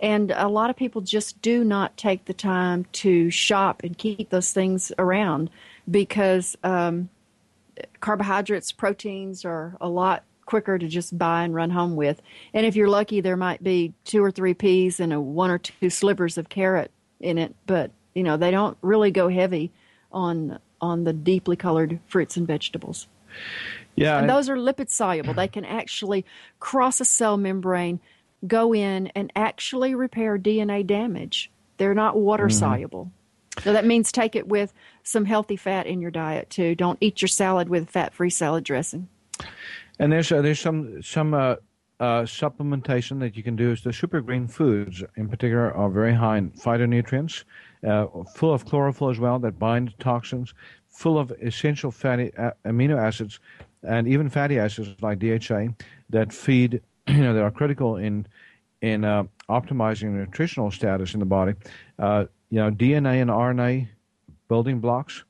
And 0.00 0.32
a 0.32 0.48
lot 0.48 0.70
of 0.70 0.76
people 0.76 1.00
just 1.02 1.40
do 1.42 1.62
not 1.64 1.96
take 1.96 2.24
the 2.24 2.34
time 2.34 2.86
to 2.92 3.30
shop 3.30 3.82
and 3.84 3.96
keep 3.96 4.30
those 4.30 4.52
things 4.52 4.92
around 4.98 5.50
because 5.90 6.56
um, 6.64 7.08
carbohydrates, 8.00 8.72
proteins 8.72 9.44
are 9.44 9.76
a 9.80 9.88
lot 9.88 10.24
quicker 10.46 10.78
to 10.78 10.88
just 10.88 11.16
buy 11.16 11.44
and 11.44 11.54
run 11.54 11.70
home 11.70 11.96
with. 11.96 12.20
And 12.52 12.66
if 12.66 12.76
you're 12.76 12.88
lucky, 12.88 13.20
there 13.20 13.36
might 13.36 13.62
be 13.62 13.94
two 14.04 14.22
or 14.22 14.30
three 14.30 14.54
peas 14.54 15.00
and 15.00 15.12
a 15.12 15.20
one 15.20 15.50
or 15.50 15.58
two 15.58 15.90
slivers 15.90 16.38
of 16.38 16.48
carrot 16.48 16.90
in 17.20 17.38
it. 17.38 17.54
But 17.66 17.90
you 18.14 18.22
know, 18.22 18.36
they 18.36 18.50
don't 18.50 18.76
really 18.82 19.10
go 19.10 19.28
heavy 19.28 19.72
on 20.12 20.58
on 20.84 21.04
the 21.04 21.12
deeply 21.12 21.56
colored 21.56 21.98
fruits 22.06 22.36
and 22.36 22.46
vegetables. 22.46 23.08
Yeah, 23.96 24.18
And 24.18 24.28
those 24.28 24.48
are 24.48 24.56
lipid 24.56 24.90
soluble. 24.90 25.34
They 25.34 25.48
can 25.48 25.64
actually 25.64 26.24
cross 26.60 27.00
a 27.00 27.04
cell 27.04 27.36
membrane, 27.36 28.00
go 28.46 28.74
in, 28.74 29.08
and 29.14 29.32
actually 29.36 29.94
repair 29.94 30.38
DNA 30.38 30.86
damage. 30.86 31.50
They're 31.76 31.94
not 31.94 32.16
water 32.16 32.48
soluble. 32.48 33.10
So 33.62 33.72
that 33.72 33.84
means 33.84 34.10
take 34.10 34.34
it 34.34 34.48
with 34.48 34.72
some 35.04 35.24
healthy 35.24 35.56
fat 35.56 35.86
in 35.86 36.00
your 36.00 36.10
diet 36.10 36.50
too. 36.50 36.74
Don't 36.74 36.98
eat 37.00 37.22
your 37.22 37.28
salad 37.28 37.68
with 37.68 37.88
fat 37.88 38.12
free 38.12 38.30
salad 38.30 38.64
dressing. 38.64 39.08
And 39.98 40.12
there's 40.12 40.32
uh, 40.32 40.42
there's 40.42 40.58
some 40.58 41.02
some 41.02 41.34
uh, 41.34 41.56
uh, 42.00 42.22
supplementation 42.22 43.20
that 43.20 43.36
you 43.36 43.42
can 43.42 43.54
do. 43.54 43.70
Is 43.70 43.82
the 43.82 43.92
super 43.92 44.20
green 44.20 44.48
foods 44.48 45.04
in 45.16 45.28
particular 45.28 45.72
are 45.72 45.88
very 45.88 46.14
high 46.14 46.38
in 46.38 46.50
phytonutrients, 46.50 47.44
uh, 47.86 48.06
full 48.34 48.52
of 48.52 48.64
chlorophyll 48.64 49.10
as 49.10 49.18
well 49.18 49.38
that 49.38 49.58
bind 49.58 49.98
toxins, 49.98 50.54
full 50.88 51.18
of 51.18 51.32
essential 51.42 51.90
fatty 51.90 52.34
uh, 52.36 52.52
amino 52.64 52.98
acids, 52.98 53.40
and 53.82 54.08
even 54.08 54.28
fatty 54.28 54.58
acids 54.58 54.94
like 55.02 55.18
DHA 55.18 55.68
that 56.10 56.32
feed 56.32 56.80
you 57.08 57.20
know 57.20 57.34
that 57.34 57.42
are 57.42 57.50
critical 57.50 57.96
in 57.96 58.26
in 58.80 59.04
uh, 59.04 59.24
optimizing 59.48 60.10
nutritional 60.12 60.70
status 60.70 61.14
in 61.14 61.20
the 61.20 61.26
body. 61.26 61.54
Uh, 61.98 62.24
you 62.50 62.58
know 62.58 62.70
DNA 62.70 63.20
and 63.20 63.30
RNA 63.30 63.88
building 64.48 64.78
blocks 64.80 65.24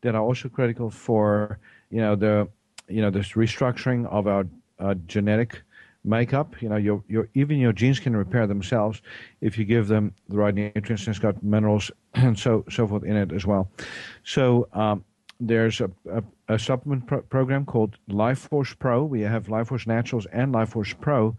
that 0.00 0.14
are 0.14 0.22
also 0.22 0.48
critical 0.48 0.90
for 0.90 1.58
you 1.90 2.00
know 2.00 2.16
the 2.16 2.48
you 2.88 3.02
know 3.02 3.10
this 3.10 3.32
restructuring 3.32 4.06
of 4.06 4.26
our 4.26 4.46
uh, 4.78 4.94
genetic 5.06 5.62
makeup. 6.04 6.60
You 6.62 6.68
know, 6.68 6.76
your 6.76 7.02
your 7.08 7.28
even 7.34 7.58
your 7.58 7.72
genes 7.72 8.00
can 8.00 8.16
repair 8.16 8.46
themselves 8.46 9.02
if 9.40 9.58
you 9.58 9.64
give 9.64 9.88
them 9.88 10.14
the 10.28 10.36
right 10.36 10.54
nutrients. 10.54 11.06
It's 11.06 11.18
got 11.18 11.42
minerals 11.42 11.90
and 12.14 12.38
so 12.38 12.64
so 12.70 12.86
forth 12.86 13.04
in 13.04 13.16
it 13.16 13.32
as 13.32 13.46
well. 13.46 13.70
So 14.24 14.68
um, 14.72 15.04
there's 15.40 15.80
a, 15.80 15.90
a, 16.10 16.22
a 16.48 16.58
supplement 16.58 17.06
pro- 17.06 17.22
program 17.22 17.64
called 17.64 17.96
Life 18.08 18.48
Force 18.50 18.74
Pro. 18.74 19.04
We 19.04 19.22
have 19.22 19.48
Life 19.48 19.68
Force 19.68 19.86
Naturals 19.86 20.26
and 20.26 20.52
Life 20.52 20.70
Force 20.70 20.92
Pro. 20.92 21.36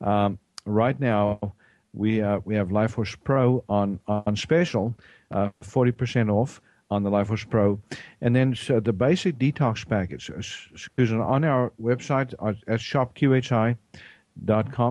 Um, 0.00 0.38
right 0.64 0.98
now, 0.98 1.54
we 1.92 2.22
uh, 2.22 2.40
we 2.44 2.54
have 2.54 2.72
Life 2.72 2.92
Force 2.92 3.14
Pro 3.14 3.64
on 3.68 4.00
on 4.06 4.36
special, 4.36 4.94
uh, 5.30 5.50
forty 5.60 5.92
percent 5.92 6.30
off 6.30 6.60
on 6.92 7.02
the 7.02 7.10
Life 7.10 7.28
Force 7.28 7.44
Pro, 7.44 7.80
and 8.20 8.36
then 8.36 8.54
so 8.54 8.78
the 8.80 8.92
basic 8.92 9.38
detox 9.38 9.88
package. 9.88 10.30
uh, 10.30 10.42
Susan, 10.42 11.20
on 11.20 11.44
our 11.44 11.72
website 11.80 12.34
uh, 12.38 12.52
at 12.68 12.80
shopqhi.com, 12.80 13.76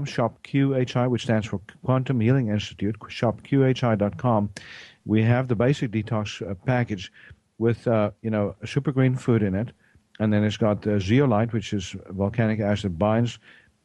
shopqhi, 0.05 1.09
which 1.09 1.23
stands 1.23 1.47
for 1.47 1.61
Quantum 1.85 2.19
Healing 2.19 2.47
Institute, 2.49 2.97
shopqhi.com. 2.99 4.49
We 5.05 5.21
have 5.23 5.47
the 5.47 5.55
basic 5.55 5.91
detox 5.91 6.41
uh, 6.41 6.55
package 6.65 7.11
with 7.59 7.87
uh, 7.87 8.11
you 8.23 8.31
know 8.31 8.55
super 8.65 8.91
green 8.91 9.15
food 9.15 9.43
in 9.43 9.53
it, 9.53 9.69
and 10.19 10.33
then 10.33 10.43
it's 10.43 10.57
got 10.57 10.85
uh, 10.87 10.99
zeolite, 10.99 11.53
which 11.53 11.73
is 11.73 11.95
volcanic 12.09 12.59
acid, 12.59 12.97
binds 12.97 13.37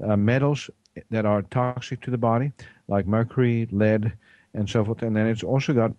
uh, 0.02 0.16
metals 0.16 0.70
that 1.10 1.26
are 1.26 1.42
toxic 1.42 2.00
to 2.00 2.10
the 2.10 2.18
body, 2.18 2.52
like 2.88 3.06
mercury, 3.06 3.68
lead, 3.70 4.12
and 4.54 4.68
so 4.68 4.84
forth. 4.84 5.02
And 5.02 5.14
then 5.14 5.26
it's 5.26 5.42
also 5.42 5.74
got 5.74 5.92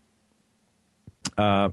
uh, 1.37 1.69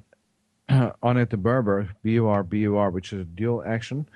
on 1.03 1.17
it 1.17 1.31
the 1.31 1.37
Berber, 1.37 1.91
BUR, 2.03 2.43
BUR, 2.43 2.91
which 2.91 3.13
is 3.13 3.21
a 3.21 3.25
dual 3.25 3.63
action 3.65 4.07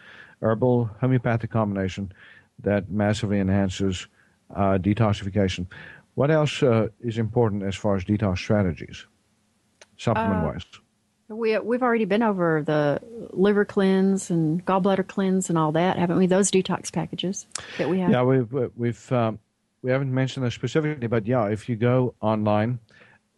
herbal 0.42 0.90
homeopathic 1.00 1.50
combination 1.50 2.12
that 2.60 2.90
massively 2.90 3.40
enhances 3.40 4.06
uh, 4.54 4.78
detoxification. 4.78 5.66
What 6.14 6.30
else 6.30 6.62
uh, 6.62 6.88
is 7.00 7.18
important 7.18 7.62
as 7.62 7.76
far 7.76 7.96
as 7.96 8.04
detox 8.04 8.38
strategies, 8.38 9.06
supplement 9.96 10.44
wise? 10.44 10.64
We 11.28 11.58
we've 11.58 11.82
already 11.82 12.06
been 12.06 12.22
over 12.22 12.62
the 12.64 13.00
liver 13.32 13.66
cleanse 13.66 14.30
and 14.30 14.64
gallbladder 14.64 15.06
cleanse 15.06 15.50
and 15.50 15.58
all 15.58 15.72
that, 15.72 15.98
haven't 15.98 16.16
we? 16.16 16.26
Those 16.26 16.50
detox 16.50 16.90
packages 16.90 17.46
that 17.76 17.88
we 17.88 18.00
have. 18.00 18.10
Yeah, 18.10 18.22
we've 18.22 18.52
we've 18.74 19.12
um, 19.12 19.38
we 19.82 19.90
haven't 19.90 20.12
mentioned 20.12 20.46
that 20.46 20.52
specifically, 20.52 21.06
but 21.06 21.26
yeah, 21.26 21.46
if 21.46 21.68
you 21.68 21.76
go 21.76 22.14
online, 22.20 22.78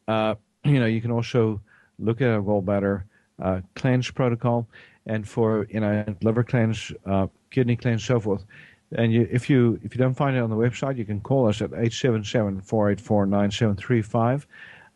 uh, 0.06 0.36
you 0.64 0.78
know 0.78 0.86
you 0.86 1.00
can 1.00 1.10
also 1.10 1.60
look 2.00 2.20
at 2.20 2.28
a 2.28 3.02
uh, 3.42 3.60
cleanse 3.74 4.10
protocol, 4.10 4.68
and 5.06 5.26
for 5.28 5.66
you 5.70 5.80
know 5.80 6.04
liver 6.22 6.44
cleanse, 6.44 6.92
uh, 7.06 7.26
kidney 7.50 7.76
cleanse, 7.76 8.04
so 8.04 8.20
forth. 8.20 8.44
And 8.92 9.12
you, 9.12 9.28
if 9.30 9.48
you 9.48 9.78
if 9.82 9.94
you 9.94 9.98
don't 9.98 10.14
find 10.14 10.36
it 10.36 10.40
on 10.40 10.50
the 10.50 10.56
website, 10.56 10.98
you 10.98 11.04
can 11.04 11.20
call 11.20 11.48
us 11.48 11.62
at 11.62 11.70
877-484-9735. 11.70 14.46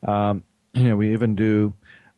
Um, 0.06 0.42
you 0.74 0.88
know, 0.88 0.96
we 0.96 1.12
even 1.12 1.36
do 1.36 1.72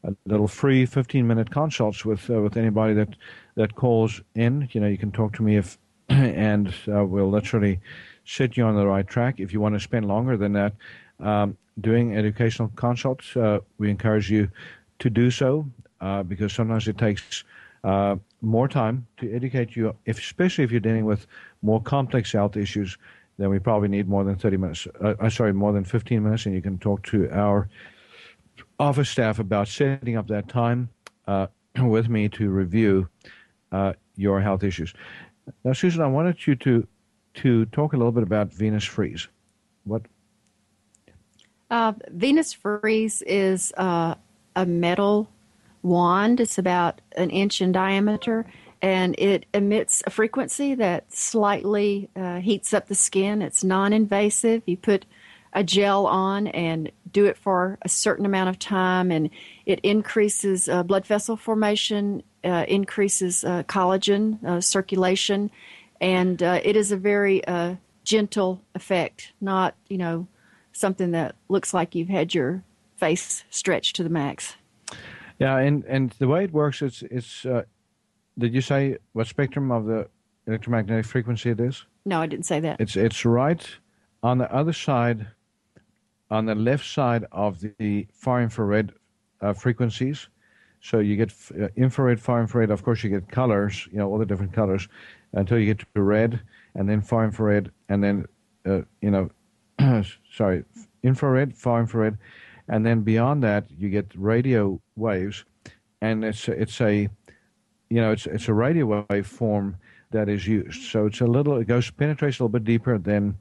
a 0.04 0.14
little 0.24 0.48
free 0.48 0.86
15 0.86 1.26
minute 1.26 1.50
consults 1.50 2.02
with 2.04 2.30
uh, 2.30 2.40
with 2.40 2.56
anybody 2.56 2.94
that 2.94 3.10
that 3.56 3.74
calls 3.74 4.22
in. 4.34 4.68
You 4.72 4.80
know, 4.80 4.88
you 4.88 4.98
can 4.98 5.12
talk 5.12 5.34
to 5.34 5.42
me 5.42 5.56
if 5.56 5.78
and 6.08 6.72
uh, 6.88 7.04
we'll 7.04 7.30
literally 7.30 7.78
set 8.24 8.56
you 8.56 8.64
on 8.64 8.74
the 8.74 8.86
right 8.86 9.06
track. 9.06 9.38
If 9.38 9.52
you 9.52 9.60
want 9.60 9.74
to 9.74 9.80
spend 9.80 10.08
longer 10.08 10.36
than 10.36 10.54
that 10.54 10.72
um, 11.20 11.56
doing 11.80 12.16
educational 12.16 12.68
consults, 12.76 13.36
uh, 13.36 13.60
we 13.78 13.90
encourage 13.90 14.30
you 14.30 14.48
to 14.98 15.10
do 15.10 15.30
so 15.30 15.68
uh, 16.00 16.22
because 16.22 16.52
sometimes 16.52 16.88
it 16.88 16.98
takes 16.98 17.44
uh, 17.84 18.16
more 18.40 18.68
time 18.68 19.06
to 19.18 19.32
educate 19.32 19.76
you, 19.76 19.94
if, 20.06 20.18
especially 20.18 20.64
if 20.64 20.70
you're 20.70 20.80
dealing 20.80 21.04
with 21.04 21.26
more 21.62 21.80
complex 21.80 22.32
health 22.32 22.56
issues. 22.56 22.96
Then 23.38 23.50
we 23.50 23.58
probably 23.58 23.88
need 23.88 24.08
more 24.08 24.24
than 24.24 24.36
30 24.36 24.56
minutes. 24.56 24.86
Uh, 25.02 25.14
uh, 25.20 25.28
sorry, 25.28 25.52
more 25.52 25.72
than 25.72 25.84
15 25.84 26.22
minutes, 26.22 26.46
and 26.46 26.54
you 26.54 26.62
can 26.62 26.78
talk 26.78 27.02
to 27.04 27.30
our 27.30 27.68
office 28.78 29.10
staff 29.10 29.38
about 29.38 29.68
setting 29.68 30.16
up 30.16 30.26
that 30.28 30.48
time 30.48 30.88
uh, 31.26 31.46
with 31.78 32.08
me 32.08 32.28
to 32.30 32.48
review 32.48 33.08
uh, 33.72 33.92
your 34.16 34.40
health 34.40 34.64
issues. 34.64 34.94
Now, 35.64 35.74
Susan, 35.74 36.02
I 36.02 36.06
wanted 36.06 36.46
you 36.46 36.54
to 36.56 36.86
to 37.34 37.66
talk 37.66 37.92
a 37.92 37.96
little 37.98 38.12
bit 38.12 38.22
about 38.22 38.50
Venus 38.50 38.84
Freeze. 38.84 39.28
What? 39.84 40.02
Uh, 41.68 41.92
Venus 42.08 42.52
Freeze 42.52 43.22
is 43.22 43.72
uh, 43.76 44.14
a 44.54 44.66
metal 44.66 45.28
wand. 45.82 46.40
It's 46.40 46.58
about 46.58 47.00
an 47.16 47.30
inch 47.30 47.60
in 47.60 47.72
diameter, 47.72 48.46
and 48.80 49.18
it 49.18 49.46
emits 49.52 50.02
a 50.06 50.10
frequency 50.10 50.74
that 50.76 51.12
slightly 51.12 52.08
uh, 52.14 52.38
heats 52.38 52.72
up 52.72 52.86
the 52.86 52.94
skin. 52.94 53.42
It's 53.42 53.64
non-invasive. 53.64 54.62
You 54.66 54.76
put 54.76 55.06
a 55.52 55.64
gel 55.64 56.06
on 56.06 56.46
and 56.48 56.92
do 57.12 57.24
it 57.24 57.36
for 57.36 57.78
a 57.82 57.88
certain 57.88 58.26
amount 58.26 58.50
of 58.50 58.58
time, 58.58 59.10
and 59.10 59.30
it 59.64 59.80
increases 59.80 60.68
uh, 60.68 60.84
blood 60.84 61.06
vessel 61.06 61.36
formation, 61.36 62.22
uh, 62.44 62.64
increases 62.68 63.42
uh, 63.42 63.64
collagen 63.64 64.62
circulation, 64.62 65.50
and 66.00 66.42
it 66.42 66.76
is 66.76 66.92
a 66.92 66.96
very 66.96 67.42
gentle 68.04 68.60
effect, 68.74 69.32
not 69.40 69.74
you 69.88 69.98
know 69.98 70.28
something 70.76 71.10
that 71.12 71.34
looks 71.48 71.72
like 71.72 71.94
you've 71.94 72.08
had 72.08 72.34
your 72.34 72.62
face 72.96 73.44
stretched 73.50 73.96
to 73.96 74.02
the 74.02 74.10
max. 74.10 74.54
Yeah, 75.38 75.58
and 75.58 75.84
and 75.84 76.10
the 76.18 76.28
way 76.28 76.44
it 76.44 76.52
works, 76.52 76.82
it's 76.82 77.02
it's. 77.02 77.44
Uh, 77.44 77.62
did 78.38 78.54
you 78.54 78.60
say 78.60 78.98
what 79.12 79.26
spectrum 79.26 79.70
of 79.70 79.86
the 79.86 80.08
electromagnetic 80.46 81.06
frequency 81.06 81.50
it 81.50 81.60
is? 81.60 81.84
No, 82.04 82.20
I 82.20 82.26
didn't 82.26 82.46
say 82.46 82.60
that. 82.60 82.80
It's 82.80 82.96
it's 82.96 83.24
right 83.24 83.66
on 84.22 84.38
the 84.38 84.52
other 84.52 84.72
side, 84.72 85.26
on 86.30 86.46
the 86.46 86.54
left 86.54 86.86
side 86.86 87.26
of 87.32 87.60
the 87.78 88.06
far 88.12 88.42
infrared 88.42 88.92
uh, 89.40 89.52
frequencies. 89.52 90.28
So 90.80 91.00
you 91.00 91.16
get 91.16 91.32
uh, 91.60 91.68
infrared, 91.76 92.20
far 92.20 92.40
infrared. 92.40 92.70
Of 92.70 92.82
course, 92.82 93.02
you 93.02 93.10
get 93.10 93.28
colors. 93.28 93.88
You 93.90 93.98
know 93.98 94.08
all 94.08 94.18
the 94.18 94.26
different 94.26 94.52
colors 94.52 94.88
until 95.32 95.58
you 95.58 95.66
get 95.66 95.84
to 95.94 96.02
red, 96.02 96.40
and 96.74 96.88
then 96.88 97.02
far 97.02 97.24
infrared, 97.24 97.70
and 97.88 98.02
then 98.02 98.26
uh, 98.66 98.82
you 99.00 99.10
know, 99.10 99.30
sorry, 100.32 100.64
infrared, 101.02 101.54
far 101.56 101.80
infrared, 101.80 102.18
and 102.68 102.84
then 102.84 103.02
beyond 103.02 103.42
that 103.42 103.66
you 103.70 103.88
get 103.88 104.06
radio 104.16 104.80
waves, 104.96 105.44
and 106.00 106.24
it's 106.24 106.48
it's 106.48 106.80
a, 106.80 107.08
you 107.90 108.00
know, 108.00 108.12
it's 108.12 108.26
it's 108.26 108.48
a 108.48 108.54
radio 108.54 109.04
wave 109.08 109.26
form 109.26 109.76
that 110.10 110.28
is 110.28 110.46
used. 110.46 110.82
So 110.90 111.06
it's 111.06 111.20
a 111.20 111.26
little, 111.26 111.56
it 111.58 111.66
goes 111.66 111.90
penetrates 111.90 112.38
a 112.38 112.42
little 112.44 112.48
bit 112.48 112.64
deeper 112.64 112.98
than 112.98 113.36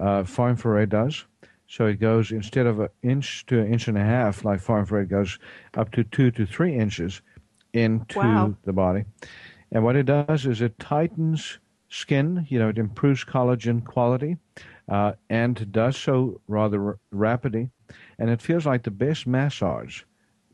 uh, 0.00 0.24
far 0.24 0.50
infrared 0.50 0.90
does. 0.90 1.24
So 1.66 1.86
it 1.86 2.00
goes 2.00 2.32
instead 2.32 2.66
of 2.66 2.80
an 2.80 2.88
inch 3.02 3.46
to 3.46 3.60
an 3.60 3.72
inch 3.72 3.88
and 3.88 3.96
a 3.96 4.02
half, 4.04 4.44
like 4.44 4.60
far 4.60 4.80
infrared 4.80 5.08
goes 5.08 5.38
up 5.76 5.90
to 5.92 6.04
two 6.04 6.30
to 6.32 6.44
three 6.44 6.74
inches 6.74 7.22
into 7.72 8.18
Wow. 8.18 8.54
the 8.64 8.72
body. 8.72 9.04
And 9.72 9.84
what 9.84 9.94
it 9.96 10.06
does 10.06 10.46
is 10.46 10.60
it 10.60 10.78
tightens 10.80 11.58
skin. 11.88 12.46
You 12.50 12.58
know, 12.58 12.68
it 12.68 12.78
improves 12.78 13.24
collagen 13.24 13.84
quality, 13.84 14.36
uh, 14.90 15.12
and 15.30 15.70
does 15.72 15.96
so 15.96 16.40
rather 16.48 16.84
r- 16.84 16.98
rapidly. 17.12 17.70
And 18.18 18.28
it 18.28 18.42
feels 18.42 18.66
like 18.66 18.82
the 18.82 18.90
best 18.90 19.26
massage. 19.26 20.02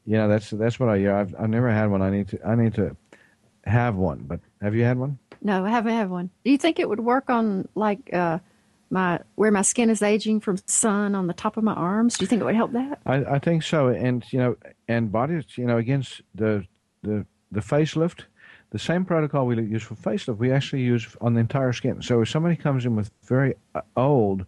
You 0.05 0.19
know, 0.19 0.29
that's 0.29 0.51
that's 0.51 0.79
what 0.79 0.89
I 0.89 0.99
hear. 0.99 1.15
I've 1.15 1.35
I've 1.39 1.51
never 1.51 1.71
had 1.71 1.91
one. 1.91 2.01
I 2.01 2.11
need 2.11 2.29
to 2.29 2.47
I 2.47 2.55
need 2.55 2.75
to 2.75 2.97
have 3.65 3.97
one. 3.97 4.21
But 4.21 4.41
have 4.63 4.75
you 4.75 4.85
had 4.85 4.99
one? 4.99 5.19
No, 5.43 5.65
I 5.65 5.71
haven't 5.71 5.95
had 5.95 6.11
one. 6.11 6.31
Do 6.45 6.51
you 6.51 6.59
think 6.59 6.79
it 6.79 6.89
would 6.89 7.01
work 7.01 7.29
on 7.29 7.69
like 7.75 8.13
uh, 8.13 8.39
my 8.91 9.21
where 9.35 9.51
my 9.51 9.63
skin 9.63 9.91
is 9.91 10.03
aging 10.03 10.41
from 10.41 10.59
sun 10.67 11.15
on 11.15 11.27
the 11.27 11.35
top 11.35 11.57
of 11.57 11.65
my 11.65 11.75
arms? 11.75 12.17
Do 12.17 12.23
you 12.23 12.29
think 12.29 12.41
it 12.41 12.45
would 12.45 12.55
help 12.55 12.73
that? 12.73 13.01
I, 13.05 13.17
I 13.25 13.39
think 13.39 13.63
so, 13.63 13.89
and 13.89 14.25
you 14.33 14.39
know, 14.39 14.57
and 14.87 15.11
bodies, 15.11 15.45
you 15.57 15.65
know, 15.67 15.79
against 15.79 16.23
the 16.35 16.65
the 17.03 17.27
the 17.51 17.61
facelift, 17.61 18.25
the 18.71 18.79
same 18.79 19.05
protocol 19.05 19.47
we 19.47 19.57
use 19.63 19.83
for 19.83 19.95
facelift, 19.95 20.39
we 20.39 20.51
actually 20.53 20.83
use 20.83 21.07
on 21.21 21.35
the 21.35 21.41
entire 21.41 21.73
skin. 21.73 22.03
So 22.03 22.21
if 22.23 22.29
somebody 22.29 22.57
comes 22.57 22.85
in 22.85 22.97
with 22.97 23.11
very 23.25 23.55
uh, 23.75 23.81
old 23.97 24.45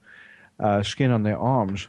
uh, 0.60 0.82
skin 0.82 1.10
on 1.10 1.22
their 1.22 1.38
arms, 1.38 1.88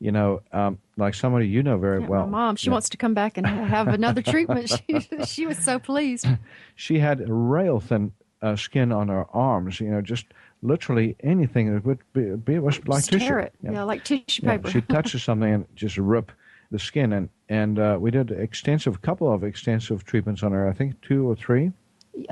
you 0.00 0.12
know, 0.12 0.40
um, 0.52 0.78
like 0.96 1.14
somebody 1.14 1.48
you 1.48 1.62
know 1.62 1.78
very 1.78 2.00
Yeah, 2.00 2.06
well. 2.06 2.26
my 2.26 2.30
mom, 2.46 2.56
she 2.56 2.66
yeah. 2.66 2.72
wants 2.72 2.88
to 2.90 2.96
come 2.96 3.14
back 3.14 3.36
and 3.38 3.46
have 3.46 3.88
another 3.88 4.22
treatment. 4.34 4.68
She, 4.70 5.00
she 5.26 5.46
was 5.46 5.58
so 5.58 5.78
pleased. 5.78 6.26
She 6.76 6.98
had 6.98 7.22
rail 7.28 7.80
thin 7.80 8.12
uh, 8.42 8.56
skin 8.56 8.90
on 8.92 9.08
her 9.08 9.26
arms. 9.32 9.80
You 9.80 9.90
know, 9.90 10.00
just 10.02 10.26
literally 10.62 11.16
anything 11.20 11.72
that 11.74 11.84
would 11.84 11.98
be, 12.12 12.34
be 12.36 12.54
it 12.54 12.62
was 12.62 12.78
like 12.86 12.98
Just 12.98 13.10
tissue. 13.10 13.24
tear 13.26 13.38
it, 13.40 13.54
Yeah. 13.62 13.72
yeah, 13.72 13.82
like 13.84 14.04
tissue 14.04 14.42
paper. 14.42 14.70
she 14.70 14.80
touches 14.96 15.22
something 15.22 15.52
and 15.52 15.66
just 15.76 15.96
rip 15.98 16.32
the 16.70 16.78
skin 16.78 17.12
and 17.12 17.28
and 17.48 17.78
uh, 17.78 17.96
we 18.00 18.10
did 18.10 18.30
extensive 18.30 19.02
couple 19.02 19.32
of 19.32 19.44
extensive 19.44 20.04
treatments 20.04 20.42
on 20.42 20.52
her. 20.52 20.68
I 20.68 20.72
think 20.72 21.00
two 21.02 21.28
or 21.28 21.36
three. 21.36 21.72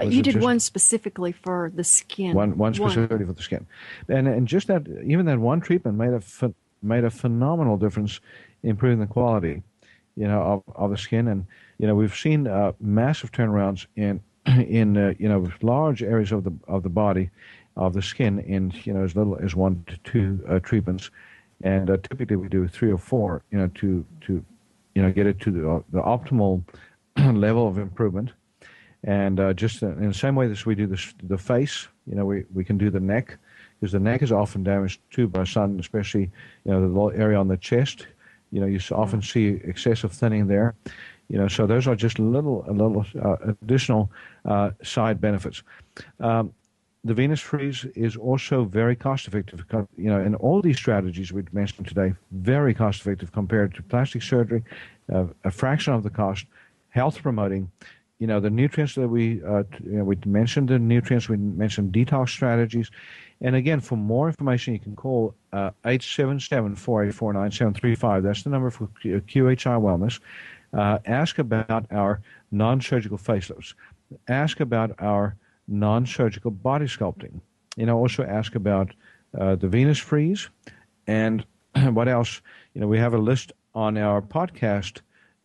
was 0.04 0.14
you 0.14 0.22
did 0.22 0.40
one 0.40 0.60
specifically 0.60 1.32
for 1.32 1.72
the 1.74 1.84
skin. 1.84 2.34
One 2.34 2.56
one 2.56 2.74
specifically 2.74 3.26
for 3.26 3.32
the 3.32 3.42
skin, 3.42 3.66
and 4.08 4.26
and 4.28 4.48
just 4.48 4.68
that 4.68 4.86
even 5.04 5.26
that 5.26 5.38
one 5.38 5.60
treatment 5.60 5.98
made 5.98 6.12
a 6.12 6.54
made 6.82 7.04
a 7.04 7.10
phenomenal 7.10 7.76
difference, 7.76 8.20
improving 8.62 8.98
the 8.98 9.06
quality, 9.06 9.62
you 10.16 10.26
know, 10.26 10.62
of, 10.66 10.74
of 10.74 10.90
the 10.90 10.96
skin. 10.96 11.28
And 11.28 11.46
you 11.78 11.86
know, 11.86 11.94
we've 11.94 12.14
seen 12.14 12.46
uh, 12.46 12.72
massive 12.80 13.32
turnarounds 13.32 13.86
in 13.96 14.20
in 14.46 14.96
uh, 14.96 15.14
you 15.18 15.28
know 15.28 15.48
large 15.62 16.02
areas 16.02 16.32
of 16.32 16.44
the 16.44 16.52
of 16.68 16.82
the 16.82 16.88
body, 16.88 17.30
of 17.76 17.92
the 17.92 18.02
skin 18.02 18.38
in 18.40 18.72
you 18.84 18.92
know 18.92 19.04
as 19.04 19.14
little 19.14 19.36
as 19.42 19.54
one 19.54 19.84
to 19.86 19.96
two 20.04 20.44
uh, 20.48 20.58
treatments, 20.58 21.10
and 21.62 21.90
uh, 21.90 21.96
typically 21.98 22.36
we 22.36 22.48
do 22.48 22.66
three 22.66 22.90
or 22.90 22.98
four, 22.98 23.42
you 23.50 23.58
know, 23.58 23.68
to 23.74 24.04
to 24.22 24.44
you 24.94 25.02
know 25.02 25.10
get 25.10 25.26
it 25.26 25.40
to 25.40 25.50
the 25.50 25.84
the 25.90 26.02
optimal 26.02 26.62
level 27.16 27.66
of 27.68 27.78
improvement 27.78 28.32
and 29.04 29.40
uh, 29.40 29.52
just 29.52 29.82
in 29.82 30.08
the 30.08 30.14
same 30.14 30.36
way 30.36 30.46
that 30.46 30.64
we 30.64 30.74
do 30.74 30.86
the, 30.86 31.12
the 31.24 31.38
face, 31.38 31.88
you 32.06 32.14
know, 32.14 32.24
we, 32.24 32.44
we 32.54 32.64
can 32.64 32.78
do 32.78 32.88
the 32.88 33.00
neck 33.00 33.36
because 33.80 33.92
the 33.92 33.98
neck 33.98 34.22
is 34.22 34.30
often 34.30 34.62
damaged 34.62 35.00
too 35.10 35.26
by 35.26 35.42
sun, 35.42 35.78
especially 35.80 36.30
you 36.64 36.70
know 36.70 36.80
the 36.80 36.86
little 36.86 37.10
area 37.10 37.38
on 37.38 37.48
the 37.48 37.56
chest. 37.56 38.06
You 38.52 38.60
know, 38.60 38.66
you 38.66 38.78
often 38.92 39.20
see 39.20 39.60
excessive 39.64 40.12
thinning 40.12 40.46
there. 40.46 40.74
You 41.28 41.38
know, 41.38 41.48
so 41.48 41.66
those 41.66 41.88
are 41.88 41.96
just 41.96 42.18
little 42.18 42.64
a 42.68 42.72
little 42.72 43.04
uh, 43.20 43.54
additional 43.62 44.10
uh, 44.44 44.70
side 44.84 45.20
benefits. 45.20 45.62
Um, 46.20 46.52
the 47.04 47.14
Venus 47.14 47.40
freeze 47.40 47.84
is 47.96 48.14
also 48.16 48.64
very 48.64 48.94
cost 48.94 49.26
effective. 49.26 49.64
You 49.96 50.10
know, 50.10 50.20
and 50.20 50.36
all 50.36 50.62
these 50.62 50.76
strategies 50.76 51.32
we've 51.32 51.52
mentioned 51.52 51.88
today, 51.88 52.14
very 52.30 52.74
cost 52.74 53.00
effective 53.00 53.32
compared 53.32 53.74
to 53.74 53.82
plastic 53.82 54.22
surgery, 54.22 54.62
uh, 55.12 55.24
a 55.44 55.50
fraction 55.50 55.94
of 55.94 56.04
the 56.04 56.10
cost, 56.10 56.46
health 56.90 57.20
promoting. 57.20 57.72
You 58.18 58.28
know, 58.28 58.38
the 58.38 58.50
nutrients 58.50 58.94
that 58.94 59.08
we 59.08 59.42
uh, 59.42 59.64
you 59.82 59.98
know, 59.98 60.04
we 60.04 60.16
mentioned 60.26 60.68
the 60.68 60.78
nutrients, 60.78 61.28
we 61.28 61.36
mentioned 61.36 61.92
detox 61.92 62.28
strategies, 62.28 62.88
and 63.40 63.56
again, 63.56 63.80
for 63.80 63.96
more 63.96 64.28
information, 64.28 64.72
you 64.72 64.78
can 64.78 64.94
call 64.94 65.34
uh, 65.52 65.72
877-484-9735. 65.84 68.22
That's 68.22 68.44
the 68.44 68.50
number 68.50 68.70
for 68.70 68.86
QHI 69.02 69.80
Wellness. 69.80 70.20
Uh, 70.72 71.00
ask 71.04 71.38
about 71.38 71.86
our 71.90 72.20
non-surgical 72.52 73.18
facelifts. 73.18 73.74
Ask 74.28 74.60
about 74.60 74.94
our 75.00 75.34
non-surgical 75.72 76.50
body 76.50 76.86
sculpting. 76.86 77.40
You 77.76 77.86
know, 77.86 77.98
also 77.98 78.24
ask 78.24 78.54
about 78.54 78.92
uh, 79.38 79.56
the 79.56 79.68
Venus 79.68 79.98
freeze 79.98 80.48
and 81.06 81.44
what 81.90 82.08
else. 82.08 82.40
You 82.74 82.80
know, 82.80 82.86
we 82.86 82.98
have 82.98 83.14
a 83.14 83.18
list 83.18 83.52
on 83.74 83.96
our 83.96 84.20
podcast 84.20 85.00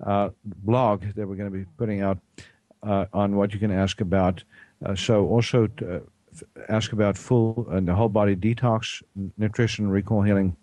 uh, 0.06 0.30
blog 0.46 1.04
that 1.16 1.28
we're 1.28 1.36
going 1.36 1.52
to 1.52 1.58
be 1.58 1.66
putting 1.78 2.02
out 2.02 2.20
uh, 2.84 3.06
on 3.14 3.36
what 3.36 3.54
you 3.54 3.60
can 3.60 3.72
ask 3.72 4.02
about. 4.02 4.44
Uh, 4.86 4.96
so 4.96 5.28
also 5.28 5.68
uh, 5.82 6.00
ask 6.70 6.92
about 6.94 7.18
full 7.18 7.68
and 7.72 7.88
the 7.88 7.96
whole 7.96 8.10
body 8.10 8.36
detox, 8.36 9.02
nutrition, 9.38 9.90
recall 9.90 10.22
healing, 10.22 10.56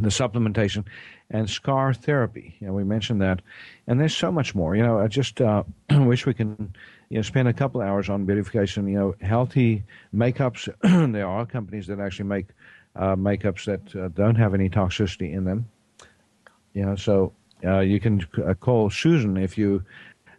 the 0.00 0.08
supplementation, 0.08 0.84
and 1.30 1.48
scar 1.48 1.94
therapy. 1.94 2.56
You 2.60 2.68
know, 2.68 2.72
we 2.72 2.84
mentioned 2.84 3.22
that, 3.22 3.42
and 3.86 4.00
there's 4.00 4.16
so 4.16 4.32
much 4.32 4.54
more. 4.54 4.74
You 4.74 4.82
know, 4.82 4.98
I 4.98 5.08
just 5.08 5.40
uh, 5.40 5.62
wish 5.90 6.26
we 6.26 6.34
can, 6.34 6.74
you 7.08 7.16
know, 7.16 7.22
spend 7.22 7.48
a 7.48 7.52
couple 7.52 7.80
hours 7.80 8.08
on 8.08 8.24
beautification. 8.24 8.86
You 8.88 8.98
know, 8.98 9.14
healthy 9.20 9.84
makeups. 10.14 10.68
there 11.12 11.26
are 11.26 11.46
companies 11.46 11.86
that 11.86 12.00
actually 12.00 12.28
make 12.28 12.46
uh, 12.96 13.16
makeups 13.16 13.64
that 13.64 14.00
uh, 14.00 14.08
don't 14.08 14.34
have 14.34 14.54
any 14.54 14.68
toxicity 14.68 15.32
in 15.32 15.44
them. 15.44 15.68
You 16.74 16.84
know, 16.84 16.96
so 16.96 17.32
uh, 17.64 17.80
you 17.80 17.98
can 17.98 18.26
uh, 18.46 18.54
call 18.54 18.90
Susan 18.90 19.36
if 19.36 19.56
you 19.56 19.82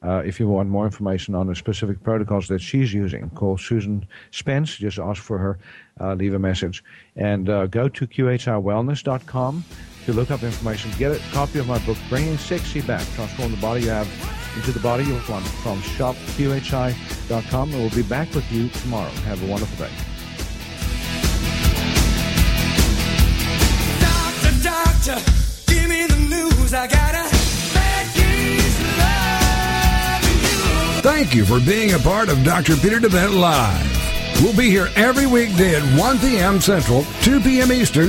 uh, 0.01 0.22
if 0.26 0.39
you 0.39 0.47
want 0.47 0.70
more 0.70 0.86
information 0.86 1.36
on 1.36 1.47
the 1.47 1.55
specific 1.55 2.01
protocols 2.03 2.47
that 2.47 2.61
she's 2.61 2.93
using. 2.93 3.30
Call 3.32 3.57
Susan 3.57 4.07
Spence. 4.32 4.78
Just 4.78 4.99
ask 4.99 5.22
for 5.22 5.38
her. 5.38 5.59
Uh, 5.99 6.13
leave 6.13 6.34
a 6.34 6.39
message 6.39 6.84
and 7.17 7.47
go 7.47 7.89
to 7.89 8.07
qhiwellness.com 8.07 9.65
to 10.05 10.13
look 10.13 10.32
up 10.32 10.43
information. 10.43 10.91
Get 10.97 11.11
a 11.11 11.20
copy 11.32 11.59
of 11.59 11.67
my 11.67 11.80
book, 11.80 11.97
Bringing 12.07 12.38
Sexy 12.38 12.80
Back: 12.82 13.05
Transform 13.15 13.51
the 13.51 13.57
Body 13.57 13.82
You 13.82 13.89
Have 13.89 14.49
into 14.60 14.72
the 14.74 14.80
Body 14.80 15.05
You 15.05 15.14
Want 15.30 15.45
from 15.64 15.80
shopqhi.com. 15.82 17.72
And 17.72 17.80
we'll 17.80 17.89
be 17.91 18.03
back 18.03 18.34
with 18.36 18.51
you 18.51 18.68
tomorrow. 18.70 19.10
Have 19.26 19.41
a 19.41 19.47
wonderful 19.47 19.86
day. 19.86 19.91
Doctor, 24.01 24.51
doctor, 24.62 25.18
give 25.72 25.89
me 25.89 26.05
the 26.07 26.20
news. 26.30 26.74
I 26.74 26.88
got 26.88 27.16
a 27.16 27.30
bad 27.74 28.14
case 28.14 28.80
of 28.82 28.97
loving 30.24 30.41
you. 30.41 31.01
Thank 31.01 31.34
you 31.34 31.45
for 31.45 31.60
being 31.60 31.93
a 31.93 31.99
part 31.99 32.30
of 32.30 32.43
Dr. 32.43 32.76
Peter 32.76 32.99
DeVette 32.99 33.34
Live. 33.34 33.99
We'll 34.41 34.55
be 34.55 34.70
here 34.70 34.88
every 34.95 35.28
weekday 35.28 35.76
at 35.76 35.99
1 35.99 36.20
p.m. 36.20 36.62
Central, 36.62 37.05
2 37.24 37.41
p.m. 37.41 37.74
Eastern 37.74 38.07